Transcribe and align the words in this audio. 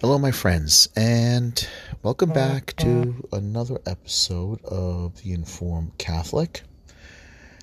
Hello, 0.00 0.16
my 0.16 0.30
friends, 0.30 0.88
and 0.94 1.68
welcome 2.04 2.32
back 2.32 2.72
to 2.76 3.28
another 3.32 3.80
episode 3.84 4.64
of 4.64 5.20
The 5.20 5.32
Informed 5.32 5.98
Catholic. 5.98 6.62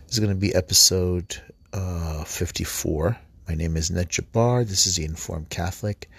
This 0.04 0.16
is 0.16 0.20
going 0.20 0.34
to 0.34 0.36
be 0.36 0.54
episode 0.54 1.42
uh, 1.72 2.26
54. 2.26 3.18
My 3.48 3.56
name 3.56 3.78
is 3.78 3.90
Ned 3.90 4.10
Jabbar. 4.10 4.68
This 4.68 4.86
is 4.86 4.98
The 4.98 5.06
Informed 5.06 5.50
Catholic. 5.50 6.10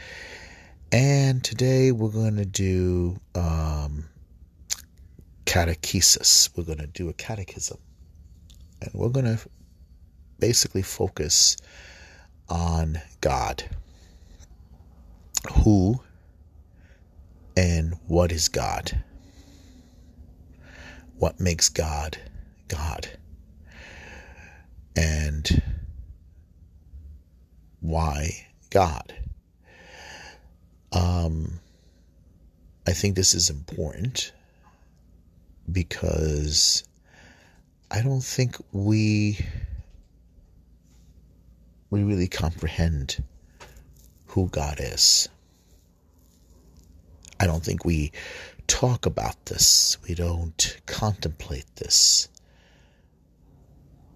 And 0.90 1.44
today 1.44 1.92
we're 1.92 2.08
going 2.08 2.36
to 2.36 2.46
do 2.46 3.18
um, 3.34 4.06
catechesis. 5.44 6.48
We're 6.56 6.64
going 6.64 6.78
to 6.78 6.86
do 6.86 7.10
a 7.10 7.12
catechism. 7.12 7.76
And 8.80 8.90
we're 8.94 9.10
going 9.10 9.26
to 9.26 9.38
basically 10.38 10.80
focus 10.80 11.58
on 12.48 13.02
God. 13.20 13.64
Who 15.50 16.00
and 17.56 17.94
what 18.06 18.32
is 18.32 18.48
God? 18.48 19.02
What 21.18 21.40
makes 21.40 21.68
God 21.68 22.18
God? 22.68 23.08
And 24.94 25.62
why 27.80 28.46
God? 28.70 29.14
Um, 30.92 31.60
I 32.86 32.92
think 32.92 33.16
this 33.16 33.34
is 33.34 33.50
important 33.50 34.32
because 35.70 36.84
I 37.90 38.02
don't 38.02 38.22
think 38.22 38.56
we 38.72 39.38
we 41.90 42.02
really 42.02 42.28
comprehend 42.28 43.22
who 44.26 44.48
God 44.48 44.78
is. 44.80 45.28
I 47.40 47.46
don't 47.46 47.64
think 47.64 47.84
we 47.84 48.12
talk 48.66 49.06
about 49.06 49.46
this. 49.46 49.98
We 50.08 50.14
don't 50.14 50.80
contemplate 50.86 51.66
this. 51.76 52.28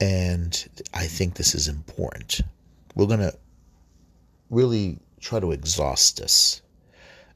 And 0.01 0.69
I 0.95 1.07
think 1.07 1.35
this 1.35 1.55
is 1.55 1.69
important. 1.69 2.41
We're 2.95 3.07
going 3.07 3.21
to 3.21 3.35
really 4.49 4.99
try 5.21 5.41
to 5.41 5.53
exhaust 5.53 6.19
this 6.19 6.63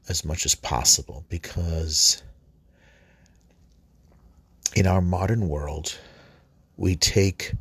as 0.09 0.25
much 0.25 0.45
as 0.45 0.55
possible 0.55 1.23
because 1.29 2.23
in 4.75 4.87
our 4.87 5.01
modern 5.01 5.47
world, 5.47 5.97
we 6.77 6.95
take 6.95 7.53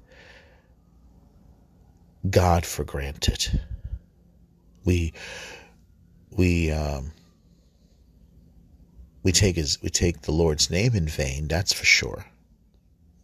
God 2.28 2.64
for 2.64 2.84
granted. 2.84 3.60
We 4.84 5.12
we 6.30 6.70
um, 6.70 7.12
we 9.24 9.32
take 9.32 9.56
his 9.56 9.82
we 9.82 9.88
take 9.88 10.22
the 10.22 10.32
Lord's 10.32 10.70
name 10.70 10.94
in 10.94 11.08
vain. 11.08 11.48
That's 11.48 11.72
for 11.72 11.84
sure. 11.84 12.26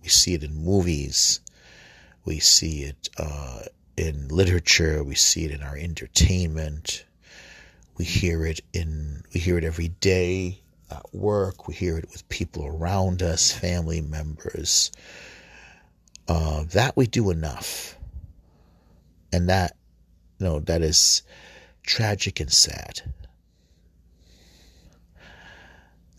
We 0.02 0.08
see 0.08 0.34
it 0.34 0.42
in 0.42 0.64
movies. 0.64 1.40
We 2.24 2.40
see 2.40 2.82
it 2.84 3.10
uh, 3.18 3.60
in 3.96 4.28
literature. 4.28 5.04
We 5.04 5.14
see 5.14 5.44
it 5.44 5.50
in 5.52 5.62
our 5.62 5.76
entertainment. 5.76 7.04
We 7.96 8.06
hear 8.06 8.46
it 8.46 8.60
in 8.72 9.22
we 9.32 9.40
hear 9.40 9.58
it 9.58 9.64
every 9.64 9.88
day 9.88 10.62
at 10.90 11.14
work. 11.14 11.68
We 11.68 11.74
hear 11.74 11.98
it 11.98 12.08
with 12.10 12.28
people 12.30 12.66
around 12.66 13.22
us, 13.22 13.52
family 13.52 14.00
members. 14.00 14.90
Uh, 16.26 16.64
that 16.72 16.96
we 16.96 17.06
do 17.06 17.30
enough 17.30 17.98
and 19.32 19.48
that 19.48 19.76
you 20.38 20.46
know 20.46 20.60
that 20.60 20.80
is 20.80 21.22
tragic 21.82 22.40
and 22.40 22.52
sad 22.52 23.02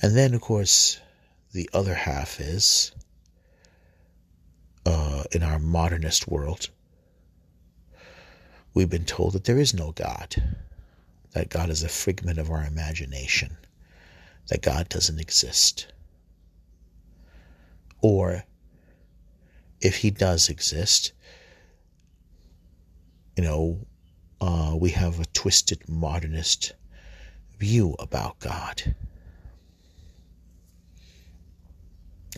and 0.02 0.16
then 0.16 0.34
of 0.34 0.42
course 0.42 1.00
the 1.54 1.70
other 1.74 1.94
half 1.94 2.40
is 2.40 2.92
uh, 4.86 5.24
in 5.32 5.44
our 5.44 5.60
modernist 5.60 6.28
world 6.28 6.70
we've 8.74 8.90
been 8.90 9.06
told 9.06 9.34
that 9.34 9.44
there 9.44 9.60
is 9.60 9.74
no 9.74 9.92
god 9.92 10.58
that 11.34 11.50
god 11.50 11.70
is 11.70 11.84
a 11.84 11.90
figment 11.90 12.40
of 12.40 12.50
our 12.50 12.66
imagination 12.66 13.56
that 14.48 14.62
god 14.62 14.90
doesn't 14.90 15.20
exist 15.20 15.88
or 18.02 18.44
if 19.82 19.98
he 19.98 20.10
does 20.12 20.50
exist 20.50 21.12
you 23.38 23.44
know, 23.44 23.80
uh, 24.40 24.76
we 24.78 24.92
have 24.92 25.20
a 25.20 25.26
twisted 25.26 25.88
modernist 25.88 26.74
view 27.58 27.96
about 28.00 28.40
God. 28.40 28.96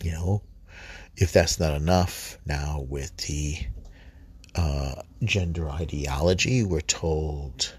You 0.03 0.11
know, 0.11 0.41
if 1.15 1.31
that's 1.31 1.61
not 1.61 1.75
enough, 1.75 2.37
now 2.45 2.85
with 2.89 3.15
the 3.15 3.57
uh, 4.53 4.95
gender 5.23 5.69
ideology, 5.69 6.61
we're 6.61 6.81
told 6.81 7.73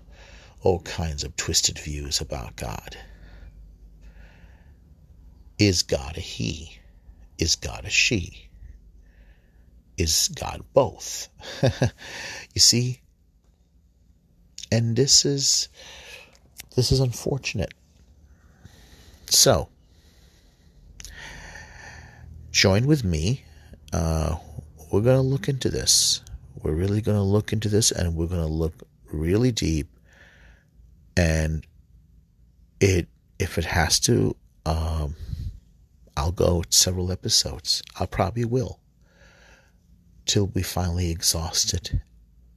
all 0.63 0.81
kinds 0.81 1.23
of 1.23 1.37
twisted 1.37 1.79
views 1.79 2.23
about 2.23 2.57
God. 2.57 2.97
Is 5.59 5.83
God 5.83 6.17
a 6.17 6.21
he? 6.21 6.79
Is 7.39 7.57
God 7.57 7.85
a 7.85 7.91
she? 7.91 8.49
Is 9.99 10.29
God 10.29 10.65
both? 10.73 11.29
you 11.63 12.61
see, 12.61 13.03
and 14.73 14.97
this 14.97 15.27
is 15.27 15.69
this 16.75 16.91
is 16.91 17.01
unfortunate. 17.01 17.75
So, 19.27 19.69
join 22.55 22.87
with 22.87 23.03
me. 23.05 23.45
Uh, 23.93 24.37
we're 24.91 25.01
going 25.01 25.17
to 25.17 25.23
look 25.23 25.49
into 25.49 25.69
this. 25.69 26.23
We're 26.63 26.73
really 26.73 27.01
going 27.01 27.19
to 27.19 27.23
look 27.23 27.53
into 27.53 27.69
this, 27.69 27.91
and 27.91 28.15
we're 28.15 28.29
going 28.29 28.41
to 28.41 28.47
look 28.47 28.85
really 29.13 29.51
deep. 29.51 29.89
And 31.17 31.67
it, 32.81 33.09
if 33.39 33.59
it 33.59 33.65
has 33.65 33.99
to, 34.01 34.37
um, 34.65 35.17
I'll 36.17 36.33
go 36.33 36.63
several 36.71 37.11
episodes. 37.11 37.83
I 37.99 38.07
probably 38.07 38.45
will 38.45 38.79
till 40.25 40.47
we 40.47 40.63
finally 40.63 41.11
exhausted 41.11 42.01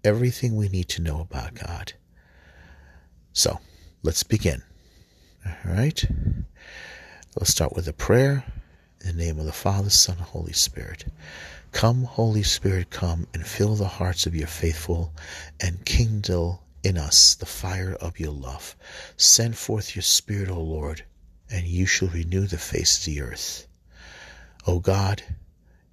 everything 0.04 0.56
we 0.56 0.70
need 0.70 0.88
to 0.90 1.02
know 1.02 1.20
about 1.20 1.56
God. 1.56 1.94
So 3.34 3.60
let's 4.04 4.24
begin. 4.24 4.62
All 5.46 5.74
right. 5.74 6.06
Let's 7.36 7.52
start 7.52 7.76
with 7.76 7.88
a 7.88 7.94
prayer. 7.94 8.46
In 9.02 9.16
the 9.18 9.24
name 9.26 9.40
of 9.40 9.46
the 9.46 9.52
Father, 9.52 9.90
Son, 9.90 10.18
and 10.18 10.26
Holy 10.26 10.54
Spirit. 10.54 11.06
Come, 11.72 12.04
Holy 12.04 12.44
Spirit, 12.44 12.90
come 12.90 13.28
and 13.34 13.46
fill 13.46 13.76
the 13.76 13.88
hearts 13.88 14.26
of 14.26 14.36
your 14.36 14.48
faithful 14.48 15.14
and 15.60 15.86
kindle 15.86 16.64
in 16.84 16.98
us 16.98 17.36
the 17.36 17.46
fire 17.46 17.94
of 17.94 18.20
your 18.20 18.32
love. 18.32 18.76
Send 19.16 19.58
forth 19.58 19.96
your 19.96 20.04
Spirit, 20.04 20.50
O 20.50 20.62
Lord, 20.62 21.06
and 21.50 21.68
you 21.68 21.86
shall 21.86 22.08
renew 22.08 22.48
the 22.48 22.58
face 22.58 22.98
of 22.98 23.06
the 23.06 23.22
earth. 23.22 23.68
O 24.66 24.80
God, 24.80 25.24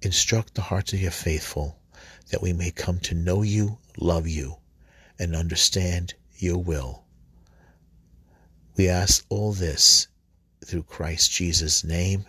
instruct 0.01 0.55
the 0.55 0.61
hearts 0.63 0.93
of 0.93 1.01
your 1.01 1.11
faithful 1.11 1.79
that 2.29 2.41
we 2.41 2.53
may 2.53 2.71
come 2.71 2.99
to 2.99 3.13
know 3.13 3.41
you, 3.41 3.77
love 3.97 4.27
you, 4.27 4.57
and 5.19 5.35
understand 5.35 6.13
your 6.37 6.57
will 6.57 7.05
we 8.77 8.89
ask 8.89 9.25
all 9.29 9.53
this 9.53 10.07
through 10.65 10.83
Christ 10.83 11.31
Jesus' 11.31 11.83
name. 11.83 12.25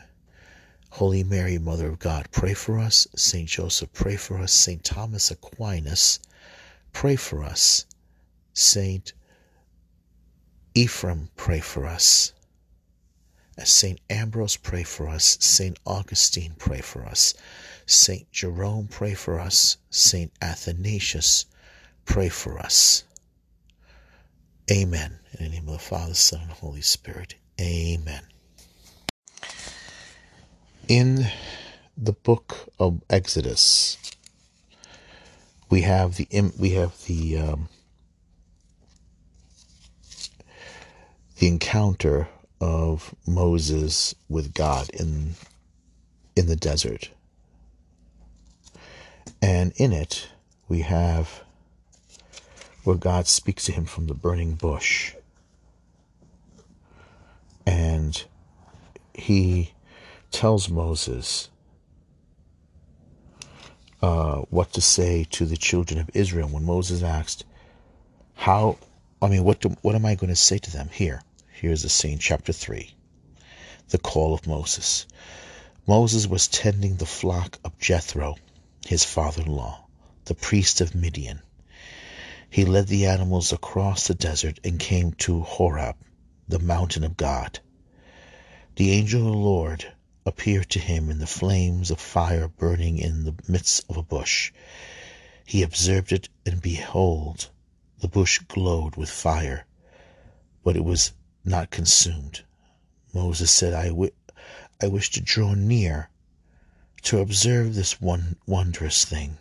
Holy 0.96 1.22
Mary, 1.22 1.58
Mother 1.58 1.88
of 1.88 1.98
God, 1.98 2.26
pray 2.30 2.54
for 2.54 2.78
us. 2.78 3.06
Saint 3.14 3.50
Joseph, 3.50 3.92
pray 3.92 4.16
for 4.16 4.38
us. 4.38 4.50
Saint 4.50 4.82
Thomas 4.82 5.30
Aquinas, 5.30 6.18
pray 6.94 7.16
for 7.16 7.44
us. 7.44 7.84
Saint 8.54 9.12
Ephraim, 10.74 11.28
pray 11.36 11.60
for 11.60 11.86
us. 11.86 12.32
Saint 13.62 14.00
Ambrose, 14.08 14.56
pray 14.56 14.84
for 14.84 15.06
us. 15.06 15.36
Saint 15.38 15.78
Augustine, 15.84 16.54
pray 16.56 16.80
for 16.80 17.04
us. 17.04 17.34
Saint 17.84 18.32
Jerome, 18.32 18.88
pray 18.88 19.12
for 19.12 19.38
us. 19.38 19.76
Saint 19.90 20.32
Athanasius, 20.40 21.44
pray 22.06 22.30
for 22.30 22.58
us. 22.58 23.04
Amen. 24.70 25.18
In 25.38 25.44
the 25.44 25.50
name 25.50 25.68
of 25.68 25.74
the 25.74 25.78
Father, 25.78 26.14
Son, 26.14 26.40
and 26.40 26.52
Holy 26.52 26.80
Spirit. 26.80 27.34
Amen. 27.60 28.22
In 30.88 31.26
the 31.96 32.12
book 32.12 32.68
of 32.78 33.02
Exodus, 33.10 33.98
we 35.68 35.82
have 35.82 36.16
the 36.16 36.28
we 36.58 36.70
have 36.70 37.04
the 37.06 37.38
um, 37.38 37.68
the 41.38 41.48
encounter 41.48 42.28
of 42.60 43.14
Moses 43.26 44.14
with 44.28 44.54
God 44.54 44.88
in 44.90 45.34
in 46.36 46.46
the 46.46 46.56
desert, 46.56 47.10
and 49.42 49.72
in 49.76 49.92
it 49.92 50.28
we 50.68 50.80
have 50.82 51.42
where 52.84 52.96
God 52.96 53.26
speaks 53.26 53.64
to 53.64 53.72
him 53.72 53.84
from 53.84 54.06
the 54.06 54.14
burning 54.14 54.54
bush. 54.54 55.14
and 57.66 58.24
he 59.14 59.72
tells 60.30 60.68
Moses 60.68 61.50
uh, 64.02 64.36
what 64.50 64.72
to 64.74 64.80
say 64.80 65.24
to 65.30 65.46
the 65.46 65.56
children 65.56 65.98
of 65.98 66.10
Israel 66.14 66.48
when 66.48 66.64
Moses 66.64 67.02
asked, 67.02 67.44
"How? 68.34 68.78
I 69.22 69.28
mean, 69.28 69.44
what 69.44 69.60
do, 69.60 69.70
what 69.82 69.94
am 69.94 70.04
I 70.04 70.14
going 70.14 70.28
to 70.30 70.36
say 70.36 70.58
to 70.58 70.70
them?" 70.70 70.88
Here, 70.92 71.22
here's 71.52 71.82
the 71.82 71.88
scene, 71.88 72.18
chapter 72.18 72.52
three, 72.52 72.94
the 73.88 73.98
call 73.98 74.34
of 74.34 74.46
Moses. 74.46 75.06
Moses 75.86 76.26
was 76.26 76.48
tending 76.48 76.96
the 76.96 77.06
flock 77.06 77.58
of 77.64 77.78
Jethro, 77.78 78.36
his 78.86 79.04
father-in-law, 79.04 79.86
the 80.24 80.34
priest 80.34 80.80
of 80.80 80.94
Midian. 80.94 81.40
He 82.50 82.64
led 82.64 82.88
the 82.88 83.06
animals 83.06 83.52
across 83.52 84.06
the 84.06 84.14
desert 84.14 84.60
and 84.64 84.78
came 84.78 85.12
to 85.12 85.42
Horeb, 85.42 85.96
the 86.48 86.58
mountain 86.58 87.04
of 87.04 87.16
God. 87.16 87.60
The 88.76 88.92
angel 88.92 89.26
of 89.26 89.32
the 89.32 89.38
Lord 89.38 89.92
appeared 90.26 90.68
to 90.68 90.80
him 90.80 91.08
in 91.08 91.20
the 91.20 91.26
flames 91.26 91.90
of 91.90 92.00
fire 92.00 92.48
burning 92.48 92.98
in 92.98 93.24
the 93.24 93.34
midst 93.48 93.84
of 93.88 93.96
a 93.96 94.02
bush. 94.02 94.52
He 95.44 95.62
observed 95.62 96.10
it, 96.10 96.28
and 96.44 96.60
behold, 96.60 97.48
the 98.00 98.08
bush 98.08 98.40
glowed 98.40 98.96
with 98.96 99.08
fire, 99.08 99.64
but 100.64 100.76
it 100.76 100.84
was 100.84 101.12
not 101.44 101.70
consumed. 101.70 102.44
Moses 103.14 103.52
said, 103.52 103.72
I, 103.72 103.88
w- 103.88 104.10
I 104.82 104.88
wish 104.88 105.10
to 105.10 105.20
draw 105.20 105.54
near 105.54 106.10
to 107.02 107.20
observe 107.20 107.74
this 107.74 108.00
one 108.00 108.36
wondrous 108.46 109.04
thing 109.04 109.38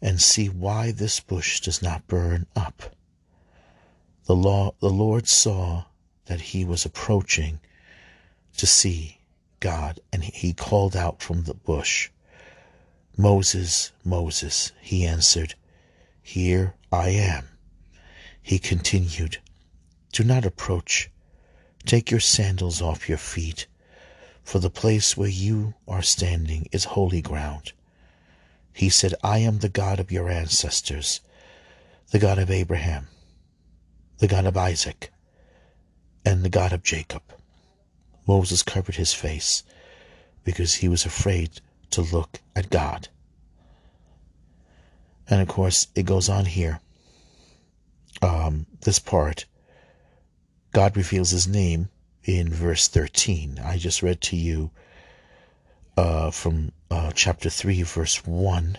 and 0.00 0.22
see 0.22 0.48
why 0.48 0.92
this 0.92 1.18
bush 1.18 1.60
does 1.60 1.82
not 1.82 2.06
burn 2.06 2.46
up. 2.54 2.94
The, 4.26 4.36
law, 4.36 4.72
the 4.80 4.90
Lord 4.90 5.26
saw 5.26 5.86
that 6.26 6.40
he 6.40 6.64
was 6.64 6.84
approaching 6.84 7.58
to 8.56 8.66
see 8.66 9.18
God, 9.60 10.00
and 10.12 10.22
he 10.22 10.52
called 10.52 10.96
out 10.96 11.22
from 11.22 11.44
the 11.44 11.54
bush, 11.54 12.10
Moses, 13.16 13.92
Moses. 14.04 14.72
He 14.80 15.06
answered, 15.06 15.54
Here 16.22 16.74
I 16.92 17.08
am. 17.10 17.48
He 18.42 18.58
continued, 18.58 19.38
Do 20.12 20.24
not 20.24 20.44
approach. 20.44 21.10
Take 21.84 22.10
your 22.10 22.20
sandals 22.20 22.82
off 22.82 23.08
your 23.08 23.18
feet, 23.18 23.66
for 24.42 24.58
the 24.58 24.70
place 24.70 25.16
where 25.16 25.28
you 25.28 25.74
are 25.86 26.02
standing 26.02 26.68
is 26.72 26.84
holy 26.84 27.22
ground. 27.22 27.72
He 28.72 28.90
said, 28.90 29.14
I 29.22 29.38
am 29.38 29.58
the 29.58 29.68
God 29.68 29.98
of 30.00 30.12
your 30.12 30.28
ancestors, 30.28 31.20
the 32.10 32.18
God 32.18 32.38
of 32.38 32.50
Abraham, 32.50 33.08
the 34.18 34.28
God 34.28 34.44
of 34.46 34.56
Isaac, 34.56 35.10
and 36.24 36.44
the 36.44 36.50
God 36.50 36.72
of 36.72 36.82
Jacob. 36.82 37.22
Moses 38.26 38.62
covered 38.62 38.96
his 38.96 39.14
face 39.14 39.62
because 40.44 40.74
he 40.74 40.88
was 40.88 41.04
afraid 41.04 41.60
to 41.90 42.02
look 42.02 42.40
at 42.54 42.70
God. 42.70 43.08
And 45.28 45.40
of 45.40 45.48
course, 45.48 45.88
it 45.94 46.04
goes 46.04 46.28
on 46.28 46.44
here. 46.44 46.80
Um, 48.22 48.66
this 48.82 48.98
part, 48.98 49.44
God 50.72 50.96
reveals 50.96 51.30
his 51.30 51.48
name 51.48 51.88
in 52.24 52.52
verse 52.52 52.88
13. 52.88 53.60
I 53.64 53.76
just 53.76 54.02
read 54.02 54.20
to 54.22 54.36
you 54.36 54.70
uh, 55.96 56.30
from 56.30 56.72
uh, 56.90 57.12
chapter 57.14 57.50
3, 57.50 57.82
verse 57.82 58.26
1, 58.26 58.78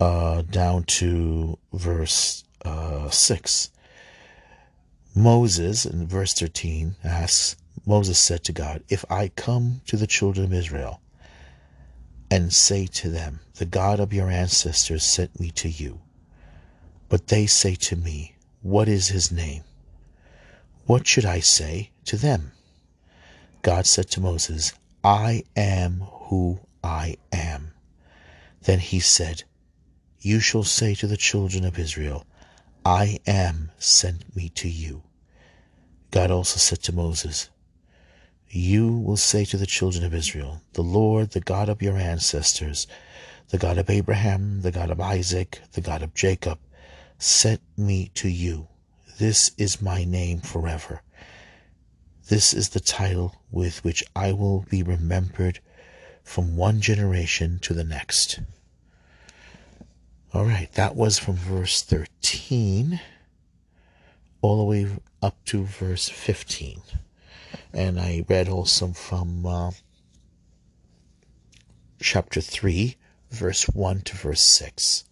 uh, 0.00 0.42
down 0.42 0.84
to 0.84 1.58
verse 1.72 2.44
uh, 2.64 3.08
6. 3.10 3.70
Moses, 5.14 5.86
in 5.86 6.06
verse 6.06 6.34
13, 6.34 6.96
asks, 7.04 7.56
Moses 7.86 8.18
said 8.18 8.42
to 8.44 8.52
God, 8.52 8.82
If 8.88 9.04
I 9.10 9.28
come 9.28 9.82
to 9.86 9.96
the 9.96 10.06
children 10.06 10.46
of 10.46 10.52
Israel 10.54 11.00
and 12.30 12.52
say 12.52 12.86
to 12.86 13.10
them, 13.10 13.40
The 13.56 13.66
God 13.66 14.00
of 14.00 14.12
your 14.12 14.30
ancestors 14.30 15.04
sent 15.04 15.38
me 15.38 15.50
to 15.52 15.68
you, 15.68 16.00
but 17.08 17.28
they 17.28 17.46
say 17.46 17.74
to 17.74 17.96
me, 17.96 18.36
What 18.62 18.88
is 18.88 19.08
his 19.08 19.30
name? 19.30 19.64
What 20.86 21.06
should 21.06 21.26
I 21.26 21.40
say 21.40 21.90
to 22.06 22.16
them? 22.16 22.52
God 23.62 23.86
said 23.86 24.10
to 24.10 24.20
Moses, 24.20 24.72
I 25.02 25.44
am 25.54 26.00
who 26.00 26.60
I 26.82 27.16
am. 27.32 27.72
Then 28.62 28.78
he 28.78 29.00
said, 29.00 29.44
You 30.20 30.40
shall 30.40 30.64
say 30.64 30.94
to 30.94 31.06
the 31.06 31.18
children 31.18 31.64
of 31.64 31.78
Israel, 31.78 32.26
I 32.84 33.18
am 33.26 33.70
sent 33.78 34.34
me 34.34 34.48
to 34.50 34.68
you. 34.68 35.02
God 36.10 36.30
also 36.30 36.58
said 36.58 36.82
to 36.84 36.92
Moses, 36.92 37.50
You 38.56 38.98
will 38.98 39.16
say 39.16 39.44
to 39.46 39.56
the 39.56 39.66
children 39.66 40.04
of 40.04 40.14
Israel, 40.14 40.62
The 40.74 40.82
Lord, 40.82 41.32
the 41.32 41.40
God 41.40 41.68
of 41.68 41.82
your 41.82 41.96
ancestors, 41.96 42.86
the 43.48 43.58
God 43.58 43.78
of 43.78 43.90
Abraham, 43.90 44.62
the 44.62 44.70
God 44.70 44.90
of 44.90 45.00
Isaac, 45.00 45.60
the 45.72 45.80
God 45.80 46.04
of 46.04 46.14
Jacob, 46.14 46.60
sent 47.18 47.60
me 47.76 48.12
to 48.14 48.28
you. 48.28 48.68
This 49.18 49.50
is 49.58 49.82
my 49.82 50.04
name 50.04 50.40
forever. 50.40 51.02
This 52.28 52.54
is 52.54 52.68
the 52.68 52.78
title 52.78 53.34
with 53.50 53.82
which 53.82 54.04
I 54.14 54.30
will 54.30 54.64
be 54.70 54.84
remembered 54.84 55.58
from 56.22 56.56
one 56.56 56.80
generation 56.80 57.58
to 57.62 57.74
the 57.74 57.82
next. 57.82 58.38
All 60.32 60.44
right, 60.44 60.70
that 60.74 60.94
was 60.94 61.18
from 61.18 61.34
verse 61.34 61.82
13 61.82 63.00
all 64.42 64.58
the 64.58 64.62
way 64.62 64.86
up 65.20 65.44
to 65.46 65.64
verse 65.64 66.08
15. 66.08 66.82
And 67.72 67.98
I 68.00 68.24
read 68.28 68.48
also 68.48 68.88
from 68.88 69.46
uh, 69.46 69.70
chapter 72.00 72.40
3, 72.40 72.96
verse 73.30 73.64
1 73.64 74.00
to 74.02 74.16
verse 74.16 74.42
6. 74.42 75.04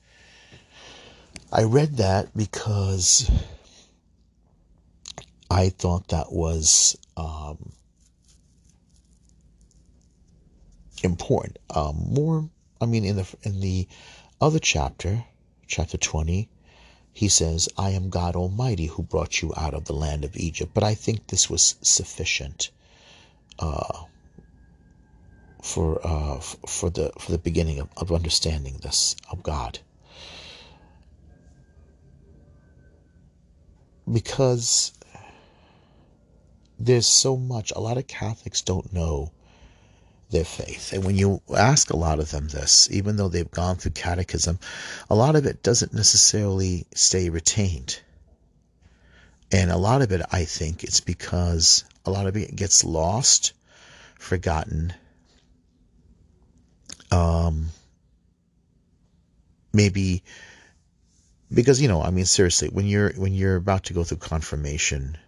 I 1.52 1.64
read 1.64 1.98
that 1.98 2.34
because 2.36 3.30
I 5.50 5.68
thought 5.68 6.08
that 6.08 6.32
was 6.32 6.96
um, 7.14 7.72
important. 11.02 11.58
Um, 11.74 12.06
more, 12.08 12.48
I 12.80 12.86
mean, 12.86 13.04
in 13.04 13.16
the 13.16 13.36
in 13.42 13.60
the 13.60 13.86
other 14.40 14.58
chapter, 14.58 15.24
chapter 15.66 15.98
twenty, 15.98 16.48
he 17.12 17.28
says, 17.28 17.68
"I 17.76 17.90
am 17.90 18.10
God 18.10 18.36
Almighty 18.36 18.86
who 18.86 19.02
brought 19.02 19.42
you 19.42 19.52
out 19.56 19.74
of 19.74 19.84
the 19.84 19.92
land 19.94 20.24
of 20.24 20.36
Egypt." 20.36 20.72
But 20.74 20.84
I 20.84 20.94
think 20.94 21.26
this 21.26 21.50
was 21.50 21.76
sufficient 21.82 22.70
uh, 23.58 24.04
for 25.62 26.04
uh, 26.06 26.40
for 26.40 26.90
the 26.90 27.12
for 27.18 27.32
the 27.32 27.38
beginning 27.38 27.78
of, 27.80 27.88
of 27.96 28.12
understanding 28.12 28.78
this 28.82 29.16
of 29.30 29.42
God. 29.42 29.78
Because 34.10 34.92
there's 36.78 37.06
so 37.06 37.36
much, 37.36 37.70
a 37.70 37.80
lot 37.80 37.96
of 37.96 38.08
Catholics 38.08 38.60
don't 38.60 38.92
know 38.92 39.30
their 40.32 40.44
faith. 40.44 40.92
And 40.92 41.04
when 41.04 41.16
you 41.16 41.40
ask 41.54 41.90
a 41.90 41.96
lot 41.96 42.18
of 42.18 42.30
them 42.30 42.48
this, 42.48 42.88
even 42.90 43.16
though 43.16 43.28
they've 43.28 43.50
gone 43.50 43.76
through 43.76 43.92
catechism, 43.92 44.58
a 45.08 45.14
lot 45.14 45.36
of 45.36 45.46
it 45.46 45.62
doesn't 45.62 45.94
necessarily 45.94 46.86
stay 46.94 47.28
retained. 47.28 48.00
And 49.52 49.70
a 49.70 49.76
lot 49.76 50.02
of 50.02 50.10
it, 50.10 50.22
I 50.32 50.44
think, 50.44 50.82
it's 50.82 51.00
because 51.00 51.84
a 52.04 52.10
lot 52.10 52.26
of 52.26 52.36
it 52.36 52.56
gets 52.56 52.82
lost, 52.82 53.52
forgotten, 54.18 54.94
um, 57.10 57.66
maybe 59.72 60.22
because 61.52 61.80
you 61.82 61.88
know, 61.88 62.02
I 62.02 62.10
mean, 62.10 62.24
seriously, 62.24 62.68
when 62.68 62.86
you're 62.86 63.12
when 63.12 63.34
you're 63.34 63.56
about 63.56 63.84
to 63.84 63.92
go 63.92 64.04
through 64.04 64.18
confirmation, 64.18 65.18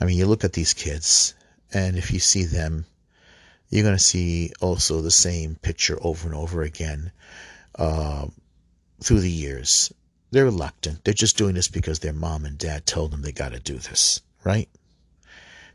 I 0.00 0.06
mean, 0.06 0.18
you 0.18 0.26
look 0.26 0.42
at 0.42 0.52
these 0.52 0.74
kids, 0.74 1.34
and 1.72 1.96
if 1.96 2.10
you 2.10 2.18
see 2.18 2.44
them, 2.44 2.84
you're 3.74 3.82
going 3.82 3.96
to 3.96 4.02
see 4.02 4.52
also 4.60 5.00
the 5.00 5.10
same 5.10 5.56
picture 5.56 5.98
over 6.00 6.28
and 6.28 6.36
over 6.36 6.62
again 6.62 7.10
uh, 7.74 8.24
through 9.02 9.18
the 9.18 9.30
years. 9.30 9.92
They're 10.30 10.44
reluctant. 10.44 11.02
They're 11.02 11.12
just 11.12 11.36
doing 11.36 11.56
this 11.56 11.66
because 11.66 11.98
their 11.98 12.12
mom 12.12 12.44
and 12.44 12.56
dad 12.56 12.86
told 12.86 13.10
them 13.10 13.22
they 13.22 13.32
got 13.32 13.50
to 13.50 13.58
do 13.58 13.78
this, 13.78 14.20
right? 14.44 14.68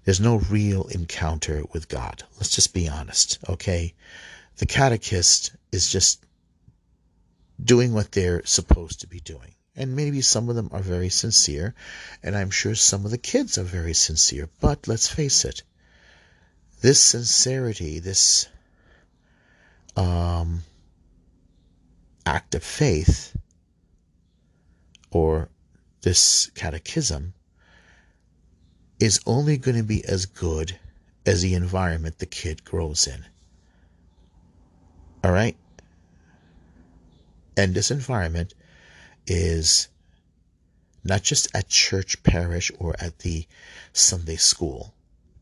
There's 0.05 0.21
no 0.21 0.37
real 0.37 0.85
encounter 0.87 1.63
with 1.73 1.89
God. 1.89 2.23
Let's 2.37 2.55
just 2.55 2.73
be 2.73 2.87
honest, 2.87 3.37
okay? 3.49 3.93
The 4.57 4.65
catechist 4.65 5.51
is 5.73 5.91
just 5.91 6.23
doing 7.61 7.91
what 7.91 8.13
they're 8.13 8.45
supposed 8.45 9.01
to 9.01 9.07
be 9.07 9.19
doing. 9.19 9.55
And 9.75 9.97
maybe 9.97 10.21
some 10.21 10.47
of 10.47 10.55
them 10.55 10.69
are 10.71 10.79
very 10.79 11.09
sincere, 11.09 11.75
and 12.23 12.33
I'm 12.33 12.49
sure 12.49 12.75
some 12.75 13.03
of 13.03 13.11
the 13.11 13.17
kids 13.17 13.57
are 13.57 13.63
very 13.63 13.93
sincere. 13.93 14.47
But 14.61 14.87
let's 14.87 15.09
face 15.09 15.43
it, 15.43 15.63
this 16.81 17.01
sincerity, 17.01 17.99
this 17.99 18.47
um, 19.95 20.63
act 22.25 22.55
of 22.55 22.63
faith, 22.63 23.35
or 25.11 25.49
this 26.01 26.49
catechism, 26.55 27.33
is 28.99 29.19
only 29.25 29.57
going 29.57 29.77
to 29.77 29.83
be 29.83 30.03
as 30.05 30.25
good 30.25 30.77
as 31.25 31.41
the 31.41 31.53
environment 31.53 32.19
the 32.19 32.25
kid 32.25 32.63
grows 32.63 33.07
in. 33.07 33.25
All 35.23 35.31
right? 35.31 35.57
And 37.57 37.73
this 37.73 37.91
environment 37.91 38.53
is 39.27 39.89
not 41.03 41.23
just 41.23 41.53
at 41.53 41.67
church, 41.67 42.23
parish, 42.23 42.71
or 42.79 42.95
at 42.99 43.19
the 43.19 43.45
Sunday 43.93 44.37
school, 44.37 44.93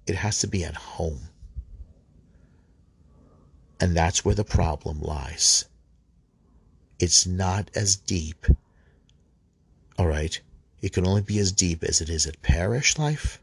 it 0.07 0.15
has 0.15 0.39
to 0.39 0.47
be 0.47 0.63
at 0.63 0.75
home. 0.75 1.29
And 3.79 3.95
that's 3.95 4.25
where 4.25 4.35
the 4.35 4.43
problem 4.43 5.01
lies. 5.01 5.65
It's 6.99 7.27
not 7.27 7.69
as 7.75 7.95
deep. 7.95 8.47
All 9.99 10.07
right. 10.07 10.39
It 10.81 10.93
can 10.93 11.05
only 11.05 11.21
be 11.21 11.39
as 11.39 11.51
deep 11.51 11.83
as 11.83 12.01
it 12.01 12.09
is 12.09 12.25
at 12.25 12.41
parish 12.41 12.97
life, 12.97 13.39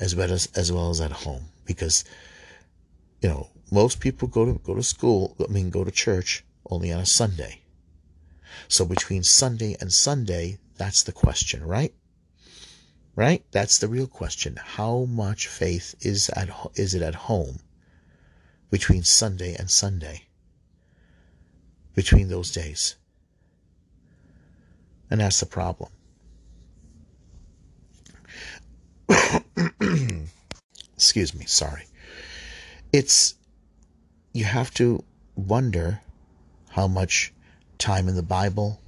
as 0.00 0.14
well 0.14 0.32
as 0.32 0.48
as 0.54 0.70
well 0.72 0.90
as 0.90 1.00
at 1.00 1.12
home. 1.12 1.46
Because, 1.64 2.04
you 3.20 3.28
know, 3.28 3.48
most 3.70 4.00
people 4.00 4.28
go 4.28 4.44
to 4.44 4.60
go 4.64 4.74
to 4.74 4.82
school. 4.82 5.36
I 5.42 5.50
mean, 5.50 5.70
go 5.70 5.84
to 5.84 5.90
church 5.90 6.44
only 6.70 6.92
on 6.92 7.00
a 7.00 7.06
Sunday. 7.06 7.60
So 8.66 8.84
between 8.84 9.22
Sunday 9.22 9.76
and 9.80 9.92
Sunday, 9.92 10.58
that's 10.76 11.02
the 11.02 11.12
question, 11.12 11.64
right? 11.64 11.94
Right? 13.18 13.44
That's 13.50 13.78
the 13.78 13.88
real 13.88 14.06
question. 14.06 14.60
How 14.64 15.04
much 15.06 15.48
faith 15.48 15.96
is 15.98 16.30
at 16.36 16.50
is 16.76 16.94
it 16.94 17.02
at 17.02 17.16
home 17.16 17.58
between 18.70 19.02
Sunday 19.02 19.56
and 19.56 19.68
Sunday? 19.68 20.28
Between 21.96 22.28
those 22.28 22.52
days. 22.52 22.94
And 25.10 25.20
that's 25.20 25.40
the 25.40 25.46
problem. 25.46 25.90
Excuse 30.94 31.34
me, 31.34 31.44
sorry. 31.46 31.86
It's 32.92 33.34
you 34.32 34.44
have 34.44 34.72
to 34.74 35.02
wonder 35.34 36.02
how 36.68 36.86
much 36.86 37.32
time 37.78 38.06
in 38.06 38.14
the 38.14 38.22
Bible 38.22 38.80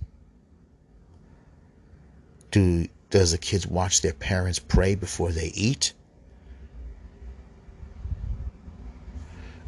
do 2.53 2.87
does 3.11 3.33
the 3.33 3.39
kids 3.39 3.67
watch 3.67 4.01
their 4.01 4.13
parents 4.13 4.59
pray 4.59 4.95
before 4.95 5.33
they 5.33 5.49
eat? 5.49 5.93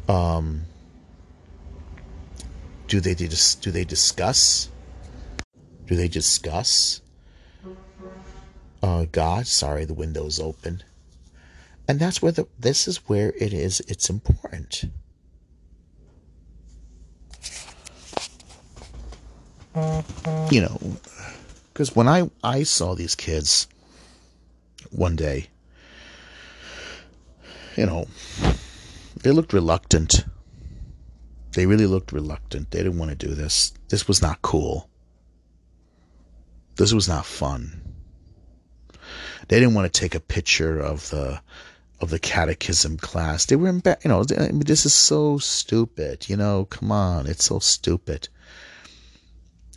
Um, 0.07 0.63
do 2.87 2.99
they 2.99 3.13
do 3.13 3.71
they 3.71 3.83
discuss? 3.83 4.69
Do 5.85 5.95
they 5.95 6.07
discuss 6.07 7.01
uh, 8.81 9.05
God? 9.11 9.47
Sorry, 9.47 9.85
the 9.85 9.93
window's 9.93 10.39
open, 10.39 10.83
and 11.87 11.99
that's 11.99 12.21
where 12.21 12.31
the 12.31 12.47
this 12.59 12.87
is 12.87 12.97
where 13.07 13.33
it 13.39 13.53
is. 13.53 13.81
It's 13.87 14.09
important. 14.09 14.85
You 20.51 20.61
know, 20.61 20.79
because 21.73 21.95
when 21.95 22.07
I 22.07 22.29
I 22.43 22.63
saw 22.63 22.93
these 22.93 23.15
kids 23.15 23.67
one 24.91 25.15
day, 25.15 25.47
you 27.75 27.87
know, 27.87 28.05
they 29.21 29.31
looked 29.31 29.53
reluctant. 29.53 30.23
They 31.53 31.65
really 31.65 31.87
looked 31.87 32.11
reluctant. 32.11 32.71
They 32.71 32.83
didn't 32.83 32.99
want 32.99 33.11
to 33.11 33.27
do 33.27 33.33
this. 33.33 33.73
This 33.89 34.07
was 34.07 34.21
not 34.21 34.41
cool. 34.41 34.89
This 36.75 36.93
was 36.93 37.07
not 37.07 37.25
fun. 37.25 37.81
They 39.47 39.59
didn't 39.59 39.75
want 39.75 39.91
to 39.91 39.99
take 39.99 40.15
a 40.15 40.19
picture 40.19 40.79
of 40.79 41.09
the 41.09 41.41
of 41.99 42.09
the 42.09 42.19
catechism 42.19 42.97
class. 42.97 43.45
They 43.45 43.55
were 43.55 43.67
embarrassed. 43.67 44.05
You 44.05 44.09
know, 44.09 44.23
this 44.23 44.85
is 44.85 44.93
so 44.93 45.39
stupid. 45.39 46.29
You 46.29 46.37
know, 46.37 46.65
come 46.65 46.91
on, 46.91 47.25
it's 47.27 47.45
so 47.45 47.59
stupid. 47.59 48.29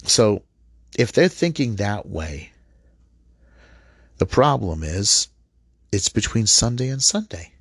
So 0.04 0.42
if 0.96 1.12
they're 1.12 1.28
thinking 1.28 1.76
that 1.76 2.08
way, 2.08 2.50
the 4.18 4.26
problem 4.26 4.82
is 4.82 5.28
it's 5.92 6.08
between 6.08 6.46
Sunday 6.46 6.88
and 6.88 7.02
Sunday. 7.02 7.52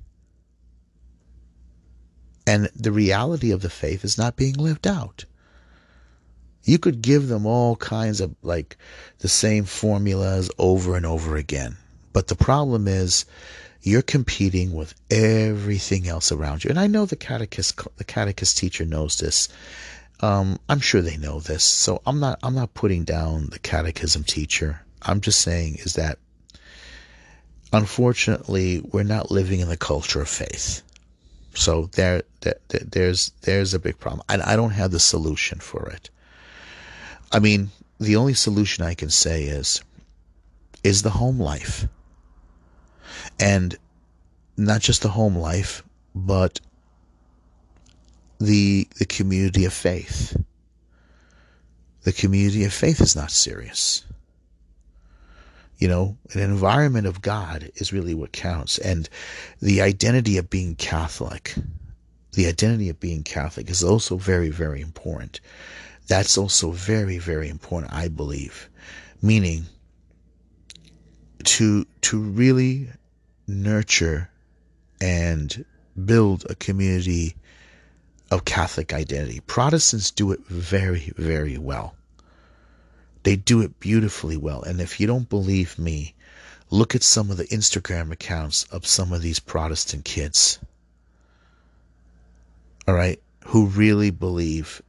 And 2.46 2.70
the 2.74 2.92
reality 2.92 3.50
of 3.50 3.60
the 3.60 3.70
faith 3.70 4.04
is 4.04 4.16
not 4.16 4.36
being 4.36 4.54
lived 4.54 4.86
out. 4.86 5.24
You 6.64 6.78
could 6.78 7.02
give 7.02 7.28
them 7.28 7.44
all 7.46 7.76
kinds 7.76 8.20
of 8.20 8.34
like 8.42 8.76
the 9.18 9.28
same 9.28 9.64
formulas 9.64 10.50
over 10.58 10.96
and 10.96 11.04
over 11.04 11.36
again. 11.36 11.76
But 12.12 12.28
the 12.28 12.34
problem 12.34 12.88
is 12.88 13.26
you're 13.82 14.02
competing 14.02 14.72
with 14.72 14.94
everything 15.10 16.08
else 16.08 16.32
around 16.32 16.64
you. 16.64 16.70
And 16.70 16.80
I 16.80 16.86
know 16.86 17.04
the 17.04 17.16
catechist 17.16 17.80
the 17.98 18.04
catechist 18.04 18.56
teacher 18.58 18.84
knows 18.84 19.18
this. 19.18 19.48
Um, 20.20 20.58
I'm 20.68 20.80
sure 20.80 21.02
they 21.02 21.16
know 21.18 21.40
this, 21.40 21.62
so 21.64 22.00
I'm 22.06 22.20
not 22.20 22.38
I'm 22.42 22.54
not 22.54 22.74
putting 22.74 23.04
down 23.04 23.48
the 23.50 23.58
catechism 23.58 24.24
teacher. 24.24 24.80
I'm 25.02 25.20
just 25.20 25.42
saying 25.42 25.76
is 25.80 25.94
that 25.94 26.18
unfortunately 27.72 28.80
we're 28.92 29.02
not 29.02 29.30
living 29.30 29.60
in 29.60 29.68
the 29.68 29.76
culture 29.76 30.20
of 30.20 30.28
faith. 30.28 30.82
So 31.54 31.86
there, 31.92 32.22
there 32.40 32.56
there's 32.68 33.32
there's 33.42 33.74
a 33.74 33.78
big 33.78 33.98
problem. 33.98 34.22
I, 34.28 34.52
I 34.52 34.56
don't 34.56 34.70
have 34.70 34.90
the 34.90 35.00
solution 35.00 35.58
for 35.58 35.88
it. 35.88 36.10
I 37.32 37.38
mean, 37.38 37.70
the 37.98 38.16
only 38.16 38.34
solution 38.34 38.84
I 38.84 38.94
can 38.94 39.10
say 39.10 39.44
is 39.44 39.82
is 40.82 41.02
the 41.02 41.10
home 41.10 41.40
life. 41.40 41.88
And 43.40 43.76
not 44.56 44.80
just 44.80 45.02
the 45.02 45.08
home 45.08 45.36
life, 45.36 45.82
but 46.14 46.60
the 48.38 48.88
the 48.98 49.06
community 49.06 49.64
of 49.64 49.72
faith. 49.72 50.36
The 52.02 52.12
community 52.12 52.64
of 52.64 52.72
faith 52.72 53.00
is 53.00 53.16
not 53.16 53.30
serious. 53.30 54.04
You 55.78 55.88
know, 55.88 56.16
an 56.32 56.40
environment 56.40 57.06
of 57.06 57.20
God 57.20 57.70
is 57.74 57.92
really 57.92 58.14
what 58.14 58.32
counts. 58.32 58.78
And 58.78 59.08
the 59.60 59.82
identity 59.82 60.38
of 60.38 60.48
being 60.48 60.74
Catholic, 60.76 61.54
the 62.32 62.46
identity 62.46 62.88
of 62.88 63.00
being 63.00 63.24
Catholic 63.24 63.68
is 63.68 63.84
also 63.84 64.16
very, 64.16 64.50
very 64.50 64.80
important. 64.80 65.40
That's 66.06 66.38
also 66.38 66.70
very, 66.70 67.18
very 67.18 67.48
important, 67.48 67.92
I 67.92 68.08
believe. 68.08 68.70
Meaning 69.20 69.66
to 71.44 71.86
to 72.02 72.20
really 72.20 72.88
nurture 73.46 74.30
and 75.00 75.64
build 76.04 76.46
a 76.48 76.54
community 76.54 77.36
of 78.36 78.44
Catholic 78.44 78.92
identity. 78.92 79.40
Protestants 79.40 80.10
do 80.10 80.30
it 80.30 80.40
very, 80.46 81.12
very 81.16 81.56
well. 81.56 81.96
They 83.22 83.34
do 83.34 83.62
it 83.62 83.80
beautifully 83.80 84.36
well. 84.36 84.62
And 84.62 84.80
if 84.80 85.00
you 85.00 85.06
don't 85.06 85.28
believe 85.28 85.78
me, 85.78 86.14
look 86.70 86.94
at 86.94 87.02
some 87.02 87.30
of 87.30 87.38
the 87.38 87.46
Instagram 87.46 88.12
accounts 88.12 88.64
of 88.64 88.86
some 88.86 89.12
of 89.12 89.22
these 89.22 89.40
Protestant 89.40 90.04
kids. 90.04 90.58
All 92.86 92.94
right, 92.94 93.20
who 93.46 93.66
really 93.66 94.10
believe, 94.10 94.82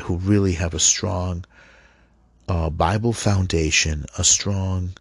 who 0.00 0.16
really 0.16 0.52
have 0.52 0.72
a 0.72 0.78
strong 0.78 1.44
uh, 2.48 2.70
Bible 2.70 3.12
foundation, 3.12 4.06
a 4.16 4.24
strong, 4.24 4.94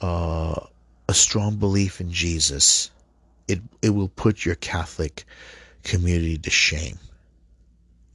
uh, 0.00 0.60
a 1.08 1.14
strong 1.14 1.56
belief 1.56 2.00
in 2.00 2.12
Jesus. 2.12 2.90
It 3.48 3.60
it 3.82 3.90
will 3.90 4.08
put 4.08 4.44
your 4.44 4.56
Catholic 4.56 5.24
community 5.82 6.38
to 6.38 6.50
shame. 6.50 6.98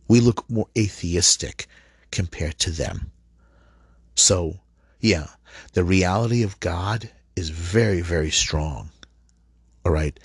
We 0.08 0.20
look 0.20 0.50
more 0.50 0.68
atheistic 0.78 1.68
compared 2.12 2.60
to 2.60 2.72
them. 2.72 3.12
So, 4.16 4.60
yeah, 5.00 5.28
the 5.74 5.84
reality 5.84 6.44
of 6.44 6.60
God 6.60 7.10
is 7.36 7.50
very, 7.50 8.02
very 8.02 8.32
strong. 8.32 8.90
All 9.86 9.92
right. 9.92 10.20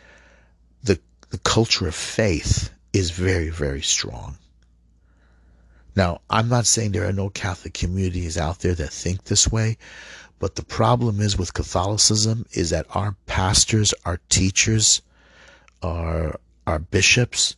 The, 0.82 1.00
the 1.30 1.38
culture 1.38 1.88
of 1.88 1.94
faith 1.94 2.70
is 2.92 3.10
very, 3.10 3.50
very 3.50 3.82
strong. 3.82 4.38
Now, 5.96 6.20
I'm 6.30 6.49
not 6.49 6.66
saying 6.66 6.92
there 6.92 7.08
are 7.08 7.12
no 7.12 7.30
Catholic 7.30 7.75
communities 7.75 8.38
out 8.38 8.60
there 8.60 8.75
that 8.75 8.90
think 8.90 9.25
this 9.25 9.50
way, 9.50 9.76
but 10.38 10.54
the 10.54 10.64
problem 10.64 11.20
is 11.20 11.37
with 11.37 11.52
Catholicism 11.52 12.46
is 12.52 12.70
that 12.70 12.87
our 12.90 13.16
pastors, 13.26 13.92
our 14.04 14.20
teachers, 14.28 15.02
our 15.82 16.38
our 16.66 16.78
bishops 16.78 17.56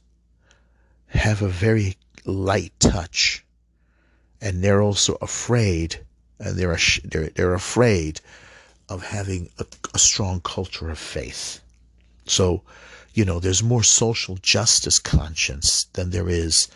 have 1.08 1.42
a 1.42 1.48
very 1.48 1.96
light 2.24 2.72
touch, 2.78 3.44
and 4.40 4.62
they're 4.62 4.82
also 4.82 5.16
afraid, 5.20 6.00
and 6.38 6.56
they're 6.56 6.78
they're 7.04 7.30
they're 7.30 7.54
afraid 7.54 8.20
of 8.88 9.02
having 9.02 9.48
a, 9.58 9.66
a 9.94 9.98
strong 9.98 10.40
culture 10.40 10.90
of 10.90 10.98
faith. 10.98 11.60
So, 12.26 12.62
you 13.14 13.24
know, 13.24 13.40
there's 13.40 13.62
more 13.62 13.82
social 13.82 14.36
justice 14.36 14.98
conscience 14.98 15.84
than 15.92 16.10
there 16.10 16.28
is 16.28 16.68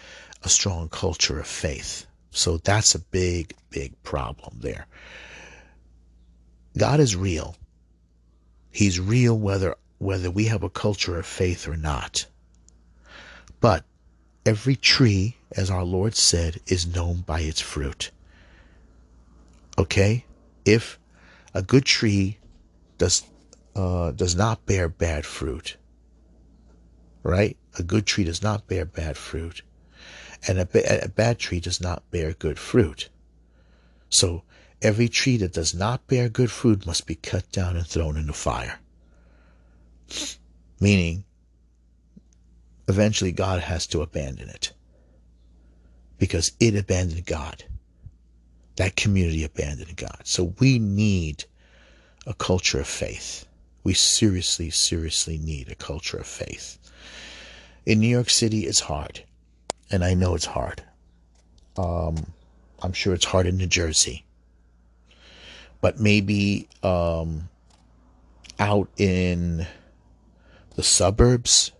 a 0.42 0.48
strong 0.48 0.88
culture 0.88 1.38
of 1.38 1.46
faith. 1.46 2.06
So 2.30 2.58
that's 2.58 2.94
a 2.94 2.98
big, 2.98 3.54
big 3.70 4.02
problem 4.02 4.58
there. 4.60 4.86
God 6.76 7.00
is 7.00 7.16
real. 7.16 7.56
He's 8.70 9.00
real 9.00 9.38
whether 9.38 9.76
whether 9.98 10.30
we 10.30 10.44
have 10.44 10.62
a 10.62 10.68
culture 10.68 11.18
of 11.18 11.24
faith 11.24 11.66
or 11.66 11.76
not. 11.76 12.26
But 13.60 13.84
every 14.46 14.76
tree, 14.76 15.36
as 15.52 15.70
our 15.70 15.84
Lord 15.84 16.14
said, 16.14 16.60
is 16.66 16.86
known 16.86 17.22
by 17.22 17.40
its 17.40 17.60
fruit. 17.60 18.10
Okay? 19.76 20.24
If 20.64 20.98
a 21.52 21.62
good 21.62 21.84
tree 21.84 22.38
does 22.98 23.24
uh, 23.74 24.10
does 24.12 24.34
not 24.34 24.64
bear 24.64 24.88
bad 24.88 25.26
fruit, 25.26 25.76
right? 27.22 27.58
A 27.78 27.82
good 27.82 28.06
tree 28.06 28.24
does 28.24 28.42
not 28.42 28.66
bear 28.66 28.86
bad 28.86 29.18
fruit, 29.18 29.60
and 30.48 30.58
a, 30.58 30.64
ba- 30.64 31.04
a 31.04 31.08
bad 31.08 31.38
tree 31.38 31.60
does 31.60 31.78
not 31.80 32.10
bear 32.10 32.32
good 32.32 32.58
fruit. 32.58 33.10
So 34.08 34.44
every 34.80 35.08
tree 35.08 35.36
that 35.38 35.52
does 35.52 35.74
not 35.74 36.06
bear 36.06 36.30
good 36.30 36.50
fruit 36.50 36.86
must 36.86 37.06
be 37.06 37.16
cut 37.16 37.52
down 37.52 37.76
and 37.76 37.86
thrown 37.86 38.16
into 38.16 38.32
fire. 38.32 38.78
Meaning, 40.80 41.24
eventually 42.88 43.32
God 43.32 43.60
has 43.60 43.86
to 43.88 44.02
abandon 44.02 44.48
it 44.48 44.72
because 46.18 46.52
it 46.60 46.76
abandoned 46.76 47.26
God. 47.26 47.64
That 48.76 48.96
community 48.96 49.44
abandoned 49.44 49.96
God. 49.96 50.20
So 50.24 50.54
we 50.58 50.78
need 50.78 51.44
a 52.26 52.34
culture 52.34 52.80
of 52.80 52.86
faith. 52.86 53.46
We 53.84 53.94
seriously, 53.94 54.70
seriously 54.70 55.38
need 55.38 55.70
a 55.70 55.74
culture 55.74 56.18
of 56.18 56.26
faith. 56.26 56.78
In 57.86 58.00
New 58.00 58.08
York 58.08 58.30
City, 58.30 58.66
it's 58.66 58.80
hard. 58.80 59.22
And 59.90 60.04
I 60.04 60.14
know 60.14 60.34
it's 60.34 60.46
hard. 60.46 60.82
Um, 61.76 62.32
I'm 62.82 62.92
sure 62.92 63.14
it's 63.14 63.24
hard 63.24 63.46
in 63.46 63.56
New 63.56 63.66
Jersey. 63.66 64.24
But 65.80 66.00
maybe 66.00 66.68
um, 66.82 67.48
out 68.58 68.88
in 68.96 69.66
the 70.74 70.82
suburbs, 70.82 71.70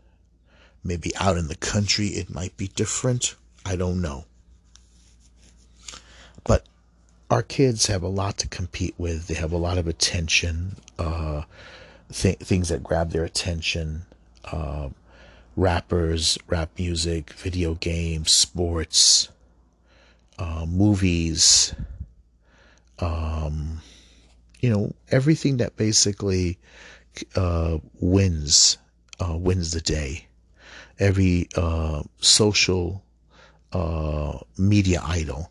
maybe 0.86 1.14
out 1.16 1.36
in 1.36 1.48
the 1.48 1.56
country, 1.56 2.08
it 2.08 2.30
might 2.30 2.56
be 2.56 2.68
different. 2.68 3.34
I 3.64 3.76
don't 3.76 4.00
know. 4.00 4.24
But 6.44 6.66
our 7.30 7.42
kids 7.42 7.86
have 7.86 8.02
a 8.02 8.08
lot 8.08 8.38
to 8.38 8.48
compete 8.48 8.94
with. 8.98 9.26
They 9.26 9.34
have 9.34 9.52
a 9.52 9.56
lot 9.56 9.78
of 9.78 9.88
attention, 9.88 10.76
uh, 10.98 11.42
th- 12.12 12.38
things 12.38 12.68
that 12.68 12.82
grab 12.82 13.10
their 13.10 13.24
attention. 13.24 14.06
Uh, 14.44 14.90
rappers, 15.56 16.38
rap 16.46 16.70
music, 16.78 17.32
video 17.32 17.74
games, 17.74 18.30
sports, 18.32 19.28
uh, 20.38 20.66
movies, 20.68 21.74
um, 22.98 23.80
you 24.60 24.70
know, 24.70 24.92
everything 25.10 25.56
that 25.56 25.76
basically 25.76 26.58
uh, 27.34 27.78
wins 28.00 28.78
uh, 29.20 29.36
wins 29.36 29.72
the 29.72 29.80
day. 29.80 30.26
Every 30.98 31.48
uh, 31.56 32.02
social 32.20 33.04
uh, 33.72 34.38
media 34.56 35.00
idol, 35.04 35.50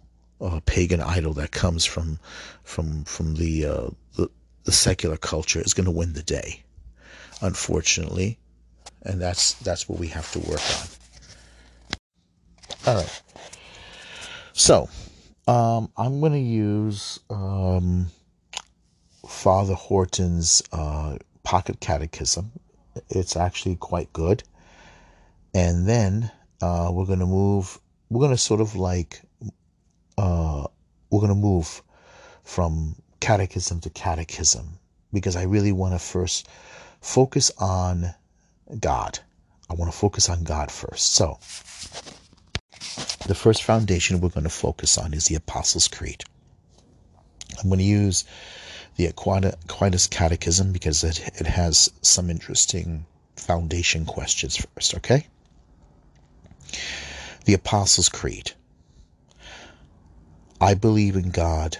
pagan 0.65 1.01
idol 1.01 1.33
that 1.33 1.51
comes 1.51 1.85
from 1.85 2.19
from 2.63 3.03
from 3.05 3.35
the, 3.35 3.65
uh, 3.65 3.89
the 4.15 4.29
the 4.63 4.71
secular 4.71 5.17
culture 5.17 5.61
is 5.61 5.73
going 5.73 5.85
to 5.85 5.91
win 5.91 6.13
the 6.13 6.23
day. 6.23 6.63
Unfortunately, 7.41 8.39
and 9.03 9.21
that's 9.21 9.53
that's 9.55 9.87
what 9.87 9.99
we 9.99 10.07
have 10.07 10.31
to 10.31 10.39
work 10.39 10.61
on. 10.79 10.87
All 12.87 12.95
right. 13.01 13.21
So, 14.53 14.89
um, 15.47 15.91
I'm 15.97 16.19
going 16.19 16.31
to 16.33 16.39
use 16.39 17.19
um, 17.29 18.07
Father 19.27 19.75
Hardon's 19.75 20.63
uh, 20.71 21.17
Pocket 21.43 21.79
Catechism. 21.79 22.51
It's 23.09 23.35
actually 23.35 23.75
quite 23.75 24.11
good. 24.13 24.43
And 25.55 25.87
then 25.87 26.29
uh, 26.61 26.89
we're 26.91 27.05
to 27.05 27.25
move, 27.25 27.79
we're 28.09 28.27
to 28.31 28.37
sort 28.37 28.59
of 28.59 28.75
like, 28.75 29.21
uh, 30.17 30.67
we're 31.09 31.21
to 31.29 31.35
move 31.35 31.81
from 32.43 32.97
catechism 33.21 33.79
to 33.79 33.89
catechism 33.89 34.67
because 35.13 35.37
I 35.37 35.43
really 35.43 35.71
want 35.71 35.93
to 35.93 35.99
first 35.99 36.49
focus 36.99 37.51
on 37.57 38.13
God. 38.81 39.17
I 39.69 39.75
want 39.75 39.89
to 39.93 39.97
focus 39.97 40.27
on 40.27 40.43
God 40.43 40.69
first. 40.69 41.13
So, 41.13 41.39
the 43.25 43.33
first 43.33 43.63
foundation 43.63 44.19
we're 44.19 44.27
going 44.27 44.43
to 44.43 44.49
focus 44.49 44.97
on 44.97 45.13
is 45.13 45.27
the 45.27 45.35
Apostles' 45.35 45.87
Creed. 45.87 46.25
I'm 47.63 47.69
going 47.69 47.79
to 47.79 47.85
use 47.85 48.25
the 48.97 49.05
Aquinas 49.05 50.07
Catechism 50.07 50.73
because 50.73 51.05
it, 51.05 51.25
it 51.39 51.47
has 51.47 51.89
some 52.01 52.29
interesting 52.29 53.05
foundation 53.37 54.05
questions 54.05 54.57
first, 54.57 54.95
okay? 54.95 55.27
The 57.45 57.53
Apostles' 57.53 58.09
Creed. 58.09 58.53
I 60.59 60.73
believe 60.73 61.15
in 61.15 61.29
God, 61.29 61.77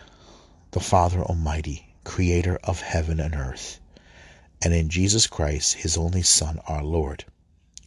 the 0.71 0.80
Father 0.80 1.21
Almighty, 1.21 1.95
creator 2.04 2.60
of 2.63 2.82
heaven 2.82 3.19
and 3.19 3.34
earth 3.34 3.80
and 4.65 4.74
in 4.74 4.89
Jesus 4.89 5.28
Christ, 5.28 5.76
his 5.76 5.95
only 5.95 6.24
Son, 6.24 6.60
our 6.65 6.84
Lord, 6.84 7.26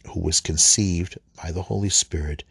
who 0.07 0.21
was 0.21 0.39
conceived 0.39 1.17
by 1.35 1.51
the 1.51 1.63
Holy 1.63 1.89
Spirit, 1.89 2.45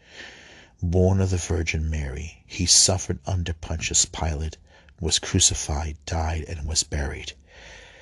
born 0.83 1.19
of 1.19 1.31
the 1.31 1.37
Virgin 1.37 1.89
Mary. 1.89 2.43
He 2.45 2.67
suffered 2.67 3.17
under 3.25 3.53
Pontius 3.53 4.05
Pilate, 4.05 4.57
was 5.01 5.17
crucified, 5.17 5.97
died, 6.05 6.43
and 6.47 6.67
was 6.67 6.83
buried. 6.83 7.33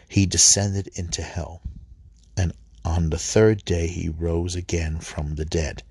He 0.09 0.25
descended 0.25 0.87
into 0.95 1.21
hell, 1.21 1.61
and 2.35 2.51
on 2.83 3.09
the 3.09 3.19
third 3.19 3.63
day 3.63 3.87
he 3.87 4.09
rose 4.09 4.53
again 4.53 4.99
from 4.99 5.35
the 5.35 5.45
dead. 5.45 5.83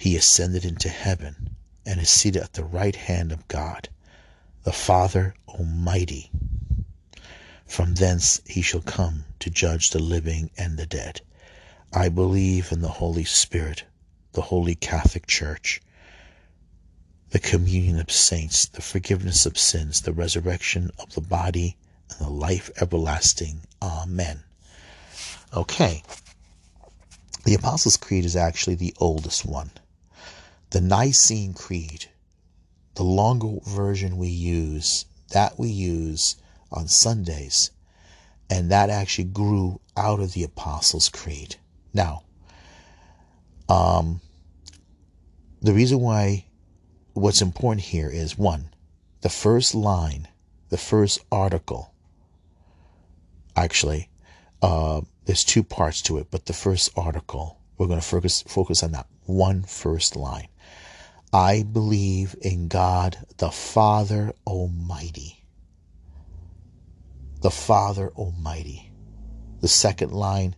He 0.00 0.16
ascended 0.16 0.64
into 0.64 0.88
heaven 0.88 1.56
and 1.84 2.00
is 2.00 2.08
seated 2.08 2.42
at 2.42 2.52
the 2.52 2.64
right 2.64 2.94
hand 2.94 3.32
of 3.32 3.48
God, 3.48 3.88
the 4.62 4.72
Father 4.72 5.34
Almighty. 5.48 6.30
From 7.66 7.96
thence 7.96 8.40
he 8.46 8.62
shall 8.62 8.80
come 8.80 9.24
to 9.40 9.50
judge 9.50 9.90
the 9.90 9.98
living 9.98 10.50
and 10.56 10.78
the 10.78 10.86
dead. 10.86 11.20
I 11.92 12.08
believe 12.10 12.70
in 12.70 12.80
the 12.80 12.88
Holy 12.88 13.24
Spirit, 13.24 13.84
the 14.32 14.42
Holy 14.42 14.76
Catholic 14.76 15.26
Church, 15.26 15.80
the 17.30 17.40
communion 17.40 17.98
of 17.98 18.12
saints, 18.12 18.66
the 18.66 18.82
forgiveness 18.82 19.46
of 19.46 19.58
sins, 19.58 20.02
the 20.02 20.12
resurrection 20.12 20.90
of 20.98 21.14
the 21.14 21.20
body, 21.20 21.76
and 22.08 22.20
the 22.20 22.30
life 22.30 22.70
everlasting. 22.80 23.62
Amen. 23.82 24.44
Okay. 25.52 26.04
The 27.44 27.54
Apostles' 27.54 27.96
Creed 27.96 28.24
is 28.24 28.36
actually 28.36 28.76
the 28.76 28.94
oldest 28.98 29.44
one. 29.44 29.72
The 30.70 30.80
Nicene 30.80 31.54
Creed, 31.54 32.06
the 32.94 33.02
longer 33.02 33.58
version 33.66 34.18
we 34.18 34.28
use, 34.28 35.06
that 35.30 35.58
we 35.58 35.68
use 35.68 36.36
on 36.70 36.88
Sundays. 36.88 37.70
And 38.50 38.70
that 38.70 38.90
actually 38.90 39.24
grew 39.24 39.80
out 39.96 40.20
of 40.20 40.32
the 40.32 40.44
Apostles' 40.44 41.08
Creed. 41.08 41.56
Now, 41.94 42.24
um, 43.68 44.20
the 45.60 45.72
reason 45.72 46.00
why 46.00 46.46
what's 47.14 47.42
important 47.42 47.82
here 47.82 48.10
is 48.10 48.38
one, 48.38 48.70
the 49.22 49.28
first 49.28 49.74
line, 49.74 50.28
the 50.68 50.78
first 50.78 51.20
article. 51.32 51.92
Actually, 53.56 54.08
uh, 54.62 55.00
there's 55.24 55.44
two 55.44 55.62
parts 55.62 56.00
to 56.02 56.18
it, 56.18 56.28
but 56.30 56.46
the 56.46 56.52
first 56.52 56.90
article, 56.96 57.58
we're 57.76 57.86
going 57.86 58.00
to 58.00 58.06
focus 58.06 58.42
focus 58.42 58.82
on 58.82 58.92
that 58.92 59.06
one 59.24 59.62
first 59.62 60.16
line. 60.16 60.48
I 61.32 61.62
believe 61.62 62.34
in 62.40 62.68
God 62.68 63.18
the 63.36 63.50
Father 63.50 64.32
Almighty 64.46 65.38
the 67.40 67.50
Father 67.50 68.10
Almighty. 68.16 68.90
The 69.60 69.68
second 69.68 70.12
line 70.12 70.56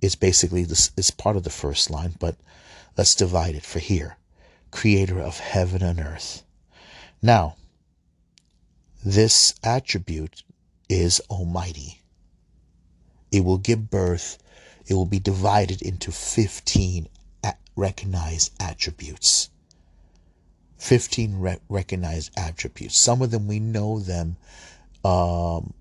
is 0.00 0.14
basically 0.14 0.64
this 0.64 0.90
is 0.96 1.10
part 1.10 1.36
of 1.36 1.44
the 1.44 1.50
first 1.50 1.90
line, 1.90 2.14
but 2.18 2.36
let's 2.96 3.14
divide 3.14 3.54
it 3.54 3.64
for 3.64 3.78
here. 3.78 4.16
Creator 4.70 5.20
of 5.20 5.38
heaven 5.38 5.82
and 5.82 6.00
earth. 6.00 6.42
Now, 7.22 7.56
this 9.04 9.54
attribute 9.62 10.42
is 10.88 11.20
Almighty. 11.30 12.02
It 13.30 13.44
will 13.44 13.58
give 13.58 13.90
birth, 13.90 14.38
it 14.86 14.94
will 14.94 15.06
be 15.06 15.18
divided 15.18 15.82
into 15.82 16.10
15 16.12 17.08
recognized 17.76 18.52
attributes. 18.60 19.50
15 20.84 21.38
re- 21.40 21.58
recognized 21.70 22.30
attributes. 22.36 23.00
Some 23.00 23.22
of 23.22 23.30
them 23.30 23.46
we 23.48 23.58
know 23.58 24.00
them 24.00 24.36
um, 25.02 25.72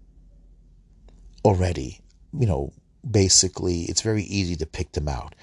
already. 1.44 2.00
You 2.32 2.48
know, 2.48 2.74
basically, 3.10 3.82
it's 3.82 4.00
very 4.00 4.24
easy 4.24 4.56
to 4.56 4.66
pick 4.66 4.94
them 4.94 5.10
out. 5.10 5.36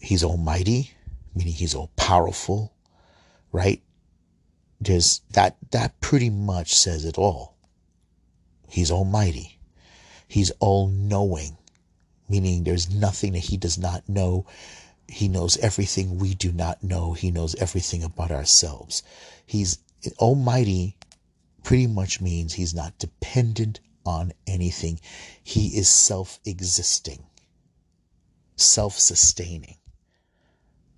He's 0.00 0.22
almighty, 0.22 0.92
meaning 1.34 1.54
he's 1.54 1.74
all 1.74 1.90
powerful, 1.96 2.72
right? 3.50 3.82
There's 4.80 5.22
that, 5.32 5.56
that 5.72 6.00
pretty 6.00 6.30
much 6.30 6.72
says 6.72 7.04
it 7.04 7.18
all. 7.18 7.56
He's 8.68 8.92
almighty. 8.92 9.58
He's 10.28 10.52
all 10.60 10.86
knowing, 10.86 11.56
meaning 12.28 12.62
there's 12.62 12.94
nothing 12.94 13.32
that 13.32 13.40
he 13.40 13.56
does 13.56 13.76
not 13.76 14.08
know. 14.08 14.46
He 15.08 15.28
knows 15.28 15.56
everything 15.58 16.18
we 16.18 16.34
do 16.34 16.52
not 16.52 16.82
know. 16.82 17.12
He 17.12 17.30
knows 17.30 17.54
everything 17.56 18.02
about 18.02 18.30
ourselves. 18.30 19.02
He's 19.46 19.78
almighty 20.18 20.96
pretty 21.62 21.86
much 21.86 22.20
means 22.20 22.52
he's 22.52 22.74
not 22.74 22.98
dependent 22.98 23.80
on 24.06 24.32
anything. 24.46 25.00
He 25.42 25.68
is 25.68 25.88
self 25.88 26.38
existing, 26.44 27.24
self 28.56 28.98
sustaining. 28.98 29.76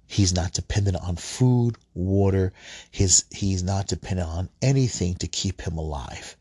He's 0.08 0.32
not 0.32 0.52
dependent 0.52 0.96
on 0.96 1.16
food, 1.16 1.76
water. 1.94 2.52
His, 2.90 3.24
he's 3.30 3.62
not 3.62 3.88
dependent 3.88 4.28
on 4.28 4.48
anything 4.62 5.16
to 5.16 5.26
keep 5.26 5.60
him 5.62 5.78
alive. 5.78 6.36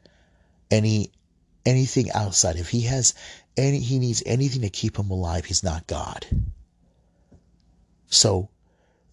Any, 0.70 1.12
anything 1.66 2.12
outside. 2.12 2.58
If 2.58 2.70
he 2.70 2.82
has 2.82 3.16
any, 3.58 3.80
he 3.80 3.98
needs 3.98 4.22
anything 4.26 4.62
to 4.62 4.70
keep 4.70 5.00
him 5.00 5.10
alive, 5.10 5.46
he's 5.46 5.64
not 5.64 5.88
God. 5.88 6.28
So 8.10 8.50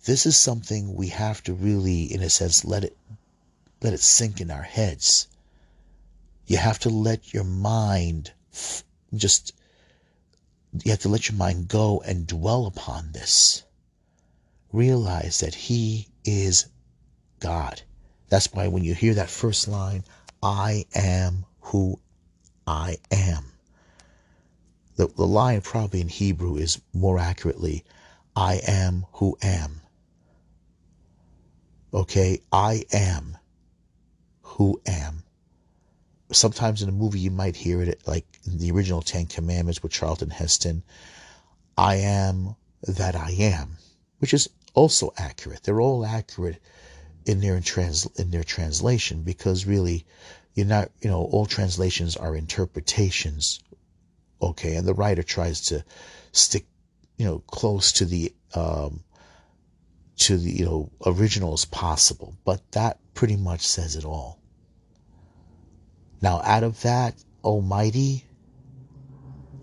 this 0.05 0.27
is 0.27 0.37
something 0.37 0.95
we 0.95 1.09
have 1.09 1.43
to 1.45 1.55
really, 1.55 2.13
in 2.13 2.23
a 2.23 2.31
sense, 2.31 2.65
let 2.65 2.85
it, 2.85 2.97
let 3.81 3.93
it 3.93 4.01
sink 4.01 4.41
in 4.41 4.51
our 4.51 4.63
heads. 4.63 5.29
You 6.47 6.57
have 6.57 6.79
to 6.81 6.89
let 6.89 7.33
your 7.33 7.45
mind 7.45 8.33
just, 9.15 9.55
you 10.85 10.91
have 10.91 11.01
to 11.01 11.09
let 11.09 11.29
your 11.29 11.39
mind 11.39 11.69
go 11.69 12.03
and 12.05 12.27
dwell 12.27 12.67
upon 12.67 13.13
this. 13.13 13.63
Realize 14.73 15.41
that 15.41 15.55
He 15.55 16.09
is 16.25 16.67
God. 17.41 17.83
That's 18.29 18.53
why 18.53 18.69
when 18.69 18.85
you 18.85 18.95
hear 18.95 19.15
that 19.15 19.31
first 19.31 19.69
line, 19.69 20.05
I 20.43 20.87
am 20.95 21.45
who 21.61 22.01
I 22.67 22.97
am. 23.11 23.45
The, 24.97 25.07
the 25.07 25.27
line 25.27 25.61
probably 25.61 26.01
in 26.01 26.09
Hebrew 26.09 26.57
is 26.57 26.81
more 26.93 27.19
accurately, 27.19 27.85
I 28.35 28.61
am 28.67 29.07
who 29.13 29.37
am. 29.43 29.81
Okay, 31.93 32.41
I 32.53 32.85
am 32.93 33.37
who 34.43 34.81
am 34.87 35.23
sometimes 36.35 36.83
in 36.83 36.89
a 36.89 36.93
movie 36.93 37.21
you 37.21 37.31
might 37.31 37.57
hear 37.57 37.83
it 37.83 38.03
like 38.07 38.27
in 38.47 38.59
the 38.59 38.71
original 38.71 39.03
Ten 39.03 39.27
Commandments 39.27 39.83
with 39.83 39.93
Charlton 39.93 40.31
Heston. 40.31 40.83
I 41.77 41.97
am 41.97 42.57
that 42.83 43.15
I 43.15 43.31
am, 43.33 43.77
which 44.19 44.35
is 44.35 44.49
also 44.75 45.13
accurate. 45.17 45.63
They're 45.63 45.81
all 45.81 46.05
accurate 46.05 46.61
in 47.25 47.41
their 47.41 47.61
trans 47.61 48.07
in 48.17 48.31
their 48.31 48.45
translation 48.45 49.23
because 49.23 49.67
really 49.67 50.05
you're 50.55 50.67
not 50.67 50.91
you 51.01 51.09
know 51.09 51.23
all 51.23 51.47
translations 51.47 52.17
are 52.17 52.35
interpretations 52.35 53.61
okay 54.41 54.75
and 54.75 54.89
the 54.89 54.95
writer 54.95 55.23
tries 55.23 55.61
to 55.61 55.85
stick 56.33 56.67
you 57.17 57.25
know 57.25 57.39
close 57.41 57.93
to 57.93 58.05
the 58.05 58.33
um 58.55 59.03
to 60.17 60.37
the 60.37 60.51
you 60.51 60.65
know 60.65 60.91
original 61.07 61.53
as 61.53 61.65
possible 61.65 62.37
but 62.45 62.61
that 62.73 62.99
pretty 63.15 63.37
much 63.37 63.61
says 63.61 63.97
it 63.97 64.05
all 64.05 64.43
now, 66.23 66.41
out 66.45 66.63
of 66.63 66.81
that 66.83 67.17
Almighty, 67.43 68.25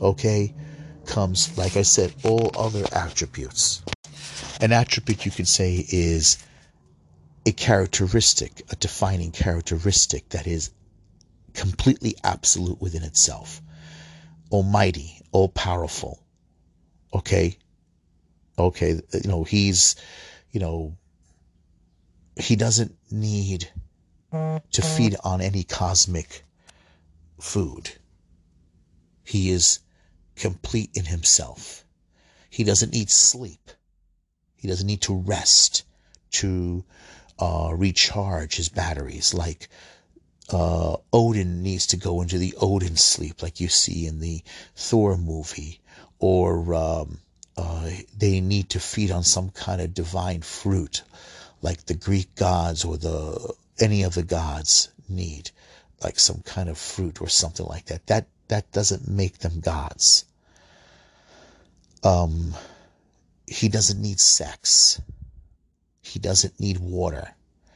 okay, 0.02 0.54
comes, 1.06 1.58
like 1.58 1.78
I 1.78 1.84
said, 1.84 2.14
all 2.26 2.52
other 2.58 2.86
attributes. 2.92 3.82
An 4.60 4.74
attribute 4.74 5.26
you 5.26 5.32
could 5.32 5.48
say 5.48 5.86
is 5.90 6.38
a 7.46 7.54
characteristic, 7.54 8.62
a 8.70 8.76
defining 8.76 9.32
characteristic 9.32 10.28
that 10.30 10.48
is 10.48 10.72
completely 11.54 12.16
absolute 12.26 12.82
within 12.82 13.04
itself. 13.04 13.62
Almighty, 14.52 15.22
all 15.32 15.48
powerful. 15.48 16.22
Okay? 17.14 17.58
Okay, 18.58 19.00
you 19.14 19.30
know, 19.30 19.44
he's, 19.44 19.96
you 20.52 20.60
know, 20.60 20.98
he 22.36 22.56
doesn't 22.56 22.96
need 23.12 23.70
to 24.32 24.82
feed 24.82 25.16
on 25.24 25.42
any 25.42 25.64
cosmic 25.64 26.44
food. 27.40 27.92
He 29.24 29.50
is 29.50 29.80
complete 30.36 30.92
in 30.94 31.06
himself. 31.06 31.86
He 32.50 32.64
doesn't 32.64 32.94
need 32.94 33.10
sleep. 33.10 33.72
He 34.56 34.68
doesn't 34.68 34.88
need 34.88 35.02
to 35.04 35.16
rest 35.16 35.84
to 36.32 36.84
uh, 37.40 37.72
recharge 37.74 38.56
his 38.56 38.70
batteries 38.70 39.34
like 39.34 39.70
uh, 40.52 40.98
Odin 41.14 41.62
needs 41.62 41.86
to 41.88 41.98
go 41.98 42.22
into 42.22 42.38
the 42.38 42.56
Odin 42.60 42.96
sleep, 42.96 43.42
like 43.42 43.60
you 43.60 43.70
see 43.70 44.06
in 44.06 44.20
the 44.20 44.42
Thor 44.76 45.18
movie, 45.18 45.80
or 46.20 46.74
um, 46.76 47.20
uh, 47.58 47.90
they 48.18 48.42
need 48.42 48.70
to 48.70 48.80
feed 48.80 49.12
on 49.12 49.24
some 49.24 49.50
kind 49.50 49.82
of 49.82 49.94
divine 49.94 50.42
fruit, 50.42 51.04
like 51.62 51.86
the 51.86 51.94
Greek 51.94 52.36
gods 52.36 52.86
or 52.86 52.98
the 52.98 53.54
any 53.80 54.04
of 54.04 54.14
the 54.14 54.24
gods 54.24 54.90
need 55.08 55.52
like 56.04 56.20
some 56.20 56.42
kind 56.46 56.70
of 56.70 56.78
fruit 56.78 57.22
or 57.22 57.28
something 57.28 57.66
like 57.66 57.86
that. 57.86 58.06
That 58.08 58.28
that 58.48 58.72
doesn't 58.72 59.08
make 59.08 59.40
them 59.40 59.60
gods. 59.60 60.26
Um, 62.04 62.54
he 63.48 63.68
doesn't 63.70 64.02
need 64.02 64.20
sex. 64.20 65.02
He 66.02 66.20
doesn't 66.20 66.60
need 66.60 66.80
water. 66.80 67.36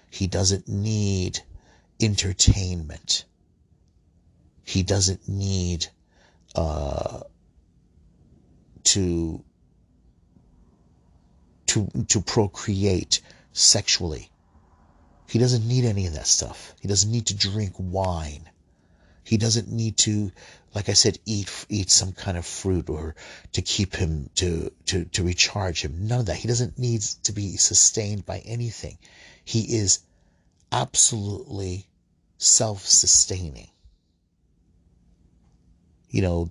He 0.10 0.27
doesn't 0.27 0.67
need 0.67 1.39
entertainment. 1.99 3.25
He 4.63 4.84
doesn't 4.84 5.27
need 5.27 5.88
uh, 6.56 7.21
to 8.86 9.43
to 11.67 11.89
to 12.08 12.22
procreate 12.22 13.22
sexually. 13.52 14.30
He 15.30 15.39
doesn't 15.39 15.67
need 15.67 15.86
any 15.86 16.06
of 16.08 16.13
that 16.13 16.28
stuff. 16.28 16.74
He 16.82 16.88
doesn't 16.88 17.12
need 17.12 17.28
to 17.28 17.36
drink 17.36 17.74
wine. 17.78 18.50
He 19.24 19.38
doesn't 19.38 19.72
need 19.72 19.98
to, 20.00 20.32
like 20.76 20.89
I 20.89 20.93
said, 20.93 21.17
eat 21.26 21.50
eat 21.69 21.89
some 21.89 22.12
kind 22.12 22.38
of 22.38 22.46
fruit 22.46 22.89
or 22.89 23.15
to 23.54 23.62
keep 23.62 23.96
him 23.96 24.30
to 24.36 24.72
to 24.88 25.06
to 25.06 25.24
recharge 25.24 25.82
him. 25.82 26.08
None 26.08 26.19
of 26.22 26.26
that. 26.28 26.36
He 26.36 26.48
doesn't 26.48 26.78
need 26.78 27.02
to 27.24 27.32
be 27.32 27.58
sustained 27.58 28.26
by 28.26 28.39
anything. 28.39 28.98
He 29.46 29.78
is 29.78 30.00
absolutely 30.72 31.88
self-sustaining. 32.38 33.69
You 36.10 36.22
know, 36.22 36.50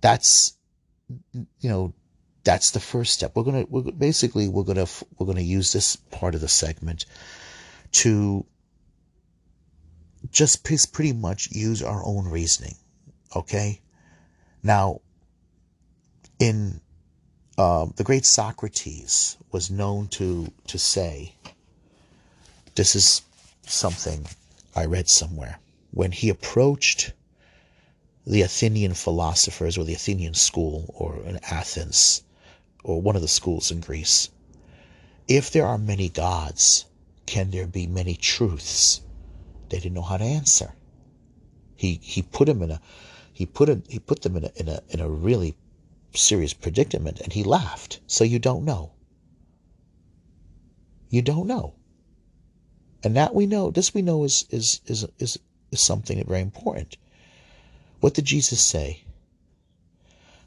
that's 0.00 0.56
you 1.32 1.68
know 1.68 1.92
that's 2.44 2.70
the 2.70 2.80
first 2.80 3.12
step. 3.12 3.32
We're 3.34 3.42
gonna 3.42 3.66
we're 3.68 3.90
basically 3.92 4.48
we're 4.48 4.64
gonna 4.64 4.86
we're 5.18 5.26
gonna 5.26 5.40
use 5.40 5.72
this 5.72 5.96
part 5.96 6.34
of 6.34 6.40
the 6.40 6.48
segment 6.48 7.06
to 7.92 8.46
just 10.30 10.64
pretty 10.64 11.12
much 11.12 11.50
use 11.52 11.82
our 11.82 12.04
own 12.04 12.28
reasoning. 12.28 12.76
Okay? 13.34 13.80
Now, 14.62 15.00
in 16.38 16.80
uh, 17.58 17.86
the 17.96 18.04
great 18.04 18.24
Socrates 18.24 19.36
was 19.52 19.70
known 19.70 20.08
to 20.08 20.52
to 20.68 20.78
say, 20.78 21.34
this 22.74 22.94
is 22.94 23.22
something 23.66 24.26
I 24.74 24.84
read 24.84 25.08
somewhere. 25.08 25.58
When 25.90 26.12
he 26.12 26.28
approached 26.28 27.12
the 28.26 28.42
Athenian 28.42 28.92
philosophers 28.92 29.78
or 29.78 29.84
the 29.84 29.94
Athenian 29.94 30.34
school 30.34 30.92
or 30.94 31.22
in 31.22 31.38
Athens 31.44 32.24
or 32.82 33.00
one 33.00 33.14
of 33.14 33.22
the 33.22 33.28
schools 33.28 33.70
in 33.70 33.80
Greece, 33.80 34.30
if 35.28 35.50
there 35.52 35.66
are 35.66 35.78
many 35.78 36.08
gods, 36.08 36.86
can 37.24 37.50
there 37.52 37.68
be 37.68 37.86
many 37.86 38.16
truths? 38.16 39.00
They 39.68 39.78
didn't 39.78 39.94
know 39.94 40.02
how 40.02 40.16
to 40.16 40.24
answer. 40.24 40.74
He 41.76 42.00
he 42.02 42.22
put 42.22 42.48
him 42.48 42.62
in 42.62 42.72
a 42.72 42.80
he 43.32 43.46
put 43.46 43.68
a, 43.68 43.82
he 43.88 43.98
put 44.00 44.22
them 44.22 44.36
in 44.36 44.44
a 44.44 44.52
in 44.56 44.68
a 44.68 44.82
in 44.88 45.00
a 45.00 45.08
really 45.08 45.56
serious 46.12 46.52
predicament 46.52 47.20
and 47.20 47.32
he 47.32 47.44
laughed. 47.44 48.00
So 48.06 48.24
you 48.24 48.38
don't 48.38 48.64
know. 48.64 48.92
You 51.10 51.22
don't 51.22 51.46
know. 51.46 51.74
And 53.04 53.14
that 53.16 53.34
we 53.34 53.46
know, 53.46 53.70
this 53.70 53.94
we 53.94 54.02
know 54.02 54.24
is 54.24 54.46
is 54.50 54.80
is 54.86 55.06
is, 55.18 55.38
is 55.70 55.80
something 55.80 56.24
very 56.24 56.40
important. 56.40 56.96
What 58.00 58.14
did 58.14 58.24
Jesus 58.24 58.62
say? 58.62 59.04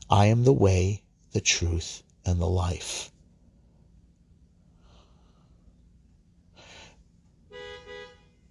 I 0.10 0.28
am 0.28 0.44
the 0.44 0.54
way, 0.54 1.04
the 1.32 1.42
truth, 1.42 2.04
and 2.26 2.40
the 2.40 2.48
life. 2.48 3.12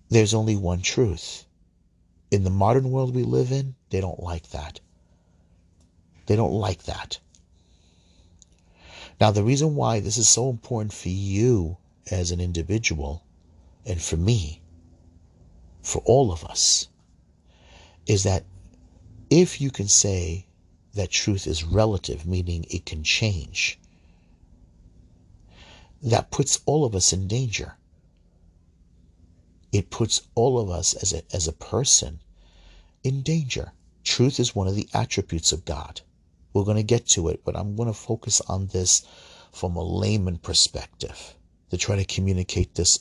There's 0.08 0.34
only 0.34 0.56
one 0.56 0.80
truth. 0.80 1.44
In 2.30 2.44
the 2.44 2.50
modern 2.50 2.90
world 2.90 3.14
we 3.14 3.22
live 3.22 3.52
in, 3.52 3.74
they 3.90 4.00
don't 4.00 4.22
like 4.22 4.50
that. 4.50 4.80
They 6.26 6.36
don't 6.36 6.52
like 6.52 6.84
that. 6.84 7.18
Now, 9.20 9.30
the 9.30 9.42
reason 9.42 9.74
why 9.74 10.00
this 10.00 10.16
is 10.16 10.28
so 10.28 10.48
important 10.48 10.92
for 10.92 11.08
you 11.08 11.76
as 12.10 12.30
an 12.30 12.40
individual 12.40 13.24
and 13.84 14.00
for 14.00 14.16
me, 14.16 14.62
for 15.82 16.02
all 16.04 16.30
of 16.30 16.44
us, 16.44 16.88
is 18.06 18.22
that 18.22 18.44
if 19.30 19.60
you 19.60 19.70
can 19.70 19.88
say 19.88 20.46
that 20.94 21.10
truth 21.10 21.46
is 21.46 21.64
relative, 21.64 22.26
meaning 22.26 22.64
it 22.70 22.86
can 22.86 23.02
change, 23.02 23.78
that 26.02 26.30
puts 26.30 26.60
all 26.66 26.84
of 26.84 26.94
us 26.94 27.12
in 27.12 27.28
danger. 27.28 27.76
It 29.72 29.90
puts 29.90 30.22
all 30.34 30.58
of 30.58 30.70
us 30.70 30.94
as 30.94 31.12
a, 31.12 31.22
as 31.34 31.46
a 31.46 31.52
person 31.52 32.20
in 33.04 33.22
danger. 33.22 33.72
Truth 34.04 34.40
is 34.40 34.54
one 34.54 34.68
of 34.68 34.74
the 34.74 34.88
attributes 34.94 35.52
of 35.52 35.64
God. 35.64 36.00
We're 36.52 36.64
going 36.64 36.78
to 36.78 36.82
get 36.82 37.06
to 37.08 37.28
it, 37.28 37.42
but 37.44 37.56
I'm 37.56 37.76
going 37.76 37.88
to 37.88 37.92
focus 37.92 38.40
on 38.42 38.68
this 38.68 39.06
from 39.52 39.76
a 39.76 39.82
layman 39.82 40.38
perspective 40.38 41.34
to 41.70 41.76
try 41.76 41.96
to 41.96 42.04
communicate 42.04 42.74
this 42.74 43.00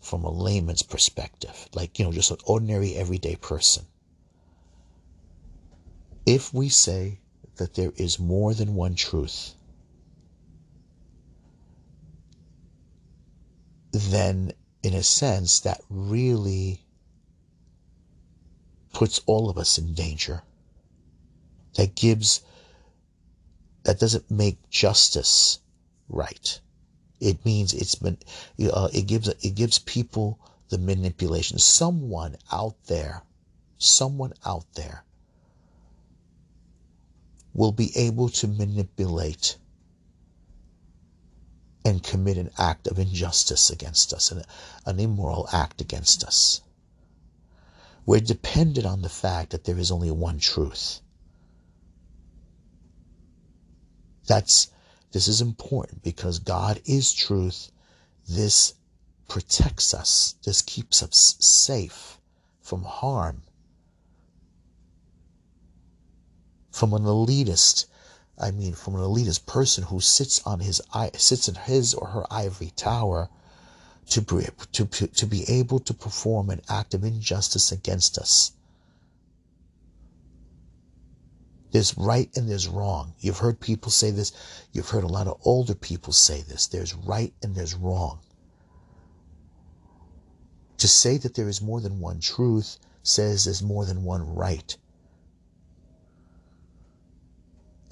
from 0.00 0.24
a 0.24 0.30
layman's 0.30 0.82
perspective, 0.82 1.68
like, 1.74 1.98
you 1.98 2.04
know, 2.04 2.12
just 2.12 2.30
an 2.30 2.38
ordinary 2.44 2.94
everyday 2.94 3.36
person. 3.36 3.86
If 6.24 6.54
we 6.54 6.68
say 6.68 7.20
that 7.56 7.74
there 7.74 7.92
is 7.96 8.18
more 8.18 8.54
than 8.54 8.74
one 8.74 8.94
truth, 8.94 9.54
then 13.90 14.52
in 14.82 14.94
a 14.94 15.02
sense 15.02 15.60
that 15.60 15.80
really 15.90 16.84
puts 18.92 19.20
all 19.26 19.50
of 19.50 19.58
us 19.58 19.78
in 19.78 19.94
danger. 19.94 20.42
That 21.74 21.96
gives, 21.96 22.42
that 23.84 23.98
doesn't 23.98 24.30
make 24.30 24.70
justice 24.70 25.58
right. 26.08 26.60
It 27.20 27.44
means 27.44 27.72
it's 27.72 27.94
been, 27.94 28.18
uh, 28.72 28.88
it 28.92 29.06
gives, 29.06 29.28
it 29.28 29.54
gives 29.54 29.78
people 29.78 30.38
the 30.68 30.78
manipulation. 30.78 31.58
Someone 31.58 32.36
out 32.50 32.76
there, 32.84 33.22
someone 33.78 34.32
out 34.44 34.66
there 34.74 35.04
will 37.54 37.72
be 37.72 37.90
able 37.96 38.28
to 38.28 38.48
manipulate 38.48 39.56
and 41.84 42.02
commit 42.02 42.36
an 42.38 42.50
act 42.58 42.86
of 42.86 42.98
injustice 42.98 43.70
against 43.70 44.12
us, 44.12 44.30
an, 44.30 44.42
an 44.86 45.00
immoral 45.00 45.48
act 45.52 45.80
against 45.80 46.24
us. 46.24 46.60
We're 48.06 48.20
dependent 48.20 48.86
on 48.86 49.02
the 49.02 49.08
fact 49.08 49.50
that 49.50 49.64
there 49.64 49.78
is 49.78 49.90
only 49.90 50.10
one 50.10 50.38
truth. 50.38 51.00
That's 54.26 54.68
this 55.12 55.28
is 55.28 55.40
important 55.40 56.02
because 56.02 56.38
God 56.38 56.80
is 56.86 57.12
truth. 57.12 57.70
This 58.28 58.74
protects 59.28 59.92
us. 59.92 60.36
This 60.44 60.62
keeps 60.62 61.02
us 61.02 61.36
safe 61.38 62.18
from 62.60 62.82
harm. 62.82 63.42
From 66.72 66.94
an 66.94 67.04
elitist, 67.04 67.86
I 68.38 68.50
mean, 68.50 68.72
from 68.72 68.94
an 68.96 69.02
elitist 69.02 69.46
person 69.46 69.84
who 69.84 70.00
sits 70.00 70.40
on 70.44 70.60
his 70.60 70.80
sits 71.16 71.48
in 71.48 71.54
his 71.54 71.94
or 71.94 72.08
her 72.08 72.26
ivory 72.32 72.72
tower 72.74 73.28
to 74.08 74.20
be, 74.20 74.46
to, 74.72 74.86
to 74.86 75.26
be 75.26 75.44
able 75.48 75.78
to 75.80 75.94
perform 75.94 76.50
an 76.50 76.62
act 76.68 76.94
of 76.94 77.04
injustice 77.04 77.70
against 77.70 78.18
us. 78.18 78.52
There's 81.72 81.96
right 81.96 82.30
and 82.36 82.48
there's 82.48 82.68
wrong. 82.68 83.14
You've 83.20 83.38
heard 83.38 83.60
people 83.60 83.90
say 83.90 84.10
this. 84.10 84.32
You've 84.72 84.90
heard 84.90 85.04
a 85.04 85.08
lot 85.08 85.26
of 85.26 85.40
older 85.44 85.74
people 85.74 86.12
say 86.12 86.42
this. 86.42 86.66
There's 86.66 86.94
right 86.94 87.32
and 87.42 87.54
there's 87.54 87.74
wrong. 87.74 88.20
To 90.78 90.88
say 90.88 91.16
that 91.18 91.34
there 91.34 91.48
is 91.48 91.62
more 91.62 91.80
than 91.80 92.00
one 92.00 92.20
truth 92.20 92.78
says 93.02 93.44
there's 93.44 93.62
more 93.62 93.84
than 93.84 94.04
one 94.04 94.34
right. 94.34 94.76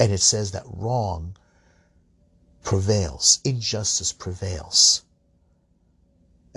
And 0.00 0.12
it 0.12 0.20
says 0.20 0.52
that 0.52 0.64
wrong 0.66 1.36
prevails, 2.64 3.38
injustice 3.44 4.12
prevails. 4.12 5.02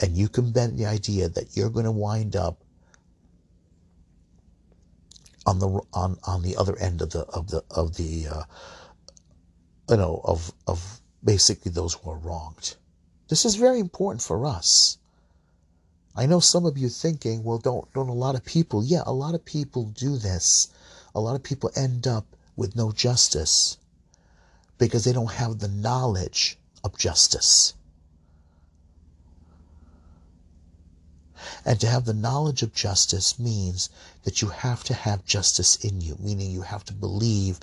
And 0.02 0.18
you 0.18 0.30
can 0.30 0.52
bet 0.52 0.78
the 0.78 0.86
idea 0.86 1.30
that 1.30 1.56
you're 1.56 1.70
going 1.70 1.86
to 1.86 1.92
wind 1.92 2.36
up 2.36 2.64
on 5.46 5.60
the 5.60 5.82
on 5.94 6.18
on 6.24 6.42
the 6.42 6.56
other 6.56 6.78
end 6.80 7.02
of 7.02 7.10
the 7.10 7.24
of 7.26 7.50
the 7.50 7.64
of 7.70 7.98
the 7.98 8.28
uh, 8.28 8.44
you 9.90 9.98
know 9.98 10.22
of 10.24 10.54
of 10.66 11.02
basically 11.24 11.72
those 11.72 11.94
who 11.96 12.12
are 12.12 12.18
wronged. 12.18 12.76
This 13.28 13.44
is 13.44 13.56
very 13.56 13.80
important 13.80 14.22
for 14.22 14.46
us. 14.46 14.98
I 16.16 16.28
know 16.28 16.40
some 16.40 16.66
of 16.66 16.78
you 16.78 16.88
thinking, 16.88 17.44
well, 17.44 17.58
don't 17.58 17.92
don't 17.94 18.10
a 18.10 18.14
lot 18.14 18.36
of 18.36 18.46
people? 18.46 18.84
Yeah, 18.84 19.04
a 19.06 19.14
lot 19.14 19.36
of 19.36 19.44
people 19.44 19.84
do 19.86 20.18
this. 20.18 20.70
A 21.14 21.20
lot 21.20 21.36
of 21.36 21.44
people 21.44 21.72
end 21.76 22.08
up 22.08 22.26
with 22.56 22.76
no 22.76 22.92
justice 22.92 23.78
because 24.78 25.04
they 25.04 25.14
don't 25.14 25.32
have 25.34 25.60
the 25.60 25.68
knowledge 25.68 26.58
of 26.84 26.98
justice. 26.98 27.74
And 31.66 31.80
to 31.80 31.88
have 31.88 32.06
the 32.06 32.14
knowledge 32.14 32.62
of 32.62 32.74
justice 32.74 33.40
means 33.40 33.90
that 34.24 34.42
you 34.42 34.50
have 34.50 34.84
to 34.86 34.94
have 34.94 35.26
justice 35.26 35.76
in 35.78 36.02
you, 36.02 36.18
meaning 36.20 36.52
you 36.52 36.62
have 36.62 36.84
to 36.86 36.94
believe 36.94 37.60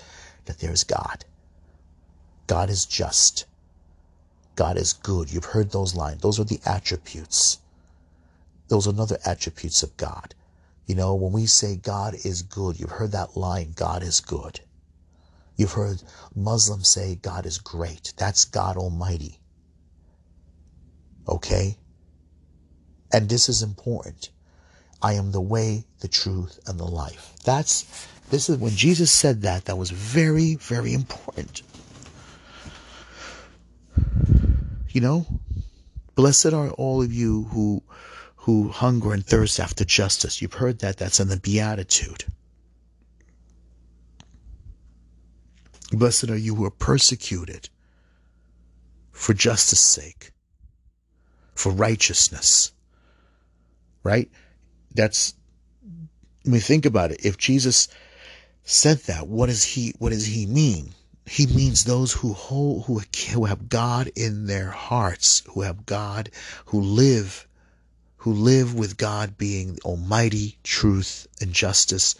that 0.47 0.59
there 0.59 0.73
is 0.73 0.85
God. 0.85 1.25
God 2.47 2.71
is 2.71 2.87
just. 2.87 3.47
God 4.57 4.77
is 4.77 4.93
good. 4.93 5.33
You've 5.33 5.45
heard 5.45 5.71
those 5.71 5.95
lines. 5.95 6.21
Those 6.21 6.41
are 6.41 6.45
the 6.45 6.61
attributes. 6.67 7.59
Those 8.69 8.87
are 8.87 8.91
another 8.91 9.19
attributes 9.25 9.83
of 9.83 9.97
God. 9.97 10.35
You 10.87 10.95
know, 10.95 11.15
when 11.15 11.33
we 11.33 11.47
say 11.47 11.77
God 11.77 12.15
is 12.25 12.43
good, 12.43 12.79
you've 12.79 12.91
heard 12.91 13.13
that 13.13 13.37
line, 13.37 13.73
God 13.75 14.03
is 14.03 14.21
good. 14.21 14.61
You've 15.61 15.73
heard 15.73 16.03
Muslims 16.35 16.89
say 16.89 17.17
God 17.17 17.45
is 17.45 17.59
great. 17.59 18.15
That's 18.17 18.47
God 18.47 18.79
Almighty. 18.79 19.41
Okay? 21.29 21.77
And 23.13 23.29
this 23.29 23.51
is 23.51 23.61
important. 23.63 24.31
I 25.03 25.13
am 25.13 25.33
the 25.33 25.41
way, 25.43 25.85
the 25.99 26.09
truth, 26.09 26.59
and 26.67 26.81
the 26.81 26.87
life. 26.87 27.35
That's 27.45 28.09
this 28.31 28.49
is 28.49 28.57
when 28.57 28.75
Jesus 28.75 29.13
said 29.13 29.43
that, 29.43 29.67
that 29.67 29.77
was 29.77 29.91
very, 29.91 30.55
very 30.55 30.95
important. 30.95 31.61
You 34.89 35.03
know, 35.03 35.27
blessed 36.15 36.55
are 36.55 36.71
all 36.71 37.03
of 37.03 37.13
you 37.13 37.43
who 37.53 37.83
who 38.37 38.71
hunger 38.71 39.13
and 39.13 39.27
thirst 39.27 39.61
after 39.61 39.85
justice. 39.85 40.41
You've 40.41 40.55
heard 40.55 40.79
that. 40.79 40.97
That's 40.97 41.21
in 41.21 41.29
the 41.29 41.37
Beatitude. 41.37 42.25
Blessed 45.93 46.31
are 46.31 46.37
you 46.37 46.55
who 46.55 46.65
are 46.65 46.71
persecuted 46.71 47.69
for 49.13 49.35
justice' 49.35 49.81
sake, 49.81 50.33
for 51.55 51.73
righteousness 51.73 52.73
right? 54.03 54.31
That's, 54.95 55.35
I 56.47 56.51
mean, 56.51 56.61
think 56.61 56.87
about 56.87 57.13
it. 57.13 57.25
If 57.25 57.37
Jesus 57.37 57.89
said 58.65 58.99
that, 59.01 59.29
what 59.29 59.47
does 59.47 59.65
he, 59.65 59.95
what 59.99 60.11
does 60.11 60.27
he 60.27 60.47
mean? 60.47 60.95
He 61.27 61.47
means 61.47 61.85
those 61.85 62.13
who 62.13 62.33
hold, 62.33 62.87
who, 62.87 63.03
who 63.33 63.45
have 63.45 63.69
God 63.69 64.11
in 64.17 64.47
their 64.47 64.71
hearts, 64.71 65.43
who 65.51 65.63
have 65.63 65.87
God, 65.87 66.31
who 66.67 66.81
live, 66.81 67.47
who 68.17 68.33
live 68.33 68.75
with 68.75 68.97
God 68.97 69.39
being 69.39 69.79
almighty 69.85 70.59
truth 70.65 71.29
and 71.41 71.53
justice 71.53 72.17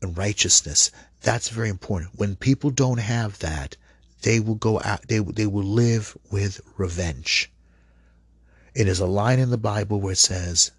and 0.00 0.16
righteousness. 0.16 0.90
That's 1.24 1.48
very 1.48 1.70
important. 1.70 2.12
When 2.16 2.36
people 2.36 2.70
don't 2.70 2.98
have 2.98 3.38
that, 3.38 3.76
they 4.22 4.40
will 4.40 4.56
go 4.56 4.80
out, 4.84 5.08
they, 5.08 5.18
they 5.20 5.46
will 5.46 5.64
live 5.64 6.16
with 6.30 6.60
revenge. 6.76 7.50
It 8.74 8.88
is 8.88 9.00
a 9.00 9.06
line 9.06 9.38
in 9.38 9.50
the 9.50 9.58
Bible 9.58 10.00
where 10.00 10.12
it 10.12 10.18
says, 10.18 10.70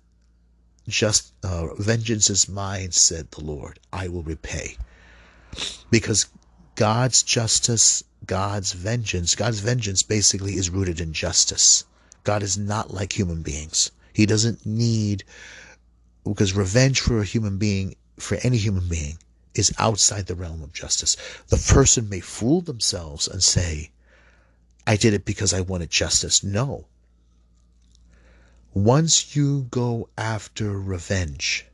just 0.88 1.34
uh, 1.44 1.74
vengeance 1.80 2.30
is 2.30 2.48
mine, 2.48 2.92
said 2.92 3.32
the 3.32 3.44
Lord. 3.44 3.80
I 3.92 4.08
will 4.08 4.22
repay. 4.22 4.78
Because 5.90 6.28
God's 6.76 7.24
justice, 7.24 8.04
God's 8.28 8.74
vengeance, 8.74 9.34
God's 9.34 9.60
vengeance 9.60 10.04
basically 10.04 10.54
is 10.54 10.70
rooted 10.70 11.02
in 11.02 11.12
justice. 11.12 11.86
God 12.24 12.44
is 12.44 12.56
not 12.56 12.94
like 12.94 13.14
human 13.14 13.42
beings. 13.42 13.92
He 14.14 14.28
doesn't 14.28 14.64
need, 14.64 15.24
because 16.24 16.54
revenge 16.54 17.02
for 17.02 17.20
a 17.20 17.26
human 17.26 17.58
being, 17.58 17.96
for 18.20 18.38
any 18.44 18.58
human 18.58 18.88
being, 18.88 19.18
is 19.56 19.74
outside 19.80 20.28
the 20.28 20.36
realm 20.36 20.62
of 20.62 20.74
justice. 20.74 21.18
The 21.48 21.58
person 21.58 22.10
may 22.10 22.20
fool 22.20 22.62
themselves 22.62 23.28
and 23.28 23.44
say, 23.44 23.92
I 24.86 24.98
did 24.98 25.14
it 25.14 25.26
because 25.26 25.54
I 25.54 25.62
wanted 25.62 25.90
justice. 25.90 26.44
No. 26.44 26.86
Once 28.74 29.36
you 29.36 29.68
go 29.72 30.10
after 30.18 30.78
revenge, 30.80 31.66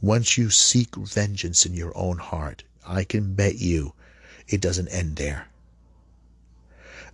once 0.00 0.38
you 0.38 0.50
seek 0.50 0.94
vengeance 0.96 1.66
in 1.66 1.74
your 1.74 1.96
own 1.96 2.18
heart, 2.18 2.62
I 2.86 3.04
can 3.04 3.34
bet 3.34 3.56
you 3.56 3.94
it 4.46 4.60
doesn't 4.60 4.88
end 4.88 5.16
there. 5.16 5.48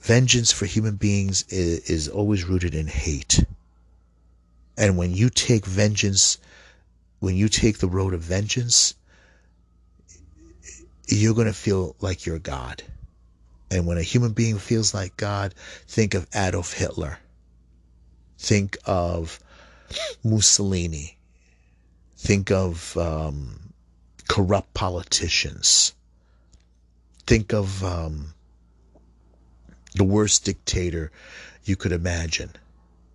Vengeance 0.00 0.50
for 0.50 0.66
human 0.66 0.96
beings 0.96 1.44
is, 1.48 1.80
is 1.90 2.08
always 2.08 2.44
rooted 2.44 2.74
in 2.74 2.86
hate. 2.86 3.44
And 4.76 4.96
when 4.96 5.14
you 5.14 5.30
take 5.30 5.66
vengeance, 5.66 6.38
when 7.20 7.36
you 7.36 7.48
take 7.48 7.78
the 7.78 7.88
road 7.88 8.14
of 8.14 8.20
vengeance, 8.20 8.94
you're 11.06 11.34
going 11.34 11.46
to 11.46 11.52
feel 11.52 11.94
like 12.00 12.26
you're 12.26 12.38
God. 12.38 12.82
And 13.70 13.86
when 13.86 13.98
a 13.98 14.02
human 14.02 14.32
being 14.32 14.58
feels 14.58 14.92
like 14.92 15.16
God, 15.16 15.54
think 15.86 16.14
of 16.14 16.26
Adolf 16.34 16.72
Hitler. 16.72 17.18
Think 18.38 18.78
of 18.84 19.38
Mussolini. 20.24 21.18
Think 22.16 22.50
of 22.50 22.96
um, 22.96 23.72
corrupt 24.28 24.74
politicians. 24.74 25.94
Think 27.26 27.52
of 27.52 27.84
um, 27.84 28.34
the 29.94 30.04
worst 30.04 30.44
dictator 30.44 31.12
you 31.64 31.76
could 31.76 31.92
imagine. 31.92 32.50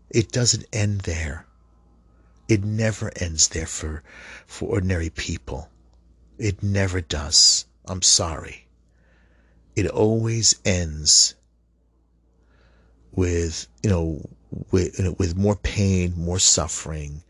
It 0.10 0.32
doesn't 0.32 0.66
end 0.72 1.02
there. 1.02 1.45
It 2.48 2.64
never 2.64 3.12
ends 3.16 3.48
there 3.50 3.66
for, 3.66 4.04
for 4.46 4.70
ordinary 4.70 5.10
people. 5.10 5.70
It 6.38 6.62
never 6.62 7.02
does. 7.02 7.66
I'm 7.88 8.02
sorry. 8.02 8.68
It 9.76 9.88
always 9.88 10.56
ends 10.64 11.36
with, 13.12 13.68
you 13.84 13.90
know, 13.90 14.30
with, 14.72 14.98
you 14.98 15.06
know, 15.06 15.16
with 15.18 15.36
more 15.36 15.56
pain, 15.56 16.14
more 16.16 16.40
suffering, 16.40 17.24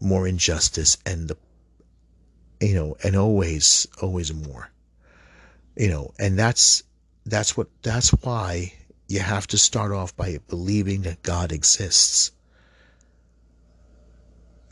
more 0.00 0.26
injustice, 0.28 0.98
and 1.06 1.28
the, 1.28 1.36
you 2.60 2.74
know, 2.74 2.96
and 3.02 3.16
always, 3.16 3.86
always 4.02 4.32
more, 4.32 4.70
you 5.76 5.88
know, 5.88 6.12
and 6.18 6.38
that's, 6.38 6.82
that's 7.26 7.56
what, 7.56 7.68
that's 7.82 8.10
why 8.10 8.72
you 9.08 9.20
have 9.20 9.46
to 9.48 9.58
start 9.58 9.92
off 9.92 10.16
by 10.16 10.38
believing 10.48 11.02
that 11.02 11.22
God 11.22 11.52
exists. 11.52 12.30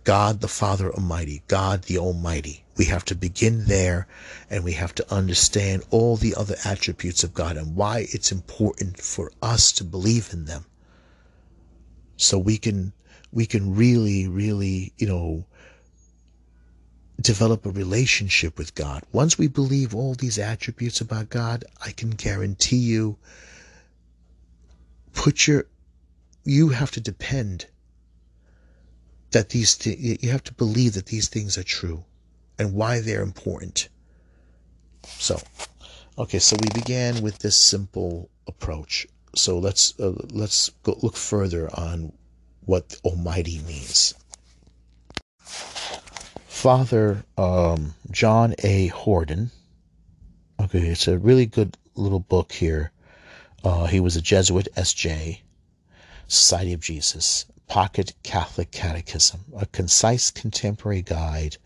God 0.05 0.41
the 0.41 0.49
Father 0.49 0.93
Almighty, 0.93 1.43
God 1.47 1.85
the 1.85 1.99
Almighty. 1.99 2.65
We 2.77 2.87
have 2.87 3.05
to 3.07 3.15
begin 3.15 3.67
there 3.67 4.07
and 4.51 4.65
we 4.65 4.73
have 4.73 4.95
to 4.97 5.15
understand 5.15 5.85
all 5.91 6.17
the 6.17 6.35
other 6.35 6.57
attributes 6.65 7.23
of 7.23 7.35
God 7.35 7.57
and 7.57 7.77
why 7.77 8.07
it's 8.13 8.33
important 8.33 8.99
for 8.99 9.31
us 9.41 9.71
to 9.73 9.85
believe 9.85 10.31
in 10.33 10.47
them. 10.47 10.65
So 12.17 12.39
we 12.39 12.59
can 12.59 12.93
we 13.31 13.47
can 13.47 13.75
really, 13.75 14.29
really, 14.29 14.93
you 14.99 15.07
know, 15.07 15.47
develop 17.21 17.65
a 17.65 17.71
relationship 17.71 18.59
with 18.59 18.75
God. 18.75 19.05
Once 19.13 19.39
we 19.39 19.47
believe 19.47 19.95
all 19.95 20.15
these 20.15 20.39
attributes 20.39 21.01
about 21.01 21.31
God, 21.31 21.65
I 21.85 21.93
can 21.93 22.11
guarantee 22.11 22.77
you 22.77 23.17
put 25.13 25.47
your 25.47 25.67
you 26.45 26.71
have 26.71 26.91
to 26.93 27.01
depend 27.01 27.67
that 29.33 29.51
these 29.51 29.77
th- 29.77 30.23
you 30.23 30.31
have 30.31 30.45
to 30.45 30.55
believe 30.55 30.95
that 30.95 31.07
these 31.07 31.29
things 31.29 31.59
are 31.59 31.65
true 31.65 32.05
and 32.59 32.75
why 32.75 33.01
they're 33.01 33.23
important. 33.23 33.89
So, 35.07 35.41
okay, 36.19 36.39
so 36.39 36.57
we 36.61 36.81
began 36.81 37.23
with 37.23 37.39
this 37.39 37.57
simple 37.57 38.31
approach. 38.47 39.07
So 39.35 39.59
let's 39.59 39.99
uh, 39.99 40.15
let's 40.31 40.71
go 40.83 40.99
look 41.03 41.17
further 41.17 41.69
on 41.75 42.13
what 42.65 43.01
Almighty 43.05 43.61
means. 43.67 44.15
Father 46.47 47.25
um, 47.37 47.95
John 48.11 48.55
A. 48.63 48.87
Hardon. 48.89 49.51
Okay, 50.61 50.87
it's 50.87 51.09
a 51.09 51.19
really 51.19 51.47
good 51.47 51.77
little 51.97 52.21
book 52.21 52.53
here. 52.53 52.93
Uh, 53.65 53.87
he 53.87 54.01
was 54.01 54.17
a 54.17 54.23
Jesuit, 54.23 54.69
S.J. 54.77 55.43
Society 56.29 56.73
of 56.73 56.81
Jesus. 56.81 57.47
Pocket 57.73 58.13
Catholic 58.23 58.71
Catechism, 58.71 59.47
a 59.57 59.65
concise 59.65 60.31
contemporary 60.31 61.01
guide 61.01 61.57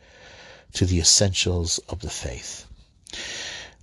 to 0.72 0.86
the 0.86 1.00
essentials 1.00 1.80
of 1.88 1.98
the 1.98 2.08
faith. 2.08 2.64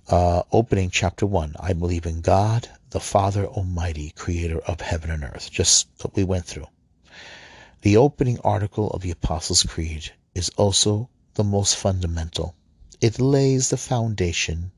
Uh, 0.08 0.42
opening 0.50 0.88
chapter 0.88 1.26
1 1.26 1.54
I 1.60 1.74
believe 1.74 2.06
in 2.06 2.22
God, 2.22 2.66
the 2.88 2.98
Father 2.98 3.44
Almighty, 3.44 4.08
creator 4.16 4.58
of 4.60 4.80
heaven 4.80 5.10
and 5.10 5.22
earth. 5.22 5.50
Just 5.50 5.86
what 6.00 6.16
we 6.16 6.24
went 6.24 6.46
through. 6.46 6.66
The 7.82 7.98
opening 7.98 8.40
article 8.40 8.88
of 8.92 9.02
the 9.02 9.10
Apostles' 9.10 9.64
Creed 9.64 10.10
is 10.34 10.48
also 10.56 11.10
the 11.34 11.44
most 11.44 11.76
fundamental. 11.76 12.54
It 13.02 13.20
lays 13.20 13.68
the 13.68 13.76
foundation 13.76 14.72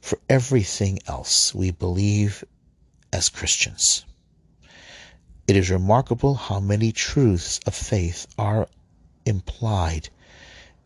for 0.00 0.18
everything 0.28 0.98
else 1.06 1.54
we 1.54 1.70
believe 1.70 2.42
as 3.12 3.28
Christians. 3.28 4.04
It 5.46 5.56
is 5.56 5.68
remarkable 5.68 6.36
how 6.36 6.58
many 6.58 6.90
truths 6.90 7.60
of 7.66 7.74
faith 7.74 8.26
are 8.38 8.66
implied 9.26 10.08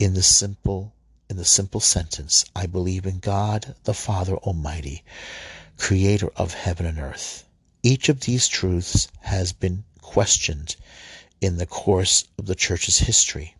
in 0.00 0.14
the 0.14 0.22
simple 0.22 0.92
in 1.30 1.36
the 1.36 1.44
simple 1.44 1.78
sentence, 1.78 2.44
I 2.56 2.66
believe 2.66 3.06
in 3.06 3.20
God 3.20 3.76
the 3.84 3.94
Father 3.94 4.36
Almighty, 4.36 5.04
creator 5.76 6.32
of 6.34 6.54
heaven 6.54 6.86
and 6.86 6.98
earth. 6.98 7.44
Each 7.84 8.08
of 8.08 8.22
these 8.22 8.48
truths 8.48 9.06
has 9.20 9.52
been 9.52 9.84
questioned 10.00 10.74
in 11.40 11.58
the 11.58 11.66
course 11.66 12.24
of 12.36 12.46
the 12.46 12.56
church's 12.56 12.98
history, 12.98 13.54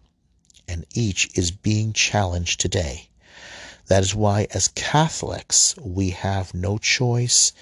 and 0.66 0.84
each 0.94 1.30
is 1.38 1.52
being 1.52 1.92
challenged 1.92 2.58
today. 2.58 3.08
That 3.86 4.02
is 4.02 4.16
why, 4.16 4.48
as 4.50 4.66
Catholics, 4.66 5.76
we 5.80 6.10
have 6.10 6.54
no 6.54 6.76
choice 6.76 7.52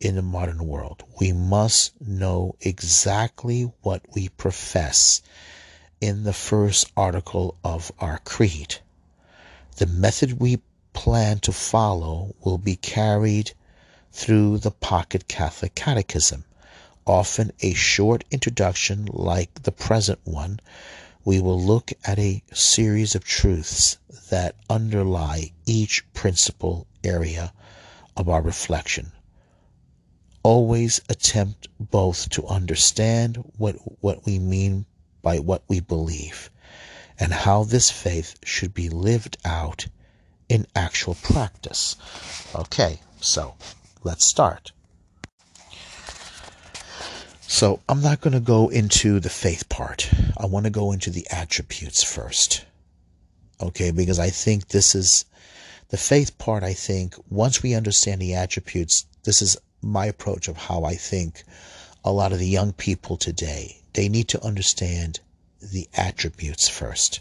in 0.00 0.16
the 0.16 0.22
modern 0.22 0.66
world. 0.66 1.02
We 1.20 1.32
must 1.32 1.98
know 2.00 2.56
exactly 2.60 3.72
what 3.82 4.02
we 4.14 4.28
profess 4.28 5.22
in 6.00 6.24
the 6.24 6.32
first 6.32 6.90
article 6.96 7.56
of 7.64 7.92
our 7.98 8.18
creed. 8.18 8.76
The 9.76 9.86
method 9.86 10.40
we 10.40 10.60
plan 10.92 11.38
to 11.40 11.52
follow 11.52 12.34
will 12.44 12.58
be 12.58 12.76
carried 12.76 13.52
through 14.12 14.58
the 14.58 14.70
Pocket 14.70 15.28
Catholic 15.28 15.74
Catechism, 15.74 16.44
often 17.06 17.52
a 17.60 17.72
short 17.74 18.24
introduction 18.30 19.06
like 19.12 19.62
the 19.62 19.72
present 19.72 20.18
one. 20.24 20.60
We 21.24 21.40
will 21.40 21.60
look 21.60 21.92
at 22.04 22.18
a 22.18 22.42
series 22.52 23.14
of 23.14 23.24
truths 23.24 23.96
that 24.30 24.56
underlie 24.68 25.52
each 25.66 26.04
principal 26.12 26.86
area 27.02 27.52
of 28.16 28.28
our 28.28 28.42
reflection 28.42 29.12
always 30.44 31.00
attempt 31.08 31.66
both 31.80 32.28
to 32.28 32.46
understand 32.46 33.36
what, 33.58 33.74
what 34.00 34.24
we 34.24 34.38
mean 34.38 34.86
by 35.22 35.38
what 35.38 35.64
we 35.66 35.80
believe 35.80 36.50
and 37.18 37.32
how 37.32 37.64
this 37.64 37.90
faith 37.90 38.36
should 38.44 38.74
be 38.74 38.88
lived 38.88 39.36
out 39.44 39.86
in 40.48 40.66
actual 40.76 41.14
practice. 41.16 41.96
Okay, 42.54 43.00
so 43.20 43.54
let's 44.04 44.24
start. 44.24 44.70
So 47.40 47.80
I'm 47.88 48.02
not 48.02 48.20
going 48.20 48.34
to 48.34 48.40
go 48.40 48.68
into 48.68 49.20
the 49.20 49.30
faith 49.30 49.68
part. 49.68 50.10
I 50.36 50.46
want 50.46 50.64
to 50.64 50.70
go 50.70 50.92
into 50.92 51.10
the 51.10 51.26
attributes 51.30 52.02
first. 52.02 52.64
Okay, 53.60 53.90
because 53.92 54.18
I 54.18 54.30
think 54.30 54.68
this 54.68 54.94
is 54.94 55.24
the 55.88 55.96
faith 55.96 56.36
part. 56.36 56.62
I 56.62 56.74
think 56.74 57.14
once 57.30 57.62
we 57.62 57.74
understand 57.74 58.20
the 58.20 58.34
attributes, 58.34 59.06
this 59.22 59.40
is 59.40 59.56
my 59.84 60.06
approach 60.06 60.48
of 60.48 60.56
how 60.56 60.84
I 60.84 60.94
think 60.94 61.44
a 62.04 62.12
lot 62.12 62.32
of 62.32 62.38
the 62.38 62.48
young 62.48 62.72
people 62.72 63.16
today, 63.16 63.80
they 63.92 64.08
need 64.08 64.28
to 64.28 64.44
understand 64.44 65.20
the 65.60 65.88
attributes 65.94 66.68
first. 66.68 67.20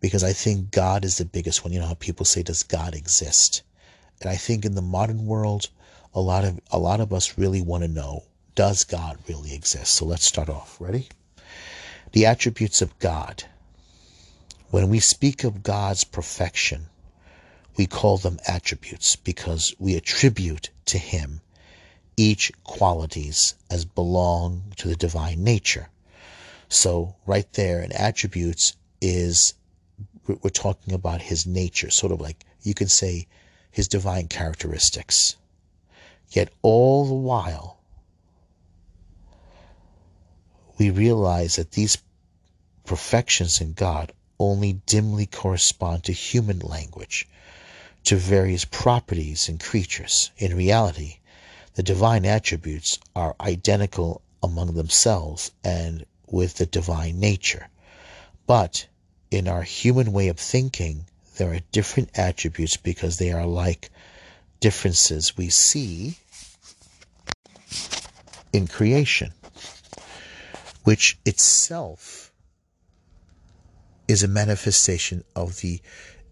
Because 0.00 0.24
I 0.24 0.32
think 0.32 0.70
God 0.70 1.04
is 1.04 1.18
the 1.18 1.24
biggest 1.24 1.62
one. 1.62 1.72
You 1.72 1.80
know 1.80 1.86
how 1.86 1.94
people 1.94 2.24
say, 2.26 2.42
does 2.42 2.62
God 2.62 2.94
exist? 2.94 3.62
And 4.20 4.30
I 4.30 4.36
think 4.36 4.64
in 4.64 4.74
the 4.74 4.82
modern 4.82 5.26
world, 5.26 5.68
a 6.14 6.20
lot 6.20 6.44
of 6.44 6.60
a 6.70 6.78
lot 6.78 7.00
of 7.00 7.12
us 7.12 7.38
really 7.38 7.60
want 7.60 7.82
to 7.84 7.88
know, 7.88 8.24
does 8.54 8.84
God 8.84 9.18
really 9.28 9.54
exist? 9.54 9.94
So 9.94 10.04
let's 10.04 10.24
start 10.24 10.48
off. 10.48 10.80
Ready? 10.80 11.08
The 12.12 12.26
attributes 12.26 12.82
of 12.82 12.98
God. 12.98 13.44
When 14.70 14.88
we 14.88 15.00
speak 15.00 15.44
of 15.44 15.62
God's 15.62 16.04
perfection, 16.04 16.86
we 17.76 17.86
call 17.86 18.18
them 18.18 18.38
attributes 18.46 19.16
because 19.16 19.74
we 19.78 19.96
attribute 19.96 20.70
to 20.86 20.98
him 20.98 21.40
each 22.22 22.52
qualities 22.62 23.56
as 23.68 23.84
belong 23.84 24.62
to 24.76 24.86
the 24.86 24.94
divine 24.94 25.42
nature. 25.42 25.88
So 26.68 27.16
right 27.26 27.52
there 27.54 27.82
in 27.82 27.90
attributes 27.90 28.76
is 29.00 29.54
we're 30.28 30.50
talking 30.50 30.94
about 30.94 31.20
his 31.20 31.48
nature, 31.48 31.90
sort 31.90 32.12
of 32.12 32.20
like 32.20 32.44
you 32.62 32.74
can 32.74 32.86
say 32.86 33.26
his 33.72 33.88
divine 33.88 34.28
characteristics. 34.28 35.34
Yet 36.30 36.52
all 36.62 37.06
the 37.06 37.14
while, 37.14 37.80
we 40.78 40.90
realize 40.90 41.56
that 41.56 41.72
these 41.72 41.98
perfections 42.84 43.60
in 43.60 43.72
God 43.72 44.12
only 44.38 44.74
dimly 44.86 45.26
correspond 45.26 46.04
to 46.04 46.12
human 46.12 46.60
language, 46.60 47.28
to 48.04 48.14
various 48.14 48.64
properties 48.64 49.48
in 49.48 49.58
creatures. 49.58 50.30
In 50.38 50.56
reality, 50.56 51.18
the 51.74 51.82
divine 51.82 52.24
attributes 52.24 52.98
are 53.16 53.34
identical 53.40 54.22
among 54.42 54.74
themselves 54.74 55.52
and 55.64 56.04
with 56.30 56.56
the 56.56 56.66
divine 56.66 57.18
nature. 57.18 57.68
But 58.46 58.86
in 59.30 59.48
our 59.48 59.62
human 59.62 60.12
way 60.12 60.28
of 60.28 60.38
thinking, 60.38 61.06
there 61.36 61.54
are 61.54 61.60
different 61.72 62.10
attributes 62.14 62.76
because 62.76 63.18
they 63.18 63.32
are 63.32 63.46
like 63.46 63.90
differences 64.60 65.36
we 65.36 65.48
see 65.48 66.18
in 68.52 68.66
creation, 68.66 69.32
which 70.84 71.18
itself 71.24 72.32
is 74.08 74.22
a 74.22 74.28
manifestation 74.28 75.24
of 75.34 75.60
the 75.60 75.80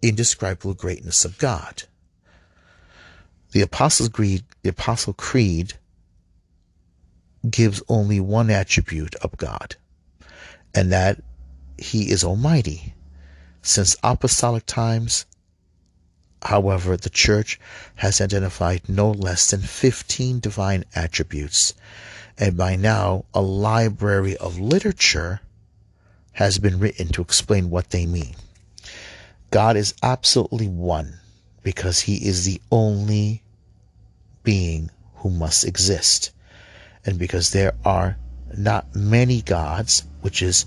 indescribable 0.03 0.75
greatness 0.75 1.25
of 1.25 1.39
God. 1.39 1.85
The 3.53 3.63
Apostles' 3.63 4.11
Creed, 4.11 4.45
the 4.63 4.71
Apostle 4.71 5.13
Creed 5.13 5.75
gives 7.49 7.83
only 7.89 8.21
one 8.21 8.51
attribute 8.51 9.17
of 9.17 9.37
God, 9.37 9.77
and 10.75 10.93
that 10.93 11.21
He 11.77 12.11
is 12.11 12.23
Almighty. 12.23 12.95
Since 13.63 13.97
apostolic 14.03 14.67
times, 14.67 15.27
however, 16.43 16.97
the 16.97 17.11
Church 17.11 17.59
has 17.97 18.21
identified 18.21 18.89
no 18.89 19.11
less 19.11 19.51
than 19.51 19.61
15 19.61 20.41
divine 20.41 20.85
attributes, 20.95 21.75
and 22.39 22.57
by 22.57 22.77
now 22.77 23.25
a 23.35 23.43
library 23.43 24.37
of 24.37 24.61
literature 24.61 25.41
has 26.33 26.59
been 26.59 26.79
written 26.79 27.09
to 27.09 27.23
explain 27.23 27.69
what 27.69 27.91
they 27.91 28.07
mean. 28.07 28.37
God 29.51 29.77
is 29.77 29.95
absolutely 30.03 30.69
one 30.69 31.20
because 31.63 32.01
he 32.01 32.17
is 32.27 32.45
the 32.45 32.61
only 32.71 33.43
being 34.43 34.91
who 35.17 35.31
must 35.31 35.65
exist. 35.65 36.31
And 37.05 37.19
because 37.19 37.51
there 37.51 37.75
are 37.85 38.17
not 38.57 38.95
many 38.95 39.43
gods, 39.43 40.05
which 40.21 40.43
is 40.43 40.67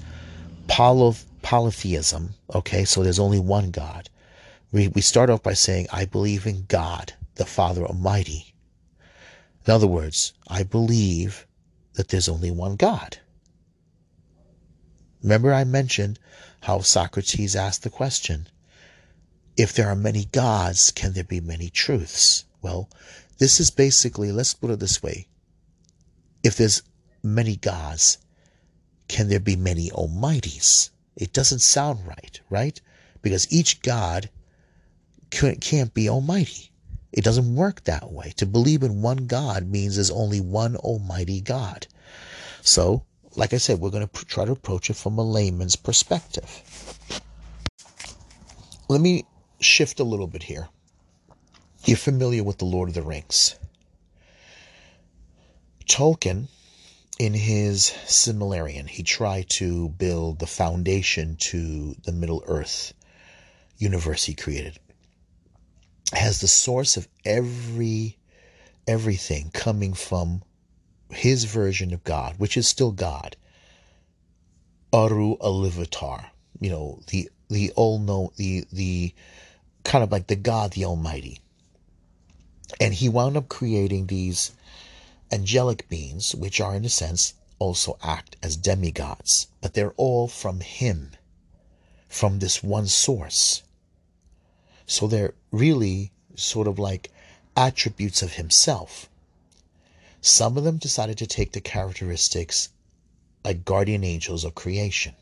poly- 0.67 1.15
polytheism, 1.41 2.35
okay, 2.53 2.85
so 2.85 3.03
there's 3.03 3.19
only 3.19 3.39
one 3.39 3.71
God. 3.71 4.09
We, 4.71 4.87
we 4.87 5.01
start 5.01 5.29
off 5.29 5.43
by 5.43 5.53
saying, 5.53 5.87
I 5.91 6.05
believe 6.05 6.47
in 6.47 6.65
God, 6.67 7.13
the 7.35 7.45
Father 7.45 7.85
Almighty. 7.85 8.53
In 9.65 9.73
other 9.73 9.87
words, 9.87 10.33
I 10.47 10.63
believe 10.63 11.45
that 11.93 12.09
there's 12.09 12.29
only 12.29 12.51
one 12.51 12.75
God. 12.75 13.17
Remember, 15.21 15.53
I 15.53 15.63
mentioned 15.63 16.19
how 16.61 16.79
Socrates 16.79 17.55
asked 17.55 17.83
the 17.83 17.89
question 17.89 18.47
if 19.55 19.73
there 19.73 19.87
are 19.87 19.95
many 19.95 20.25
gods, 20.25 20.91
can 20.91 21.13
there 21.13 21.23
be 21.23 21.41
many 21.41 21.69
truths? 21.69 22.45
Well, 22.61 22.89
this 23.37 23.59
is 23.59 23.69
basically, 23.69 24.31
let's 24.31 24.53
put 24.53 24.71
it 24.71 24.79
this 24.79 25.03
way. 25.03 25.27
If 26.43 26.55
there's 26.55 26.81
many 27.21 27.55
gods, 27.55 28.17
can 29.07 29.29
there 29.29 29.39
be 29.39 29.55
many 29.55 29.89
almighties? 29.89 30.89
It 31.15 31.33
doesn't 31.33 31.59
sound 31.59 32.07
right, 32.07 32.39
right? 32.49 32.79
Because 33.21 33.51
each 33.51 33.81
God 33.81 34.29
can't 35.29 35.93
be 35.93 36.09
almighty. 36.09 36.71
It 37.11 37.23
doesn't 37.23 37.55
work 37.55 37.83
that 37.83 38.11
way. 38.11 38.33
To 38.37 38.45
believe 38.45 38.81
in 38.81 39.01
one 39.01 39.27
God 39.27 39.67
means 39.67 39.95
there's 39.95 40.09
only 40.09 40.39
one 40.41 40.75
almighty 40.77 41.41
God. 41.41 41.85
So, 42.61 43.03
like 43.35 43.53
I 43.53 43.57
said, 43.57 43.79
we're 43.79 43.91
going 43.91 44.07
to 44.07 44.25
try 44.25 44.45
to 44.45 44.51
approach 44.51 44.89
it 44.89 44.95
from 44.95 45.17
a 45.17 45.23
layman's 45.23 45.75
perspective. 45.75 46.63
Let 48.89 49.01
me 49.01 49.25
shift 49.63 49.99
a 49.99 50.03
little 50.03 50.27
bit 50.27 50.43
here. 50.43 50.69
You're 51.85 51.97
familiar 51.97 52.43
with 52.43 52.59
The 52.59 52.65
Lord 52.65 52.89
of 52.89 52.95
the 52.95 53.01
Rings. 53.01 53.55
Tolkien, 55.85 56.47
in 57.19 57.33
his 57.33 57.93
Silmarillion, 58.05 58.87
he 58.87 59.03
tried 59.03 59.49
to 59.51 59.89
build 59.89 60.39
the 60.39 60.47
foundation 60.47 61.35
to 61.37 61.95
the 62.05 62.11
Middle 62.11 62.43
Earth 62.47 62.93
universe 63.77 64.23
he 64.23 64.33
created. 64.33 64.79
Has 66.13 66.39
the 66.39 66.47
source 66.47 66.95
of 66.95 67.07
every 67.25 68.17
everything 68.87 69.49
coming 69.53 69.93
from 69.93 70.43
his 71.09 71.45
version 71.45 71.93
of 71.93 72.03
God, 72.03 72.35
which 72.37 72.57
is 72.57 72.67
still 72.67 72.91
God. 72.91 73.35
Eru 74.93 75.37
Ilúvatar, 75.37 76.25
you 76.59 76.69
know, 76.69 76.99
the 77.07 77.29
the 77.49 77.71
all 77.75 77.99
know 77.99 78.31
the 78.37 78.65
the 78.71 79.13
kind 79.83 80.03
of 80.03 80.11
like 80.11 80.27
the 80.27 80.35
God, 80.35 80.71
the 80.71 80.85
Almighty. 80.85 81.39
And 82.79 82.93
he 82.93 83.09
wound 83.09 83.37
up 83.37 83.49
creating 83.49 84.07
these 84.07 84.51
angelic 85.31 85.89
beings, 85.89 86.33
which 86.33 86.61
are, 86.61 86.75
in 86.75 86.85
a 86.85 86.89
sense, 86.89 87.33
also 87.59 87.97
act 88.03 88.35
as 88.43 88.57
demigods, 88.57 89.47
but 89.61 89.73
they're 89.73 89.93
all 89.97 90.27
from 90.27 90.59
him, 90.59 91.11
from 92.07 92.39
this 92.39 92.61
one 92.63 92.87
source. 92.87 93.63
So 94.85 95.07
they're 95.07 95.33
really 95.51 96.11
sort 96.35 96.67
of 96.67 96.77
like 96.79 97.11
attributes 97.55 98.21
of 98.21 98.33
himself. 98.33 99.09
Some 100.21 100.57
of 100.57 100.63
them 100.63 100.77
decided 100.77 101.17
to 101.19 101.27
take 101.27 101.51
the 101.51 101.61
characteristics 101.61 102.69
like 103.43 103.65
guardian 103.65 104.03
angels 104.03 104.43
of 104.43 104.55
creation. 104.55 105.15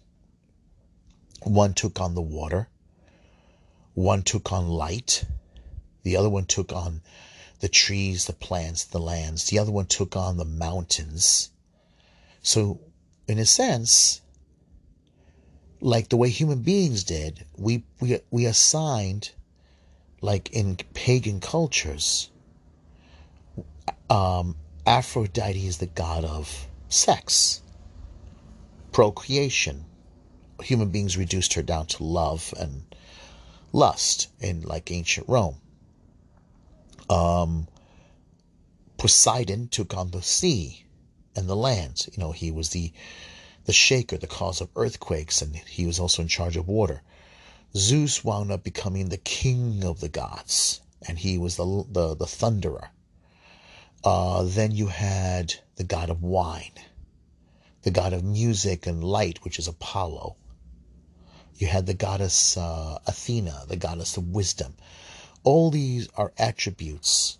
One 1.43 1.74
took 1.74 1.99
on 1.99 2.16
the 2.16 2.22
water, 2.22 2.70
one 4.02 4.24
took 4.24 4.52
on 4.52 4.68
light, 4.68 5.26
the 6.04 6.18
other 6.18 6.30
one 6.30 6.45
took 6.45 6.74
on 6.74 7.02
the 7.60 7.70
trees, 7.70 8.26
the 8.26 8.34
plants, 8.34 8.86
the 8.86 8.99
lands, 8.99 9.45
the 9.45 9.60
other 9.60 9.72
one 9.72 9.86
took 9.86 10.16
on 10.16 10.38
the 10.38 10.45
mountains. 10.45 11.52
So, 12.41 12.80
in 13.28 13.38
a 13.38 13.45
sense, 13.45 14.22
like 15.80 16.10
the 16.10 16.18
way 16.18 16.30
human 16.30 16.62
beings 16.64 17.04
did, 17.04 17.45
we 17.58 17.84
we 17.99 18.20
we 18.32 18.45
assigned, 18.45 19.32
like 20.22 20.49
in 20.52 20.76
pagan 20.93 21.39
cultures, 21.39 22.30
um, 24.10 24.56
Aphrodite 24.86 25.68
is 25.68 25.78
the 25.78 25.88
god 25.88 26.26
of 26.26 26.68
sex, 26.89 27.62
procreation. 28.91 29.86
Human 30.64 30.89
beings 30.89 31.18
reduced 31.18 31.54
her 31.54 31.64
down 31.64 31.88
to 31.88 32.04
love 32.04 32.54
and 32.60 32.84
lust 33.74 34.28
in 34.39 34.61
like 34.61 34.91
ancient 34.91 35.28
Rome. 35.30 35.57
Um, 37.09 37.67
Poseidon 38.97 39.67
took 39.67 39.95
on 39.95 40.11
the 40.11 40.22
sea 40.22 40.86
and 41.36 41.47
the 41.47 41.55
land. 41.55 42.07
You 42.11 42.22
know, 42.22 42.32
he 42.32 42.51
was 42.51 42.69
the 42.69 42.93
the 43.65 43.74
shaker, 43.74 44.17
the 44.17 44.28
cause 44.28 44.59
of 44.59 44.69
earthquakes, 44.76 45.41
and 45.41 45.55
he 45.55 45.86
was 45.86 45.99
also 45.99 46.22
in 46.22 46.28
charge 46.28 46.57
of 46.57 46.67
water. 46.67 47.01
Zeus 47.76 48.24
wound 48.24 48.51
up 48.51 48.63
becoming 48.63 49.09
the 49.09 49.17
king 49.17 49.84
of 49.84 49.99
the 49.99 50.09
gods, 50.09 50.82
and 51.07 51.19
he 51.19 51.38
was 51.38 51.55
the 51.55 51.86
the, 51.89 52.15
the 52.15 52.26
thunderer. 52.26 52.89
Uh, 54.03 54.43
then 54.43 54.72
you 54.72 54.88
had 54.88 55.53
the 55.76 55.84
god 55.84 56.09
of 56.09 56.24
wine, 56.24 56.74
the 57.84 57.91
god 57.91 58.13
of 58.13 58.24
music 58.24 58.88
and 58.88 59.03
light, 59.03 59.43
which 59.43 59.59
is 59.59 59.67
Apollo. 59.67 60.36
You 61.62 61.68
had 61.68 61.86
the 61.86 61.93
goddess 61.93 62.57
uh, 62.57 62.97
Athena, 63.05 63.66
the 63.68 63.76
goddess 63.76 64.18
of 64.18 64.30
wisdom. 64.30 64.74
All 65.43 65.70
these 65.70 66.07
are 66.18 66.34
attributes. 66.36 67.38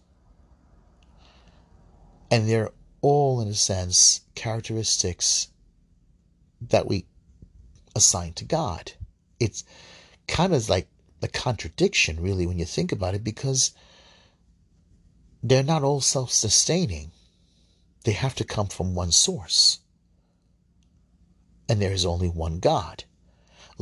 And 2.30 2.47
they're 2.47 2.69
all, 3.01 3.41
in 3.41 3.47
a 3.47 3.55
sense, 3.55 4.22
characteristics 4.36 5.47
that 6.61 6.86
we 6.86 7.07
assign 7.95 8.34
to 8.34 8.45
God. 8.45 8.91
It's 9.39 9.63
kind 10.28 10.53
of 10.53 10.69
like 10.69 10.88
the 11.22 11.28
contradiction, 11.28 12.22
really, 12.22 12.45
when 12.45 12.59
you 12.59 12.65
think 12.65 12.91
about 12.91 13.15
it, 13.15 13.24
because 13.24 13.72
they're 15.41 15.63
not 15.63 15.82
all 15.82 15.99
self 15.99 16.32
sustaining. 16.32 17.11
They 18.03 18.11
have 18.11 18.36
to 18.36 18.43
come 18.43 18.67
from 18.67 18.93
one 18.93 19.11
source. 19.11 19.80
And 21.67 21.82
there 21.82 21.91
is 21.91 22.05
only 22.05 22.30
one 22.30 22.59
God. 22.59 23.05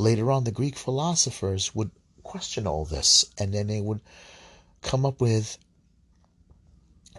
Later 0.00 0.30
on, 0.30 0.44
the 0.44 0.50
Greek 0.50 0.78
philosophers 0.78 1.74
would 1.74 1.90
question 2.22 2.66
all 2.66 2.86
this, 2.86 3.26
and 3.36 3.52
then 3.52 3.66
they 3.66 3.82
would 3.82 4.00
come 4.80 5.04
up 5.04 5.20
with 5.20 5.58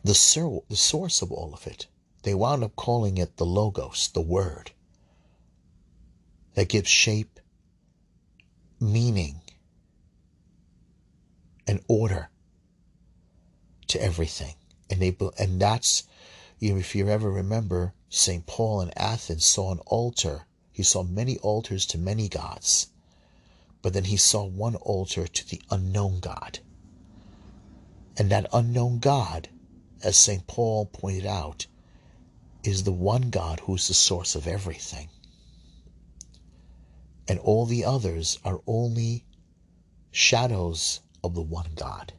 the, 0.04 0.16
sur- 0.16 0.62
the 0.68 0.76
source 0.76 1.22
of 1.22 1.32
all 1.32 1.54
of 1.54 1.68
it. 1.68 1.86
They 2.24 2.34
wound 2.34 2.64
up 2.64 2.76
calling 2.76 3.20
it 3.20 3.38
the 3.38 3.46
Logos, 3.46 4.08
the 4.08 4.22
Word, 4.22 4.72
that 6.56 6.70
gives 6.70 6.90
shape, 6.90 7.40
meaning, 8.80 9.42
and 11.68 11.82
order 11.88 12.32
to 13.90 14.02
everything. 14.02 14.56
And 14.90 15.00
they 15.00 15.16
and 15.38 15.62
that's 15.62 16.02
if 16.60 16.96
you 16.96 17.08
ever 17.10 17.30
remember 17.30 17.94
St. 18.10 18.48
Paul 18.48 18.82
in 18.82 18.92
Athens 18.98 19.46
saw 19.46 19.72
an 19.72 19.80
altar 19.86 20.48
he 20.82 20.84
saw 20.84 21.04
many 21.04 21.38
altars 21.38 21.86
to 21.86 22.00
many 22.00 22.28
gods, 22.28 22.88
but 23.84 23.94
then 23.94 24.06
he 24.06 24.18
saw 24.18 24.44
one 24.44 24.74
altar 24.78 25.28
to 25.28 25.48
the 25.48 25.62
unknown 25.70 26.20
God. 26.20 26.58
And 28.18 28.32
that 28.32 28.50
unknown 28.52 28.98
God, 28.98 29.50
as 30.04 30.18
St. 30.18 30.48
Paul 30.48 30.88
pointed 30.88 31.28
out, 31.28 31.68
is 32.64 32.84
the 32.84 32.92
one 32.92 33.30
God 33.30 33.60
who 33.60 33.76
is 33.76 33.88
the 33.88 33.94
source 33.94 34.34
of 34.34 34.48
everything. 34.48 35.10
And 37.28 37.38
all 37.38 37.68
the 37.68 37.86
others 37.86 38.40
are 38.44 38.62
only 38.66 39.24
shadows 40.10 41.02
of 41.24 41.36
the 41.36 41.44
one 41.44 41.74
God. 41.76 42.12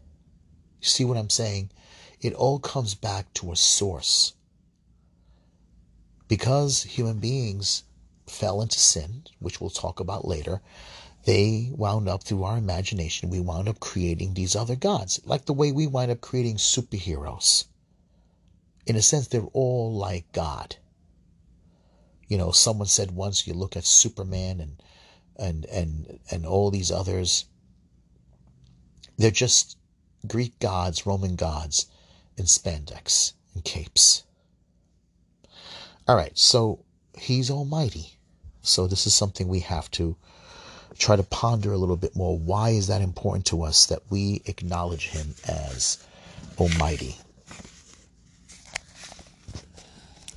You 0.80 0.86
see 0.86 1.04
what 1.04 1.16
I'm 1.16 1.30
saying? 1.30 1.72
It 2.20 2.32
all 2.32 2.60
comes 2.60 2.94
back 2.94 3.34
to 3.34 3.50
a 3.50 3.56
source. 3.56 4.34
Because 6.28 6.84
human 6.84 7.18
beings 7.18 7.82
fell 8.32 8.62
into 8.62 8.78
sin, 8.78 9.24
which 9.38 9.60
we'll 9.60 9.70
talk 9.70 10.00
about 10.00 10.26
later, 10.26 10.62
they 11.24 11.70
wound 11.72 12.08
up 12.08 12.24
through 12.24 12.42
our 12.42 12.58
imagination, 12.58 13.30
we 13.30 13.40
wound 13.40 13.68
up 13.68 13.78
creating 13.78 14.34
these 14.34 14.56
other 14.56 14.74
gods, 14.74 15.20
like 15.24 15.44
the 15.44 15.52
way 15.52 15.70
we 15.70 15.86
wind 15.86 16.10
up 16.10 16.20
creating 16.20 16.56
superheroes. 16.56 17.66
In 18.86 18.96
a 18.96 19.02
sense, 19.02 19.28
they're 19.28 19.42
all 19.52 19.94
like 19.94 20.32
God. 20.32 20.76
You 22.26 22.38
know, 22.38 22.50
someone 22.50 22.88
said 22.88 23.12
once 23.12 23.46
you 23.46 23.54
look 23.54 23.76
at 23.76 23.84
Superman 23.84 24.60
and 24.60 24.82
and 25.36 25.64
and 25.66 26.18
and 26.30 26.46
all 26.46 26.70
these 26.70 26.90
others, 26.90 27.44
they're 29.16 29.30
just 29.30 29.76
Greek 30.26 30.58
gods, 30.58 31.06
Roman 31.06 31.36
gods 31.36 31.86
in 32.36 32.46
spandex 32.46 33.34
and 33.54 33.64
capes. 33.64 34.24
All 36.08 36.16
right, 36.16 36.36
so 36.36 36.84
he's 37.16 37.50
almighty. 37.50 38.18
So 38.62 38.86
this 38.86 39.06
is 39.06 39.14
something 39.14 39.48
we 39.48 39.60
have 39.60 39.90
to 39.92 40.16
try 40.98 41.16
to 41.16 41.22
ponder 41.22 41.72
a 41.72 41.78
little 41.78 41.96
bit 41.96 42.14
more. 42.14 42.38
Why 42.38 42.70
is 42.70 42.86
that 42.86 43.02
important 43.02 43.44
to 43.46 43.62
us 43.62 43.86
that 43.86 44.02
we 44.08 44.42
acknowledge 44.46 45.08
him 45.08 45.34
as 45.46 46.04
almighty? 46.58 47.16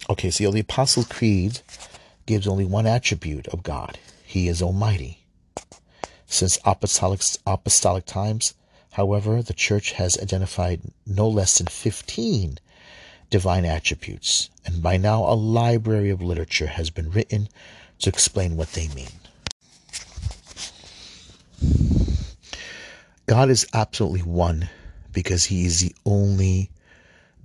Okay, 0.09 0.29
so 0.29 0.51
the 0.51 0.59
Apostles' 0.59 1.07
Creed 1.07 1.61
gives 2.25 2.47
only 2.47 2.65
one 2.65 2.87
attribute 2.87 3.47
of 3.47 3.63
God. 3.63 3.99
He 4.23 4.47
is 4.47 4.61
almighty. 4.61 5.19
Since 6.27 6.57
apostolic, 6.65 7.21
apostolic 7.45 8.05
times, 8.05 8.53
however, 8.91 9.41
the 9.41 9.53
church 9.53 9.93
has 9.93 10.17
identified 10.19 10.81
no 11.05 11.27
less 11.27 11.57
than 11.57 11.67
15 11.67 12.59
divine 13.29 13.65
attributes, 13.65 14.49
and 14.65 14.81
by 14.81 14.97
now 14.97 15.23
a 15.23 15.33
library 15.33 16.09
of 16.09 16.21
literature 16.21 16.67
has 16.67 16.89
been 16.89 17.11
written 17.11 17.49
to 17.99 18.09
explain 18.09 18.55
what 18.55 18.71
they 18.73 18.87
mean. 18.89 19.07
God 23.27 23.49
is 23.49 23.65
absolutely 23.73 24.21
one 24.21 24.69
because 25.11 25.45
he 25.45 25.65
is 25.65 25.79
the 25.79 25.95
only 26.05 26.69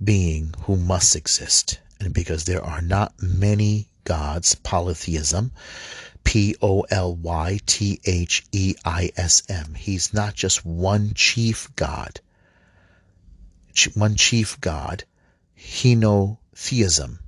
being 0.03 0.53
who 0.63 0.77
must 0.77 1.15
exist, 1.15 1.79
and 1.99 2.13
because 2.13 2.45
there 2.45 2.63
are 2.63 2.81
not 2.81 3.13
many 3.21 3.87
gods, 4.03 4.55
polytheism, 4.55 5.51
P 6.23 6.55
O 6.61 6.81
L 6.91 7.15
Y 7.15 7.59
T 7.65 7.99
H 8.05 8.43
E 8.51 8.75
I 8.85 9.11
S 9.17 9.43
M. 9.49 9.73
He's 9.73 10.13
not 10.13 10.35
just 10.35 10.65
one 10.65 11.13
chief 11.15 11.75
God, 11.75 12.19
one 13.95 14.15
chief 14.15 14.59
God, 14.61 15.03
henotheism. 15.57 17.19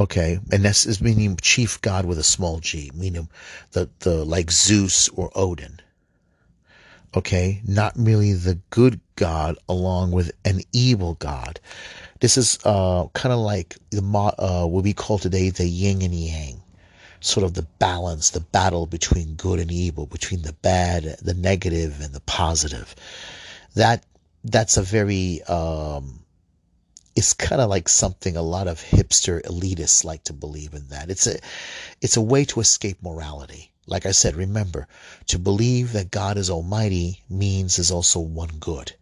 Okay, 0.00 0.38
and 0.52 0.64
this 0.64 0.86
is 0.86 1.02
meaning 1.02 1.36
chief 1.42 1.80
God 1.80 2.04
with 2.04 2.18
a 2.18 2.22
small 2.22 2.60
g, 2.60 2.92
meaning 2.94 3.28
the, 3.72 3.88
the 4.00 4.24
like 4.24 4.52
Zeus 4.52 5.08
or 5.08 5.32
Odin. 5.34 5.80
Okay, 7.16 7.60
not 7.66 7.96
merely 7.96 8.32
the 8.32 8.60
good 8.70 9.00
God 9.16 9.58
along 9.68 10.12
with 10.12 10.30
an 10.44 10.60
evil 10.72 11.14
God. 11.14 11.58
This 12.20 12.36
is 12.38 12.60
uh, 12.64 13.06
kind 13.14 13.32
of 13.32 13.40
like 13.40 13.76
the 13.90 14.02
uh, 14.38 14.66
what 14.66 14.84
we 14.84 14.92
call 14.92 15.18
today 15.18 15.50
the 15.50 15.66
yin 15.66 16.02
and 16.02 16.14
yang, 16.14 16.62
sort 17.18 17.44
of 17.44 17.54
the 17.54 17.66
balance, 17.80 18.30
the 18.30 18.40
battle 18.40 18.86
between 18.86 19.34
good 19.34 19.58
and 19.58 19.72
evil, 19.72 20.06
between 20.06 20.42
the 20.42 20.52
bad, 20.52 21.16
the 21.22 21.34
negative, 21.34 22.00
and 22.00 22.12
the 22.12 22.20
positive. 22.20 22.94
That 23.74 24.04
that's 24.44 24.76
a 24.76 24.82
very 24.82 25.42
um, 25.44 26.20
it's 27.18 27.32
kind 27.32 27.60
of 27.60 27.68
like 27.68 27.88
something 27.88 28.36
a 28.36 28.42
lot 28.42 28.68
of 28.68 28.80
hipster 28.80 29.42
elitists 29.42 30.04
like 30.04 30.22
to 30.22 30.32
believe 30.32 30.72
in 30.72 30.86
that. 30.90 31.10
It's 31.10 31.26
a 31.26 31.36
it's 32.00 32.16
a 32.16 32.22
way 32.22 32.44
to 32.44 32.60
escape 32.60 33.02
morality. 33.02 33.72
Like 33.88 34.06
I 34.06 34.12
said, 34.12 34.36
remember, 34.36 34.86
to 35.26 35.36
believe 35.40 35.94
that 35.94 36.12
God 36.12 36.36
is 36.36 36.48
almighty 36.48 37.24
means 37.28 37.74
there's 37.74 37.90
also 37.90 38.20
one 38.20 38.52
good. 38.60 38.92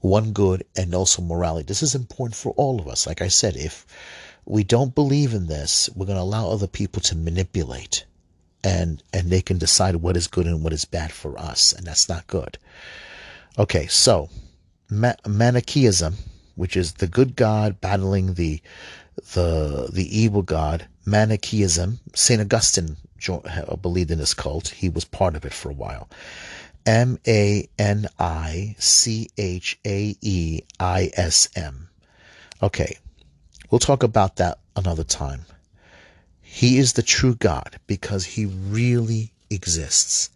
One 0.00 0.32
good 0.32 0.64
and 0.74 0.94
also 0.94 1.20
morality. 1.20 1.66
This 1.66 1.82
is 1.82 1.94
important 1.94 2.36
for 2.36 2.52
all 2.52 2.80
of 2.80 2.88
us. 2.88 3.06
Like 3.06 3.20
I 3.20 3.28
said, 3.28 3.54
if 3.54 3.84
we 4.46 4.64
don't 4.64 4.94
believe 4.94 5.34
in 5.34 5.46
this, 5.46 5.90
we're 5.94 6.06
going 6.06 6.16
to 6.16 6.22
allow 6.22 6.48
other 6.48 6.68
people 6.68 7.02
to 7.02 7.16
manipulate 7.16 8.06
and 8.64 9.02
and 9.12 9.28
they 9.28 9.42
can 9.42 9.58
decide 9.58 9.96
what 9.96 10.16
is 10.16 10.26
good 10.26 10.46
and 10.46 10.64
what 10.64 10.72
is 10.72 10.86
bad 10.86 11.12
for 11.12 11.38
us, 11.38 11.74
and 11.74 11.86
that's 11.86 12.08
not 12.08 12.26
good. 12.26 12.56
Okay, 13.58 13.88
so 13.88 14.30
Ma- 14.88 15.20
Manichaeism 15.28 16.14
which 16.60 16.76
is 16.76 16.92
the 16.92 17.06
good 17.06 17.36
God 17.36 17.80
battling 17.80 18.34
the 18.34 18.60
the 19.32 19.88
the 19.90 20.06
evil 20.16 20.42
God. 20.42 20.86
Manichaeism. 21.06 21.98
Saint 22.14 22.42
Augustine 22.42 22.98
believed 23.80 24.10
in 24.10 24.18
this 24.18 24.34
cult. 24.34 24.68
He 24.68 24.90
was 24.90 25.04
part 25.06 25.34
of 25.34 25.46
it 25.46 25.54
for 25.54 25.70
a 25.70 25.74
while. 25.74 26.10
M 26.84 27.18
A 27.26 27.66
N 27.78 28.08
I 28.18 28.76
C 28.78 29.30
H 29.38 29.78
A 29.86 30.14
E 30.20 30.60
I 30.78 31.10
S 31.14 31.48
M. 31.56 31.88
Okay, 32.62 32.98
we'll 33.70 33.78
talk 33.78 34.02
about 34.02 34.36
that 34.36 34.58
another 34.76 35.04
time. 35.04 35.46
He 36.42 36.76
is 36.76 36.92
the 36.92 37.02
true 37.02 37.36
God 37.36 37.80
because 37.86 38.24
he 38.26 38.44
really 38.44 39.32
exists 39.48 40.28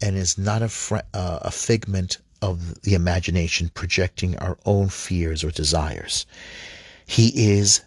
and 0.00 0.16
is 0.16 0.38
not 0.38 0.62
a, 0.62 0.68
fr- 0.68 1.08
uh, 1.12 1.40
a 1.42 1.50
figment 1.50 2.18
of 2.46 2.80
the 2.82 2.94
imagination 2.94 3.70
projecting 3.74 4.38
our 4.38 4.56
own 4.64 4.88
fears 4.88 5.42
or 5.42 5.50
desires. 5.50 6.26
He 7.06 7.56
is 7.56 7.82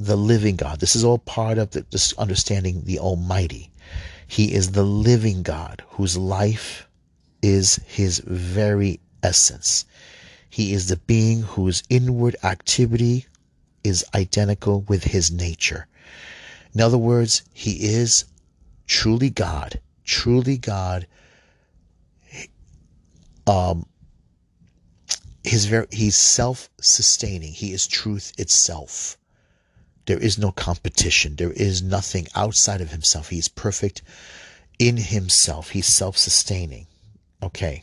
the 0.00 0.16
living 0.16 0.56
God. 0.56 0.80
This 0.80 0.96
is 0.96 1.04
all 1.04 1.18
part 1.18 1.58
of 1.58 1.70
the, 1.72 1.84
this 1.90 2.12
understanding 2.14 2.82
the 2.84 2.98
Almighty. 2.98 3.70
He 4.26 4.54
is 4.54 4.72
the 4.72 4.84
living 4.84 5.42
God 5.42 5.82
whose 5.90 6.16
life 6.16 6.88
is 7.42 7.80
his 7.86 8.18
very 8.26 9.00
essence. 9.22 9.84
He 10.48 10.72
is 10.72 10.86
the 10.86 10.96
being 10.96 11.42
whose 11.42 11.82
inward 11.90 12.36
activity 12.42 13.26
is 13.84 14.04
identical 14.14 14.82
with 14.82 15.04
his 15.04 15.30
nature. 15.30 15.86
In 16.74 16.80
other 16.80 16.98
words, 16.98 17.42
he 17.52 17.72
is 17.72 18.24
truly 18.86 19.30
God, 19.30 19.80
truly 20.04 20.56
God 20.56 21.06
um, 23.48 23.86
his 25.42 25.64
very 25.64 25.86
he's 25.90 26.16
self-sustaining. 26.16 27.52
He 27.52 27.72
is 27.72 27.86
truth 27.86 28.32
itself. 28.38 29.16
There 30.06 30.18
is 30.18 30.38
no 30.38 30.52
competition. 30.52 31.36
There 31.36 31.52
is 31.52 31.82
nothing 31.82 32.28
outside 32.34 32.80
of 32.80 32.90
himself. 32.90 33.30
He's 33.30 33.48
perfect 33.48 34.02
in 34.78 34.96
himself. 34.96 35.70
He's 35.70 35.86
self-sustaining. 35.86 36.86
Okay. 37.42 37.82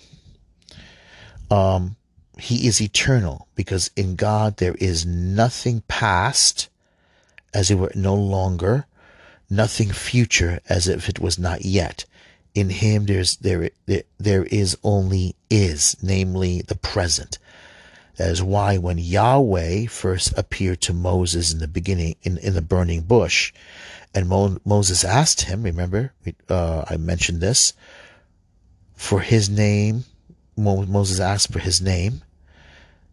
Um, 1.52 1.96
he 2.38 2.68
is 2.68 2.82
eternal 2.82 3.48
because 3.56 3.92
in 3.96 4.16
God 4.16 4.58
there 4.58 4.76
is 4.76 5.06
nothing 5.06 5.84
past 5.88 6.70
as 7.54 7.72
it 7.72 7.76
were 7.76 7.92
no 7.96 8.16
longer, 8.16 8.86
nothing 9.50 9.92
future 9.92 10.60
as 10.68 10.88
if 10.88 11.08
it 11.08 11.20
was 11.20 11.40
not 11.40 11.64
yet 11.64 12.06
in 12.56 12.70
him 12.70 13.06
there's 13.06 13.36
there, 13.38 13.70
there 13.86 14.04
there 14.18 14.46
is 14.46 14.78
only 14.82 15.36
is 15.50 15.98
namely 16.02 16.62
the 16.62 16.76
present. 16.76 17.38
That 18.16 18.32
is 18.32 18.42
why 18.42 18.78
when 18.78 18.98
yahweh 18.98 19.88
first 19.88 20.38
appeared 20.38 20.80
to 20.82 20.94
moses 20.94 21.52
in 21.52 21.60
the 21.60 21.68
beginning 21.68 22.16
in, 22.24 22.38
in 22.38 22.54
the 22.54 22.62
burning 22.62 23.02
bush 23.02 23.52
and 24.14 24.30
Mo, 24.30 24.58
moses 24.64 25.04
asked 25.04 25.42
him 25.42 25.64
remember 25.64 26.14
uh, 26.48 26.86
i 26.90 26.96
mentioned 26.96 27.42
this 27.42 27.74
for 28.96 29.20
his 29.20 29.50
name 29.50 30.06
Mo, 30.56 30.86
moses 30.86 31.20
asked 31.20 31.52
for 31.52 31.60
his 31.60 31.82
name 31.82 32.24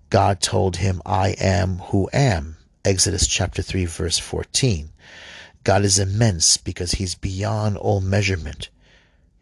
god 0.09 0.41
told 0.41 0.77
him 0.77 1.03
i 1.05 1.31
am 1.31 1.79
who 1.79 2.09
am. 2.13 2.57
Exodus 2.85 3.27
chapter 3.27 3.61
3 3.61 3.87
verse 3.87 4.19
14 4.19 4.91
god 5.65 5.85
is 5.85 5.99
immense 5.99 6.57
because 6.57 6.93
he's 6.93 7.17
beyond 7.17 7.77
all 7.77 8.01
measurement 8.01 8.69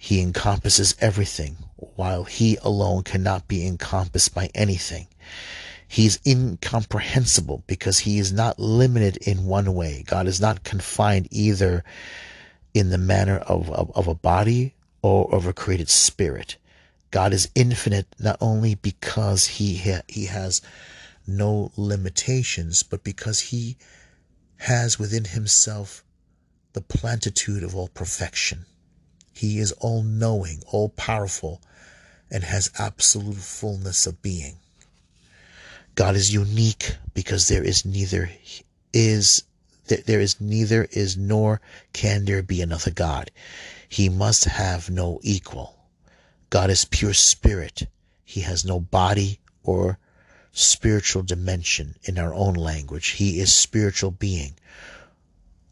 he 0.02 0.22
encompasses 0.22 0.96
everything, 0.98 1.58
while 1.76 2.24
he 2.24 2.56
alone 2.62 3.02
cannot 3.02 3.46
be 3.46 3.66
encompassed 3.66 4.34
by 4.34 4.48
anything. 4.54 5.06
He 5.86 6.06
is 6.06 6.18
incomprehensible 6.26 7.64
because 7.66 7.98
he 7.98 8.18
is 8.18 8.32
not 8.32 8.58
limited 8.58 9.18
in 9.18 9.44
one 9.44 9.74
way. 9.74 10.02
God 10.06 10.26
is 10.26 10.40
not 10.40 10.64
confined 10.64 11.28
either 11.30 11.84
in 12.72 12.88
the 12.88 12.96
manner 12.96 13.36
of, 13.40 13.70
of, 13.72 13.94
of 13.94 14.08
a 14.08 14.14
body 14.14 14.72
or 15.02 15.30
of 15.34 15.44
a 15.44 15.52
created 15.52 15.90
spirit. 15.90 16.56
God 17.10 17.34
is 17.34 17.50
infinite 17.54 18.06
not 18.18 18.38
only 18.40 18.76
because 18.76 19.46
he 19.46 19.76
ha- 19.76 20.02
he 20.08 20.24
has 20.26 20.62
no 21.26 21.72
limitations, 21.76 22.82
but 22.82 23.04
because 23.04 23.40
he 23.40 23.76
has 24.60 24.98
within 24.98 25.26
himself 25.26 26.02
the 26.72 26.80
plentitude 26.80 27.62
of 27.62 27.76
all 27.76 27.88
perfection. 27.88 28.64
He 29.40 29.58
is 29.58 29.72
all 29.72 30.02
knowing, 30.02 30.62
all 30.66 30.90
powerful, 30.90 31.62
and 32.30 32.44
has 32.44 32.70
absolute 32.78 33.38
fullness 33.38 34.06
of 34.06 34.20
being. 34.20 34.58
God 35.94 36.14
is 36.14 36.30
unique 36.30 36.96
because 37.14 37.48
there 37.48 37.64
is 37.64 37.86
neither 37.86 38.30
is 38.92 39.44
there 39.86 40.20
is 40.20 40.42
neither 40.42 40.86
is 40.90 41.16
nor 41.16 41.62
can 41.94 42.26
there 42.26 42.42
be 42.42 42.60
another 42.60 42.90
God. 42.90 43.30
He 43.88 44.10
must 44.10 44.44
have 44.44 44.90
no 44.90 45.20
equal. 45.22 45.74
God 46.50 46.68
is 46.68 46.84
pure 46.84 47.14
spirit. 47.14 47.86
He 48.22 48.42
has 48.42 48.66
no 48.66 48.78
body 48.78 49.40
or 49.62 49.98
spiritual 50.52 51.22
dimension 51.22 51.94
in 52.02 52.18
our 52.18 52.34
own 52.34 52.56
language. 52.56 53.12
He 53.12 53.40
is 53.40 53.54
spiritual 53.54 54.10
being 54.10 54.52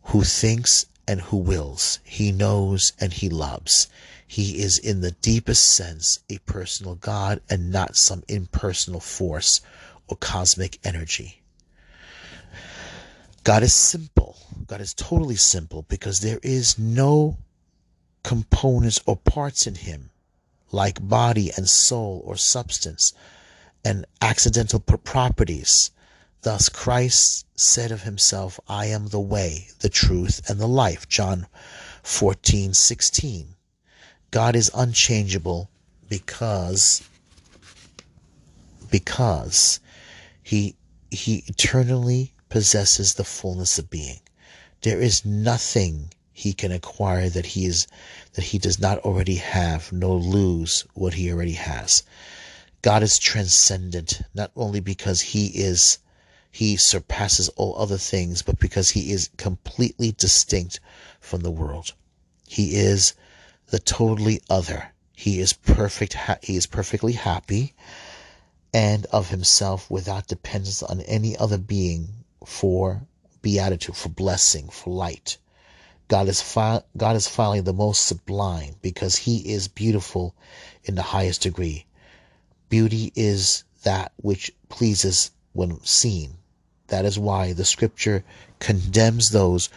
who 0.04 0.24
thinks 0.24 0.86
and 1.08 1.22
who 1.22 1.38
wills. 1.38 1.98
He 2.04 2.30
knows 2.30 2.92
and 3.00 3.12
he 3.12 3.28
loves. 3.28 3.88
He 4.26 4.60
is 4.60 4.78
in 4.78 5.00
the 5.00 5.12
deepest 5.12 5.64
sense 5.64 6.20
a 6.28 6.38
personal 6.38 6.94
God 6.94 7.40
and 7.48 7.72
not 7.72 7.96
some 7.96 8.22
impersonal 8.28 9.00
force 9.00 9.62
or 10.06 10.16
cosmic 10.18 10.78
energy. 10.84 11.40
God 13.42 13.62
is 13.62 13.72
simple. 13.72 14.36
God 14.66 14.82
is 14.82 14.92
totally 14.92 15.36
simple 15.36 15.86
because 15.88 16.20
there 16.20 16.40
is 16.42 16.78
no 16.78 17.38
components 18.22 19.00
or 19.06 19.16
parts 19.16 19.66
in 19.66 19.74
him 19.74 20.10
like 20.70 21.08
body 21.08 21.50
and 21.56 21.66
soul 21.66 22.22
or 22.26 22.36
substance 22.36 23.14
and 23.84 24.04
accidental 24.20 24.80
properties. 24.80 25.90
Thus 26.42 26.68
Christ 26.68 27.46
said 27.56 27.90
of 27.90 28.02
himself, 28.02 28.60
I 28.68 28.86
am 28.86 29.08
the 29.08 29.20
way, 29.20 29.68
the 29.80 29.88
truth, 29.88 30.48
and 30.48 30.60
the 30.60 30.68
life. 30.68 31.08
John 31.08 31.48
14, 32.04 32.74
16. 32.74 33.56
God 34.30 34.54
is 34.54 34.70
unchangeable 34.74 35.68
because 36.08 37.02
because 38.90 39.80
he 40.42 40.76
he 41.10 41.42
eternally 41.46 42.34
possesses 42.48 43.14
the 43.14 43.24
fullness 43.24 43.78
of 43.78 43.90
being. 43.90 44.20
There 44.82 45.00
is 45.00 45.24
nothing 45.24 46.12
he 46.32 46.52
can 46.52 46.70
acquire 46.70 47.28
that 47.28 47.46
he 47.46 47.66
is 47.66 47.88
that 48.34 48.44
he 48.44 48.58
does 48.58 48.78
not 48.78 48.98
already 48.98 49.36
have, 49.36 49.92
nor 49.92 50.14
lose 50.20 50.86
what 50.94 51.14
he 51.14 51.32
already 51.32 51.54
has. 51.54 52.04
God 52.80 53.02
is 53.02 53.18
transcendent, 53.18 54.22
not 54.34 54.52
only 54.54 54.78
because 54.78 55.20
he 55.20 55.48
is 55.48 55.98
he 56.58 56.76
surpasses 56.76 57.48
all 57.50 57.78
other 57.78 57.98
things, 57.98 58.42
but 58.42 58.58
because 58.58 58.90
he 58.90 59.12
is 59.12 59.30
completely 59.36 60.10
distinct 60.10 60.80
from 61.20 61.42
the 61.42 61.52
world. 61.52 61.92
He 62.48 62.74
is 62.74 63.14
the 63.68 63.78
totally 63.78 64.42
other. 64.50 64.88
He 65.14 65.38
is 65.38 65.52
perfect. 65.52 66.16
He 66.42 66.56
is 66.56 66.66
perfectly 66.66 67.12
happy 67.12 67.74
and 68.74 69.06
of 69.12 69.30
himself 69.30 69.88
without 69.88 70.26
dependence 70.26 70.82
on 70.82 71.00
any 71.02 71.36
other 71.36 71.58
being 71.58 72.24
for 72.44 73.02
beatitude, 73.40 73.94
for 73.94 74.08
blessing, 74.08 74.68
for 74.68 74.92
light. 74.92 75.38
God 76.08 76.26
is 76.26 76.42
fi- 76.42 76.82
God 76.96 77.14
is 77.14 77.28
finally 77.28 77.60
the 77.60 77.72
most 77.72 78.04
sublime 78.04 78.74
because 78.82 79.14
he 79.14 79.52
is 79.52 79.68
beautiful 79.68 80.34
in 80.82 80.96
the 80.96 81.02
highest 81.14 81.42
degree. 81.42 81.86
Beauty 82.68 83.12
is 83.14 83.62
that 83.84 84.10
which 84.16 84.50
pleases 84.68 85.30
when 85.52 85.80
seen. 85.84 86.37
That 86.88 87.04
is 87.04 87.18
why 87.18 87.52
the 87.52 87.64
scripture 87.64 88.24
condemns 88.58 89.30
those 89.30 89.68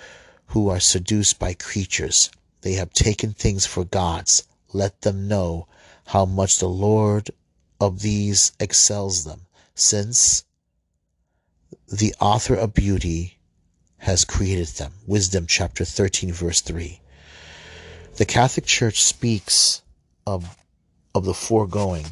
who 0.47 0.69
are 0.69 0.79
seduced 0.79 1.39
by 1.39 1.53
creatures. 1.53 2.29
They 2.61 2.73
have 2.73 2.93
taken 2.93 3.33
things 3.33 3.65
for 3.65 3.85
gods. 3.85 4.47
Let 4.73 5.01
them 5.01 5.27
know 5.27 5.67
how 6.07 6.25
much 6.25 6.59
the 6.59 6.69
Lord 6.69 7.31
of 7.79 8.01
these 8.01 8.51
excels 8.59 9.23
them, 9.23 9.41
since 9.75 10.45
the 11.91 12.15
author 12.19 12.55
of 12.55 12.73
beauty 12.73 13.37
has 13.99 14.25
created 14.25 14.67
them. 14.67 14.93
Wisdom 15.05 15.45
chapter 15.47 15.85
13 15.85 16.31
verse 16.31 16.61
3. 16.61 16.99
The 18.15 18.25
Catholic 18.25 18.65
Church 18.65 19.03
speaks 19.03 19.81
of 20.25 20.57
of 21.13 21.25
the 21.25 21.33
foregoing 21.33 22.05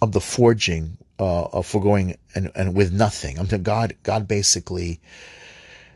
of 0.00 0.12
the 0.12 0.20
forging 0.20 0.96
uh, 1.20 1.44
of 1.52 1.66
foregoing 1.66 2.16
and, 2.34 2.50
and 2.54 2.74
with 2.74 2.92
nothing. 2.92 3.38
I'm 3.38 3.46
God 3.62 3.94
God 4.02 4.26
basically 4.26 5.00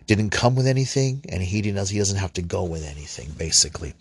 didn't 0.07 0.31
come 0.31 0.55
with 0.55 0.66
anything 0.66 1.25
and 1.31 1.43
he 1.43 1.62
didn't 1.62 1.89
he 1.89 1.99
doesn't 1.99 2.18
have 2.18 2.35
to 2.35 2.43
go 2.43 2.64
with 2.64 2.85
anything 2.85 3.31
basically. 3.39 3.95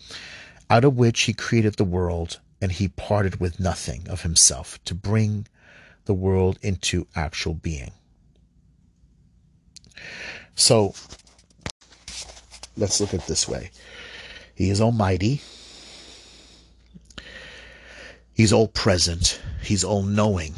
Out 0.69 0.83
of 0.83 0.97
which 0.97 1.21
he 1.21 1.33
created 1.33 1.75
the 1.75 1.85
world 1.85 2.39
and 2.61 2.73
he 2.73 2.89
parted 2.89 3.39
with 3.39 3.59
nothing 3.59 4.07
of 4.09 4.23
himself 4.23 4.83
to 4.83 4.93
bring 4.93 5.47
the 6.05 6.13
world 6.13 6.59
into 6.61 7.07
actual 7.15 7.53
being. 7.53 7.91
So 10.55 10.93
let's 12.75 12.99
look 12.99 13.13
at 13.13 13.21
it 13.21 13.27
this 13.27 13.47
way 13.47 13.71
He 14.53 14.69
is 14.69 14.81
almighty, 14.81 15.41
He's 18.33 18.51
all 18.51 18.67
present, 18.67 19.39
He's 19.61 19.85
all 19.85 20.03
knowing. 20.03 20.53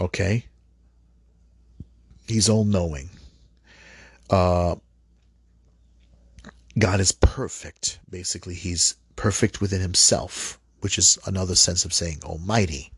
Okay? 0.00 0.46
He's 2.26 2.48
all 2.48 2.64
knowing. 2.64 3.10
Uh, 4.28 4.76
God 6.78 7.00
is 7.00 7.12
perfect. 7.12 7.98
Basically, 8.08 8.54
He's 8.54 8.94
perfect 9.16 9.60
within 9.60 9.80
Himself, 9.80 10.58
which 10.80 10.98
is 10.98 11.18
another 11.26 11.54
sense 11.54 11.84
of 11.84 11.92
saying 11.92 12.20
almighty. 12.24 12.92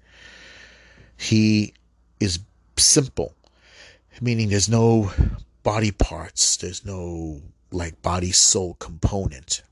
He 1.16 1.74
is 2.20 2.38
simple 2.76 3.34
meaning 4.20 4.48
there's 4.48 4.68
no 4.68 5.10
body 5.62 5.90
parts, 5.90 6.56
there's 6.56 6.84
no 6.84 7.40
like 7.70 8.02
body 8.02 8.32
soul 8.32 8.74
component. 8.74 9.62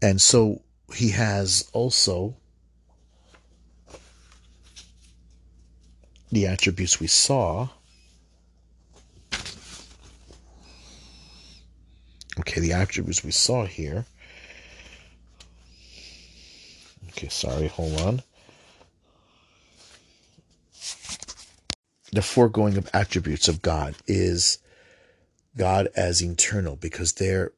And 0.00 0.20
so 0.20 0.62
he 0.94 1.10
has 1.10 1.68
also 1.72 2.36
the 6.32 6.48
attributes 6.48 6.98
we 6.98 7.06
saw. 7.06 7.68
Okay, 12.40 12.60
the 12.60 12.72
attributes 12.72 13.22
we 13.22 13.30
saw 13.30 13.66
here. 13.66 14.06
Okay, 17.10 17.28
sorry, 17.28 17.68
hold 17.68 18.00
on. 18.00 18.22
the 22.12 22.22
foregoing 22.22 22.76
of 22.76 22.88
attributes 22.92 23.48
of 23.48 23.62
God 23.62 23.94
is 24.06 24.58
God 25.56 25.88
as 25.96 26.22
eternal 26.22 26.76
because 26.76 27.14
they're 27.14 27.52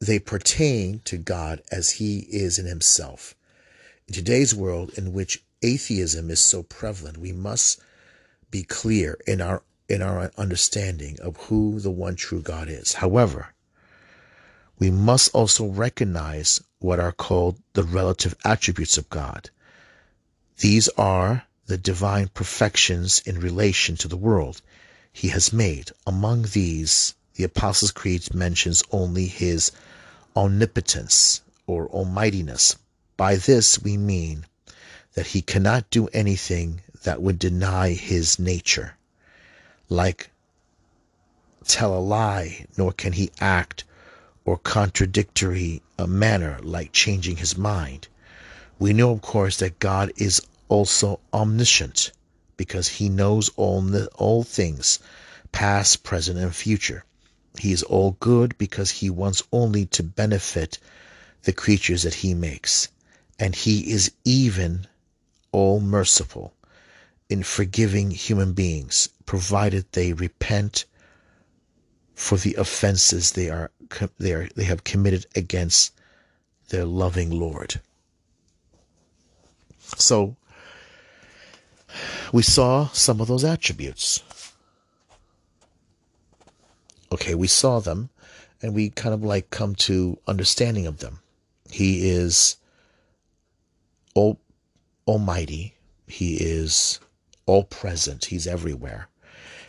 they 0.00 0.18
pertain 0.18 1.00
to 1.04 1.16
God 1.16 1.62
as 1.70 1.92
he 1.92 2.20
is 2.30 2.58
in 2.58 2.66
himself. 2.66 3.36
In 4.08 4.14
today's 4.14 4.52
world 4.52 4.90
in 4.96 5.12
which 5.12 5.44
atheism 5.62 6.28
is 6.28 6.40
so 6.40 6.64
prevalent, 6.64 7.18
we 7.18 7.30
must 7.30 7.80
be 8.52 8.62
clear 8.62 9.18
in 9.26 9.40
our 9.40 9.64
in 9.88 10.00
our 10.00 10.30
understanding 10.38 11.18
of 11.20 11.36
who 11.48 11.80
the 11.80 11.90
one 11.90 12.14
true 12.14 12.40
God 12.40 12.68
is. 12.68 12.92
However, 12.92 13.52
we 14.78 14.90
must 14.90 15.34
also 15.34 15.66
recognize 15.66 16.60
what 16.78 17.00
are 17.00 17.12
called 17.12 17.58
the 17.72 17.82
relative 17.82 18.36
attributes 18.44 18.96
of 18.96 19.10
God. 19.10 19.50
These 20.58 20.88
are 20.90 21.44
the 21.66 21.76
divine 21.78 22.28
perfections 22.28 23.22
in 23.26 23.40
relation 23.40 23.96
to 23.96 24.08
the 24.08 24.16
world 24.16 24.62
he 25.12 25.28
has 25.28 25.52
made. 25.52 25.90
Among 26.06 26.42
these, 26.42 27.14
the 27.34 27.44
Apostles' 27.44 27.90
Creed 27.90 28.34
mentions 28.34 28.82
only 28.90 29.26
his 29.26 29.72
omnipotence 30.36 31.40
or 31.66 31.88
almightiness. 31.88 32.76
By 33.16 33.36
this 33.36 33.78
we 33.82 33.96
mean 33.96 34.46
that 35.14 35.28
he 35.28 35.42
cannot 35.42 35.90
do 35.90 36.08
anything 36.08 36.80
that 37.02 37.20
would 37.20 37.38
deny 37.38 37.90
his 37.90 38.38
nature, 38.38 38.96
like 39.88 40.30
tell 41.64 41.96
a 41.96 41.98
lie, 41.98 42.66
nor 42.76 42.92
can 42.92 43.12
he 43.12 43.30
act 43.40 43.84
or 44.44 44.56
contradictory 44.58 45.82
a 45.98 46.06
manner 46.06 46.58
like 46.62 46.92
changing 46.92 47.36
his 47.36 47.56
mind. 47.56 48.08
We 48.78 48.92
know, 48.92 49.10
of 49.12 49.22
course, 49.22 49.58
that 49.58 49.78
God 49.78 50.12
is 50.16 50.40
also 50.68 51.20
omniscient 51.32 52.12
because 52.56 52.88
he 52.88 53.08
knows 53.08 53.50
all, 53.56 53.84
all 54.16 54.42
things, 54.42 54.98
past, 55.52 56.02
present, 56.02 56.38
and 56.38 56.54
future. 56.54 57.04
He 57.58 57.72
is 57.72 57.82
all 57.82 58.16
good 58.18 58.56
because 58.58 58.90
he 58.90 59.10
wants 59.10 59.42
only 59.52 59.86
to 59.86 60.02
benefit 60.02 60.78
the 61.42 61.52
creatures 61.52 62.02
that 62.02 62.14
he 62.14 62.34
makes. 62.34 62.88
And 63.38 63.54
he 63.54 63.92
is 63.92 64.12
even 64.24 64.86
all 65.52 65.80
merciful 65.80 66.54
in 67.32 67.42
forgiving 67.42 68.10
human 68.10 68.52
beings, 68.52 69.08
provided 69.24 69.90
they 69.92 70.12
repent 70.12 70.84
for 72.14 72.36
the 72.36 72.54
offenses 72.56 73.32
they 73.32 73.48
are 73.48 73.70
they 74.18 74.34
are 74.34 74.48
they 74.54 74.64
have 74.64 74.84
committed 74.84 75.24
against 75.34 75.92
their 76.68 76.84
loving 76.84 77.30
Lord. 77.30 77.80
So 79.96 80.36
we 82.32 82.42
saw 82.42 82.88
some 82.88 83.20
of 83.22 83.28
those 83.28 83.44
attributes. 83.44 84.22
Okay, 87.10 87.34
we 87.34 87.46
saw 87.46 87.80
them 87.80 88.10
and 88.60 88.74
we 88.74 88.90
kind 88.90 89.14
of 89.14 89.24
like 89.24 89.48
come 89.48 89.74
to 89.74 90.18
understanding 90.26 90.86
of 90.86 90.98
them. 90.98 91.20
He 91.70 92.10
is 92.10 92.56
almighty. 95.06 95.74
He 96.06 96.34
is 96.36 97.00
all 97.52 97.64
present. 97.64 98.26
He's 98.26 98.46
everywhere. 98.46 99.08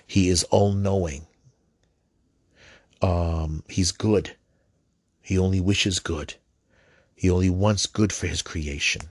He 0.07 0.29
is 0.29 0.43
all 0.45 0.71
knowing. 0.71 1.27
Um, 3.01 3.63
he's 3.67 3.91
good. 3.91 4.37
He 5.21 5.37
only 5.37 5.59
wishes 5.59 5.99
good. 5.99 6.35
He 7.13 7.29
only 7.29 7.49
wants 7.49 7.85
good 7.85 8.13
for 8.13 8.27
his 8.27 8.41
creation. 8.41 9.01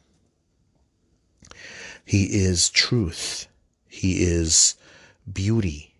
He 2.05 2.25
is 2.25 2.71
truth. 2.71 3.47
He 3.89 4.23
is 4.23 4.75
beauty. 5.31 5.95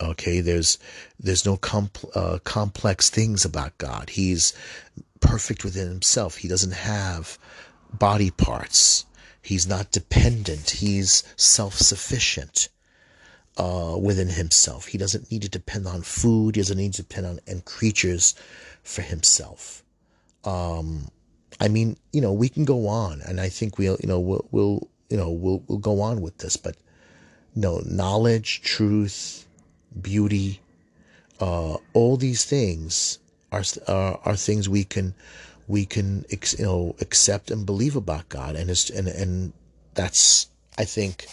Okay, 0.00 0.40
there's 0.40 0.78
there's 1.18 1.46
no 1.46 1.56
compl- 1.56 2.16
uh, 2.16 2.38
complex 2.40 3.10
things 3.10 3.44
about 3.44 3.78
God. 3.78 4.10
He's 4.10 4.52
perfect 5.20 5.64
within 5.64 5.88
himself. 5.88 6.36
He 6.38 6.48
doesn't 6.48 6.74
have 6.74 7.38
body 7.92 8.30
parts. 8.30 9.06
He's 9.42 9.66
not 9.66 9.90
dependent. 9.92 10.70
He's 10.70 11.24
self-sufficient 11.36 12.68
uh, 13.56 13.96
within 14.00 14.28
himself. 14.28 14.86
He 14.86 14.98
doesn't 14.98 15.30
need 15.30 15.42
to 15.42 15.48
depend 15.48 15.86
on 15.86 16.02
food. 16.02 16.56
He 16.56 16.62
doesn't 16.62 16.78
need 16.78 16.94
to 16.94 17.02
depend 17.02 17.26
on 17.26 17.40
and 17.46 17.64
creatures 17.64 18.34
for 18.82 19.02
himself. 19.02 19.82
Um, 20.44 21.08
I 21.60 21.68
mean, 21.68 21.96
you 22.12 22.20
know, 22.20 22.32
we 22.32 22.48
can 22.48 22.64
go 22.64 22.86
on, 22.86 23.20
and 23.22 23.40
I 23.40 23.48
think 23.48 23.78
we'll, 23.78 23.96
you 24.00 24.08
know, 24.08 24.20
we'll, 24.20 24.46
we'll 24.50 24.88
you 25.10 25.16
know, 25.16 25.30
we'll 25.30 25.62
we'll 25.66 25.78
go 25.78 26.00
on 26.00 26.20
with 26.20 26.38
this, 26.38 26.56
but 26.56 26.76
you 27.54 27.62
know, 27.62 27.82
knowledge, 27.84 28.60
truth, 28.62 29.46
beauty, 30.00 30.60
uh, 31.40 31.76
all 31.92 32.16
these 32.16 32.44
things 32.44 33.18
are, 33.50 33.64
are 33.86 34.20
are 34.24 34.36
things 34.36 34.68
we 34.68 34.84
can 34.84 35.14
we 35.68 35.86
can 35.86 36.24
you 36.30 36.64
know 36.64 36.96
accept 37.00 37.50
and 37.50 37.64
believe 37.64 37.94
about 37.94 38.28
God, 38.28 38.56
and 38.56 38.68
it's 38.70 38.90
and 38.90 39.06
and 39.06 39.52
that's 39.94 40.48
I 40.76 40.84
think 40.84 41.26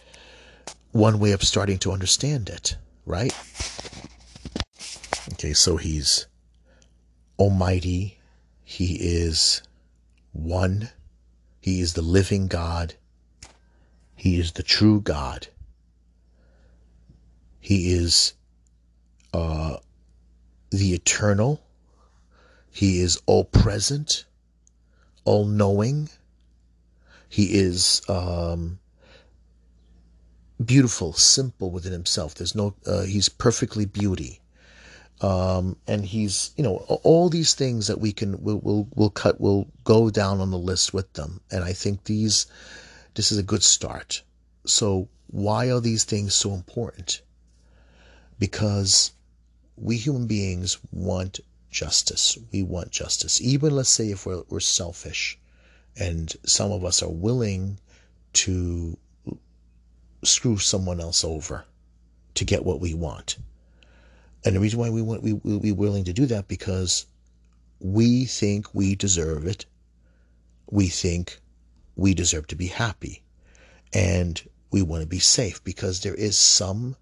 one 0.91 1.19
way 1.19 1.31
of 1.31 1.43
starting 1.43 1.79
to 1.79 1.91
understand 1.91 2.49
it, 2.49 2.77
right? 3.05 3.33
Okay, 5.33 5.53
so 5.53 5.77
he's 5.77 6.27
almighty, 7.39 8.19
he 8.63 8.97
is 8.99 9.63
one, 10.31 10.89
he 11.59 11.81
is 11.81 11.93
the 11.93 12.01
living 12.01 12.47
God, 12.47 12.93
he 14.15 14.39
is 14.39 14.53
the 14.53 14.63
true 14.63 15.01
God. 15.01 15.47
He 17.59 17.93
is 17.93 18.33
uh, 19.33 19.77
the 20.69 20.93
eternal. 20.93 21.64
He 22.75 22.99
is 22.99 23.21
all 23.25 23.45
present, 23.45 24.25
all 25.23 25.45
knowing. 25.45 26.09
He 27.29 27.57
is 27.57 28.01
um, 28.09 28.79
beautiful, 30.63 31.13
simple 31.13 31.71
within 31.71 31.93
himself. 31.93 32.35
There's 32.35 32.53
no, 32.53 32.75
uh, 32.85 33.03
he's 33.03 33.29
perfectly 33.29 33.85
beauty. 33.85 34.41
Um, 35.21 35.77
and 35.87 36.03
he's, 36.03 36.51
you 36.57 36.65
know, 36.65 36.79
all 37.03 37.29
these 37.29 37.53
things 37.53 37.87
that 37.87 38.01
we 38.01 38.11
can, 38.11 38.43
we'll, 38.43 38.59
we'll, 38.59 38.89
we'll 38.93 39.09
cut, 39.09 39.39
we'll 39.39 39.67
go 39.85 40.09
down 40.09 40.41
on 40.41 40.51
the 40.51 40.57
list 40.57 40.93
with 40.93 41.13
them. 41.13 41.39
And 41.49 41.63
I 41.63 41.71
think 41.71 42.03
these, 42.03 42.45
this 43.13 43.31
is 43.31 43.37
a 43.37 43.43
good 43.43 43.63
start. 43.63 44.21
So, 44.65 45.07
why 45.27 45.71
are 45.71 45.79
these 45.79 46.03
things 46.03 46.33
so 46.33 46.53
important? 46.53 47.21
Because 48.37 49.13
we 49.77 49.95
human 49.95 50.27
beings 50.27 50.77
want 50.91 51.39
justice. 51.75 52.37
We 52.53 52.63
want 52.63 52.89
justice. 52.89 53.41
Even 53.41 53.75
let's 53.75 53.89
say 53.89 54.09
if 54.09 54.25
we're, 54.25 54.43
we're 54.49 54.61
selfish 54.61 55.37
and 55.97 56.33
some 56.45 56.71
of 56.71 56.85
us 56.85 57.03
are 57.03 57.09
willing 57.09 57.79
to 58.33 58.97
screw 60.23 60.57
someone 60.57 61.01
else 61.01 61.23
over 61.25 61.65
to 62.35 62.45
get 62.45 62.65
what 62.65 62.79
we 62.79 62.93
want. 62.93 63.37
And 64.45 64.55
the 64.55 64.61
reason 64.61 64.79
why 64.79 64.89
we 64.89 65.01
want 65.01 65.21
we 65.21 65.33
will 65.33 65.59
be 65.59 65.73
willing 65.73 66.05
to 66.05 66.13
do 66.13 66.25
that 66.27 66.47
because 66.47 67.05
we 67.79 68.25
think 68.25 68.73
we 68.73 68.95
deserve 68.95 69.45
it. 69.45 69.65
We 70.71 70.87
think 70.87 71.39
we 71.97 72.13
deserve 72.13 72.47
to 72.47 72.55
be 72.55 72.67
happy. 72.67 73.21
And 73.93 74.41
we 74.71 74.81
want 74.81 75.01
to 75.01 75.07
be 75.07 75.19
safe 75.19 75.61
because 75.63 76.01
there 76.01 76.15
is 76.15 76.37
some 76.37 76.95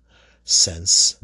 sense 0.45 1.15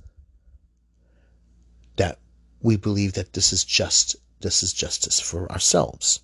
we 2.62 2.76
believe 2.76 3.14
that 3.14 3.34
this 3.34 3.54
is 3.54 3.64
just 3.64 4.16
this 4.42 4.64
is 4.64 4.74
justice 4.74 5.20
for 5.20 5.52
ourselves. 5.52 6.22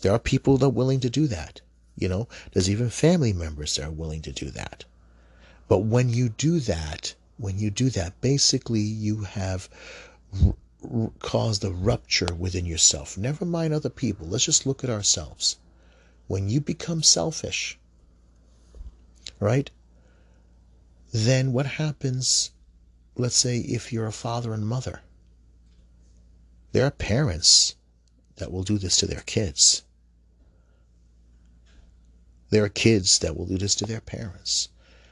There 0.00 0.12
are 0.12 0.18
people 0.18 0.56
that 0.58 0.66
are 0.66 0.70
willing 0.70 1.00
to 1.00 1.10
do 1.10 1.26
that. 1.26 1.60
You 1.96 2.08
know, 2.08 2.28
there's 2.52 2.70
even 2.70 2.90
family 2.90 3.32
members 3.32 3.74
that 3.74 3.84
are 3.84 3.90
willing 3.90 4.22
to 4.22 4.32
do 4.32 4.50
that. 4.50 4.84
But 5.66 5.78
when 5.78 6.08
you 6.08 6.28
do 6.28 6.60
that, 6.60 7.14
when 7.36 7.58
you 7.58 7.70
do 7.70 7.90
that, 7.90 8.20
basically 8.20 8.80
you 8.80 9.24
have 9.24 9.68
r- 10.44 10.54
r- 10.88 11.10
caused 11.18 11.64
a 11.64 11.70
rupture 11.70 12.34
within 12.34 12.66
yourself. 12.66 13.18
Never 13.18 13.44
mind 13.44 13.74
other 13.74 13.90
people. 13.90 14.26
Let's 14.26 14.44
just 14.44 14.66
look 14.66 14.84
at 14.84 14.90
ourselves. 14.90 15.56
When 16.26 16.48
you 16.48 16.60
become 16.60 17.02
selfish, 17.02 17.78
right? 19.40 19.70
Then 21.12 21.52
what 21.52 21.66
happens, 21.66 22.50
let's 23.16 23.36
say, 23.36 23.58
if 23.58 23.92
you're 23.92 24.06
a 24.06 24.12
father 24.12 24.52
and 24.52 24.66
mother? 24.66 25.00
There 26.72 26.84
are 26.84 26.90
parents 26.90 27.76
that 28.36 28.52
will 28.52 28.62
do 28.62 28.78
this 28.78 28.96
to 28.98 29.06
their 29.06 29.22
kids. 29.22 29.82
There 32.50 32.64
are 32.64 32.68
kids 32.68 33.18
that 33.20 33.36
will 33.36 33.46
do 33.46 33.58
this 33.58 33.74
to 33.76 33.86
their 33.86 34.00
parents. 34.00 34.68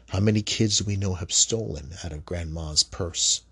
How 0.08 0.20
many 0.20 0.42
kids 0.42 0.78
do 0.78 0.84
we 0.84 0.96
know 0.96 1.14
have 1.14 1.32
stolen 1.32 1.90
out 2.04 2.12
of 2.12 2.24
grandma's 2.24 2.82
purse? 2.82 3.42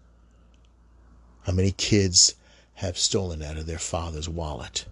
How 1.42 1.52
many 1.52 1.72
kids 1.72 2.34
have 2.74 2.96
stolen 2.96 3.42
out 3.42 3.56
of 3.56 3.66
their 3.66 3.78
father's 3.78 4.28
wallet? 4.28 4.86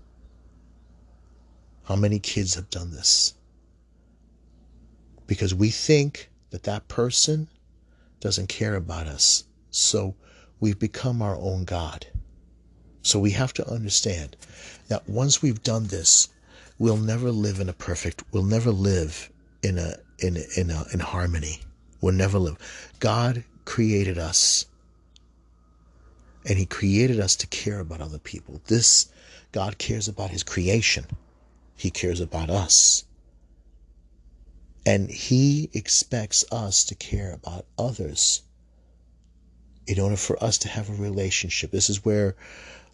How 1.84 1.96
many 1.96 2.18
kids 2.18 2.54
have 2.54 2.70
done 2.70 2.90
this? 2.90 3.34
Because 5.26 5.54
we 5.54 5.70
think 5.70 6.30
that 6.50 6.64
that 6.64 6.88
person 6.88 7.48
doesn't 8.20 8.48
care 8.48 8.74
about 8.74 9.06
us. 9.06 9.44
So 9.70 10.14
we've 10.60 10.78
become 10.78 11.22
our 11.22 11.36
own 11.36 11.64
God. 11.64 12.06
So 13.02 13.18
we 13.18 13.30
have 13.32 13.52
to 13.54 13.68
understand 13.68 14.36
that 14.88 15.08
once 15.08 15.42
we've 15.42 15.62
done 15.62 15.88
this, 15.88 16.28
we'll 16.78 16.96
never 16.96 17.30
live 17.30 17.60
in 17.60 17.68
a 17.68 17.72
perfect, 17.72 18.22
we'll 18.32 18.44
never 18.44 18.70
live 18.70 19.30
in 19.62 19.78
a, 19.78 19.96
in, 20.18 20.36
a, 20.36 20.60
in, 20.60 20.70
a, 20.70 20.84
in 20.92 21.00
harmony. 21.00 21.60
We'll 22.00 22.14
never 22.14 22.38
live. 22.38 22.58
God 23.00 23.44
created 23.64 24.18
us 24.18 24.66
and 26.44 26.58
he 26.58 26.66
created 26.66 27.20
us 27.20 27.36
to 27.36 27.46
care 27.46 27.80
about 27.80 28.00
other 28.00 28.18
people. 28.18 28.60
This, 28.66 29.10
God 29.52 29.78
cares 29.78 30.08
about 30.08 30.30
his 30.30 30.42
creation. 30.42 31.06
He 31.76 31.90
cares 31.90 32.20
about 32.20 32.50
us. 32.50 33.04
And 34.84 35.08
he 35.08 35.70
expects 35.72 36.44
us 36.50 36.84
to 36.86 36.96
care 36.96 37.32
about 37.32 37.66
others 37.78 38.42
in 39.86 40.00
order 40.00 40.16
for 40.16 40.42
us 40.42 40.58
to 40.58 40.68
have 40.68 40.90
a 40.90 40.94
relationship. 40.94 41.70
This 41.70 41.88
is 41.88 42.04
where 42.04 42.34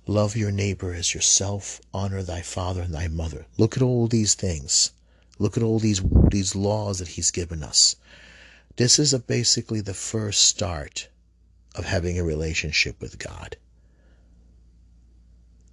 love 0.09 0.35
your 0.35 0.51
neighbor 0.51 0.95
as 0.95 1.13
yourself, 1.13 1.81
honor 1.93 2.23
thy 2.23 2.41
father 2.41 2.81
and 2.83 2.95
thy 2.95 3.07
mother. 3.07 3.47
Look 3.59 3.77
at 3.77 3.83
all 3.83 4.09
these 4.09 4.35
things. 4.35 4.91
Look 5.39 5.57
at 5.57 5.63
all 5.63 5.79
these 5.79 6.03
these 6.31 6.57
laws 6.57 6.99
that 6.99 7.09
he's 7.09 7.31
given 7.31 7.63
us. 7.63 7.95
This 8.77 8.99
is 8.99 9.13
basically 9.15 9.83
the 9.83 9.95
first 9.95 10.43
start 10.43 11.09
of 11.75 11.85
having 11.85 12.19
a 12.19 12.25
relationship 12.25 13.01
with 13.01 13.19
God. 13.19 13.57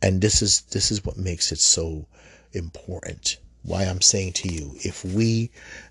And 0.01 0.21
this 0.21 0.41
is 0.41 0.61
this 0.61 0.91
is 0.91 1.05
what 1.05 1.17
makes 1.17 1.51
it 1.51 1.59
so 1.59 2.05
important. 2.51 3.38
Why 3.63 3.83
I'm 3.83 4.01
saying 4.01 4.33
to 4.33 4.53
you, 4.53 4.75
if 4.83 5.03
we 5.03 5.49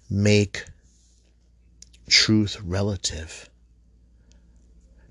make 0.08 0.66
truth 2.08 2.60
relative, 2.62 3.48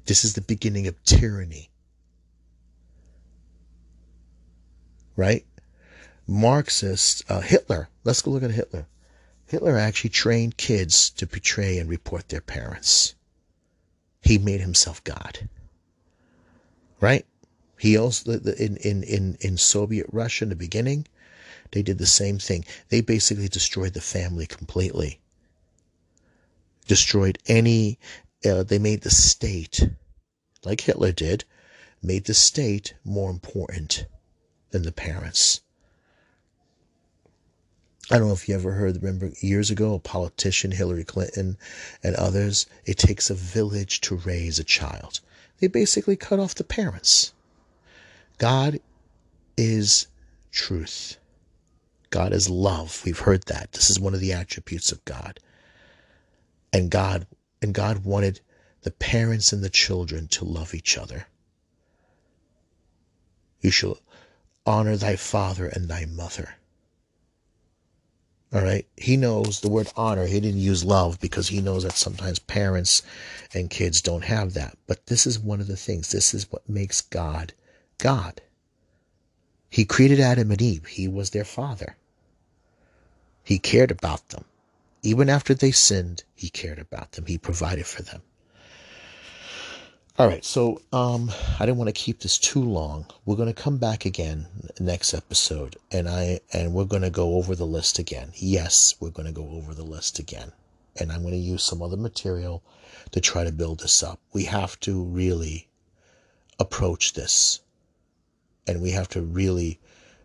this 0.05 0.23
is 0.23 0.33
the 0.35 0.41
beginning 0.41 0.87
of 0.87 1.03
tyranny. 1.03 1.69
Right? 5.15 5.45
Marxist, 6.27 7.23
uh, 7.29 7.41
Hitler, 7.41 7.89
let's 8.03 8.21
go 8.21 8.31
look 8.31 8.43
at 8.43 8.51
Hitler. 8.51 8.87
Hitler 9.45 9.77
actually 9.77 10.09
trained 10.09 10.57
kids 10.57 11.09
to 11.11 11.27
betray 11.27 11.77
and 11.77 11.89
report 11.89 12.29
their 12.29 12.41
parents. 12.41 13.15
He 14.21 14.37
made 14.37 14.61
himself 14.61 15.03
God. 15.03 15.49
right? 17.01 17.25
He 17.77 17.97
also 17.97 18.31
in 18.31 18.77
in 18.77 19.03
in 19.03 19.37
in 19.41 19.57
Soviet 19.57 20.07
Russia 20.11 20.45
in 20.45 20.49
the 20.49 20.55
beginning, 20.55 21.05
they 21.71 21.83
did 21.83 21.97
the 21.97 22.05
same 22.07 22.39
thing. 22.39 22.63
They 22.89 23.01
basically 23.01 23.49
destroyed 23.49 23.93
the 23.93 24.01
family 24.01 24.45
completely. 24.45 25.19
Destroyed 26.87 27.37
any. 27.45 27.99
Uh, 28.45 28.63
they 28.63 28.79
made 28.79 29.01
the 29.01 29.11
state, 29.11 29.89
like 30.63 30.81
Hitler 30.81 31.11
did, 31.11 31.45
made 32.01 32.25
the 32.25 32.33
state 32.33 32.93
more 33.03 33.29
important 33.29 34.05
than 34.73 34.81
the 34.81 34.91
parents. 34.91 35.61
I 38.11 38.17
don't 38.17 38.27
know 38.27 38.33
if 38.33 38.49
you 38.49 38.55
ever 38.55 38.73
heard, 38.73 39.01
remember 39.01 39.31
years 39.39 39.69
ago, 39.69 39.93
a 39.93 39.99
politician, 39.99 40.71
Hillary 40.71 41.05
Clinton, 41.05 41.57
and 42.03 42.15
others, 42.15 42.65
it 42.85 42.97
takes 42.97 43.29
a 43.29 43.35
village 43.35 44.01
to 44.01 44.15
raise 44.15 44.59
a 44.59 44.63
child. 44.63 45.21
They 45.59 45.67
basically 45.67 46.17
cut 46.17 46.39
off 46.39 46.55
the 46.55 46.63
parents. 46.65 47.33
God 48.39 48.79
is 49.55 50.07
truth. 50.51 51.17
God 52.09 52.33
is 52.33 52.49
love. 52.49 53.03
We've 53.05 53.19
heard 53.19 53.43
that. 53.45 53.71
This 53.73 53.89
is 53.89 53.99
one 53.99 54.15
of 54.15 54.19
the 54.19 54.33
attributes 54.33 54.91
of 54.91 55.05
God. 55.05 55.39
And 56.73 56.89
God 56.89 57.27
and 57.61 57.73
God 57.73 58.03
wanted 58.03 58.41
the 58.81 58.91
parents 58.91 59.53
and 59.53 59.63
the 59.63 59.69
children 59.69 60.27
to 60.29 60.43
love 60.43 60.73
each 60.73 60.97
other. 60.97 61.27
You 63.61 63.71
shall 63.71 63.99
honor 64.65 64.95
thy 64.97 65.15
father 65.15 65.67
and 65.67 65.87
thy 65.87 66.05
mother. 66.05 66.55
All 68.53 68.61
right. 68.61 68.85
He 68.95 69.17
knows 69.17 69.61
the 69.61 69.69
word 69.69 69.91
honor. 69.95 70.27
He 70.27 70.39
didn't 70.39 70.59
use 70.59 70.83
love 70.83 71.19
because 71.19 71.47
he 71.47 71.59
knows 71.59 71.83
that 71.83 71.93
sometimes 71.93 72.37
parents 72.37 73.01
and 73.53 73.69
kids 73.69 73.99
don't 73.99 74.25
have 74.25 74.53
that. 74.53 74.77
But 74.85 75.07
this 75.07 75.25
is 75.25 75.39
one 75.39 75.59
of 75.59 75.67
the 75.67 75.75
things. 75.75 76.11
This 76.11 76.33
is 76.35 76.51
what 76.51 76.69
makes 76.69 77.01
God 77.01 77.53
God. 77.97 78.41
He 79.69 79.85
created 79.85 80.19
Adam 80.19 80.51
and 80.51 80.61
Eve. 80.61 80.85
He 80.85 81.07
was 81.07 81.29
their 81.29 81.45
father. 81.45 81.95
He 83.43 83.57
cared 83.57 83.91
about 83.91 84.29
them. 84.29 84.45
Even 85.01 85.29
after 85.29 85.53
they 85.53 85.71
sinned, 85.71 86.23
he 86.35 86.49
cared 86.49 86.79
about 86.79 87.13
them. 87.13 87.25
He 87.25 87.37
provided 87.37 87.85
for 87.85 88.03
them. 88.03 88.21
All 90.19 90.27
right, 90.27 90.45
so 90.45 90.79
um, 90.91 91.31
I 91.59 91.65
didn't 91.65 91.79
want 91.79 91.87
to 91.87 91.91
keep 91.91 92.19
this 92.19 92.37
too 92.37 92.61
long. 92.61 93.07
We're 93.25 93.35
going 93.35 93.51
to 93.51 93.63
come 93.63 93.79
back 93.79 94.05
again 94.05 94.45
next 94.79 95.11
episode, 95.11 95.75
and 95.89 96.07
I 96.07 96.39
and 96.53 96.71
we're 96.71 96.85
going 96.85 97.01
to 97.01 97.09
go 97.09 97.33
over 97.33 97.55
the 97.55 97.65
list 97.65 97.97
again. 97.97 98.31
Yes, 98.35 98.93
we're 98.99 99.09
going 99.09 99.25
to 99.25 99.31
go 99.31 99.49
over 99.49 99.73
the 99.73 99.83
list 99.83 100.19
again, 100.19 100.51
and 100.99 101.11
I'm 101.11 101.23
going 101.23 101.33
to 101.33 101.39
use 101.39 101.63
some 101.63 101.81
other 101.81 101.97
material 101.97 102.61
to 103.09 103.19
try 103.19 103.43
to 103.43 103.51
build 103.51 103.79
this 103.79 104.03
up. 104.03 104.19
We 104.33 104.43
have 104.43 104.79
to 104.81 105.03
really 105.03 105.67
approach 106.59 107.13
this, 107.13 107.61
and 108.67 108.83
we 108.83 108.91
have 108.91 109.09
to 109.09 109.21
really, 109.23 109.79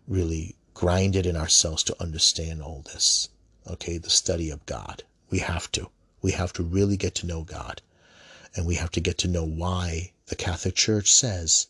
really 0.06 0.54
grind 0.74 1.16
it 1.16 1.24
in 1.24 1.34
ourselves 1.34 1.82
to 1.84 1.96
understand 1.98 2.60
all 2.60 2.82
this. 2.92 3.30
Okay, 3.66 3.96
the 3.96 4.10
study 4.10 4.50
of 4.50 4.66
God. 4.66 5.04
We 5.30 5.38
have 5.38 5.72
to. 5.72 5.88
We 6.20 6.32
have 6.32 6.52
to 6.52 6.62
really 6.62 6.98
get 6.98 7.14
to 7.14 7.26
know 7.26 7.42
God 7.42 7.80
and 8.58 8.66
we 8.66 8.74
have 8.74 8.90
to 8.90 9.00
get 9.00 9.16
to 9.18 9.28
know 9.28 9.44
why 9.44 10.10
the 10.26 10.34
Catholic 10.34 10.74
Church 10.74 11.12
says 11.12 11.68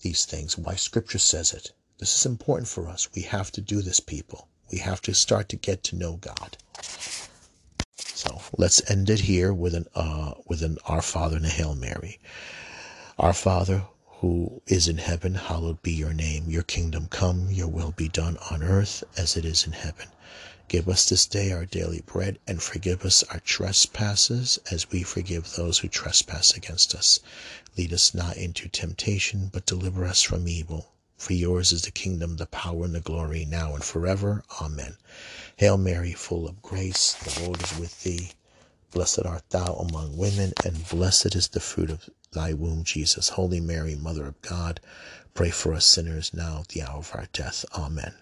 these 0.00 0.24
things, 0.24 0.58
why 0.58 0.74
Scripture 0.74 1.20
says 1.20 1.52
it. 1.52 1.70
This 1.98 2.18
is 2.18 2.26
important 2.26 2.66
for 2.66 2.88
us. 2.88 3.08
We 3.14 3.22
have 3.22 3.52
to 3.52 3.60
do 3.60 3.82
this, 3.82 4.00
people. 4.00 4.48
We 4.72 4.78
have 4.78 5.00
to 5.02 5.14
start 5.14 5.48
to 5.50 5.56
get 5.56 5.84
to 5.84 5.96
know 5.96 6.16
God. 6.16 6.56
So 7.98 8.42
let's 8.58 8.90
end 8.90 9.10
it 9.10 9.20
here 9.20 9.54
with 9.54 9.76
an 9.76 9.86
uh, 9.94 10.32
with 10.44 10.64
an 10.64 10.78
Our 10.86 11.02
Father 11.02 11.36
and 11.36 11.46
a 11.46 11.48
Hail 11.48 11.76
Mary. 11.76 12.18
Our 13.16 13.32
Father 13.32 13.84
who 14.18 14.60
is 14.66 14.88
in 14.88 14.98
heaven, 14.98 15.36
hallowed 15.36 15.82
be 15.82 15.92
your 15.92 16.12
name. 16.12 16.50
Your 16.50 16.64
kingdom 16.64 17.06
come, 17.10 17.48
your 17.48 17.68
will 17.68 17.92
be 17.92 18.08
done 18.08 18.38
on 18.50 18.64
earth 18.64 19.04
as 19.16 19.36
it 19.36 19.44
is 19.44 19.66
in 19.68 19.72
heaven. 19.72 20.08
Give 20.72 20.88
us 20.88 21.06
this 21.06 21.26
day 21.26 21.52
our 21.52 21.66
daily 21.66 22.00
bread, 22.00 22.38
and 22.46 22.62
forgive 22.62 23.04
us 23.04 23.22
our 23.24 23.40
trespasses 23.40 24.58
as 24.70 24.90
we 24.90 25.02
forgive 25.02 25.52
those 25.52 25.80
who 25.80 25.88
trespass 25.88 26.56
against 26.56 26.94
us. 26.94 27.20
Lead 27.76 27.92
us 27.92 28.14
not 28.14 28.38
into 28.38 28.70
temptation, 28.70 29.50
but 29.52 29.66
deliver 29.66 30.06
us 30.06 30.22
from 30.22 30.48
evil. 30.48 30.94
For 31.18 31.34
yours 31.34 31.72
is 31.72 31.82
the 31.82 31.90
kingdom, 31.90 32.38
the 32.38 32.46
power, 32.46 32.86
and 32.86 32.94
the 32.94 33.00
glory, 33.00 33.44
now 33.44 33.74
and 33.74 33.84
forever. 33.84 34.44
Amen. 34.62 34.96
Hail 35.58 35.76
Mary, 35.76 36.14
full 36.14 36.48
of 36.48 36.62
grace, 36.62 37.12
the 37.22 37.42
Lord 37.42 37.62
is 37.62 37.78
with 37.78 38.02
thee. 38.02 38.30
Blessed 38.92 39.26
art 39.26 39.50
thou 39.50 39.74
among 39.74 40.16
women, 40.16 40.54
and 40.64 40.88
blessed 40.88 41.34
is 41.34 41.48
the 41.48 41.60
fruit 41.60 41.90
of 41.90 42.08
thy 42.32 42.54
womb, 42.54 42.82
Jesus. 42.82 43.28
Holy 43.28 43.60
Mary, 43.60 43.94
Mother 43.94 44.24
of 44.24 44.40
God, 44.40 44.80
pray 45.34 45.50
for 45.50 45.74
us 45.74 45.84
sinners 45.84 46.32
now 46.32 46.60
at 46.60 46.68
the 46.68 46.80
hour 46.80 47.00
of 47.00 47.14
our 47.14 47.28
death. 47.34 47.66
Amen. 47.74 48.14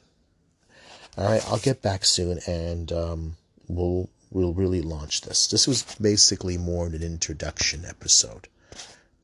All 1.16 1.24
right, 1.24 1.44
I'll 1.48 1.58
get 1.58 1.82
back 1.82 2.04
soon 2.04 2.40
and 2.46 2.92
um, 2.92 3.36
we'll 3.68 4.08
we'll 4.30 4.54
really 4.54 4.80
launch 4.80 5.22
this. 5.22 5.48
This 5.48 5.66
was 5.66 5.82
basically 6.00 6.56
more 6.56 6.86
an 6.94 7.02
introduction 7.02 7.84
episode, 7.84 8.48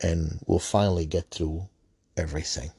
and 0.00 0.40
we'll 0.46 0.58
finally 0.58 1.06
get 1.06 1.30
through 1.30 1.68
everything. 2.16 2.70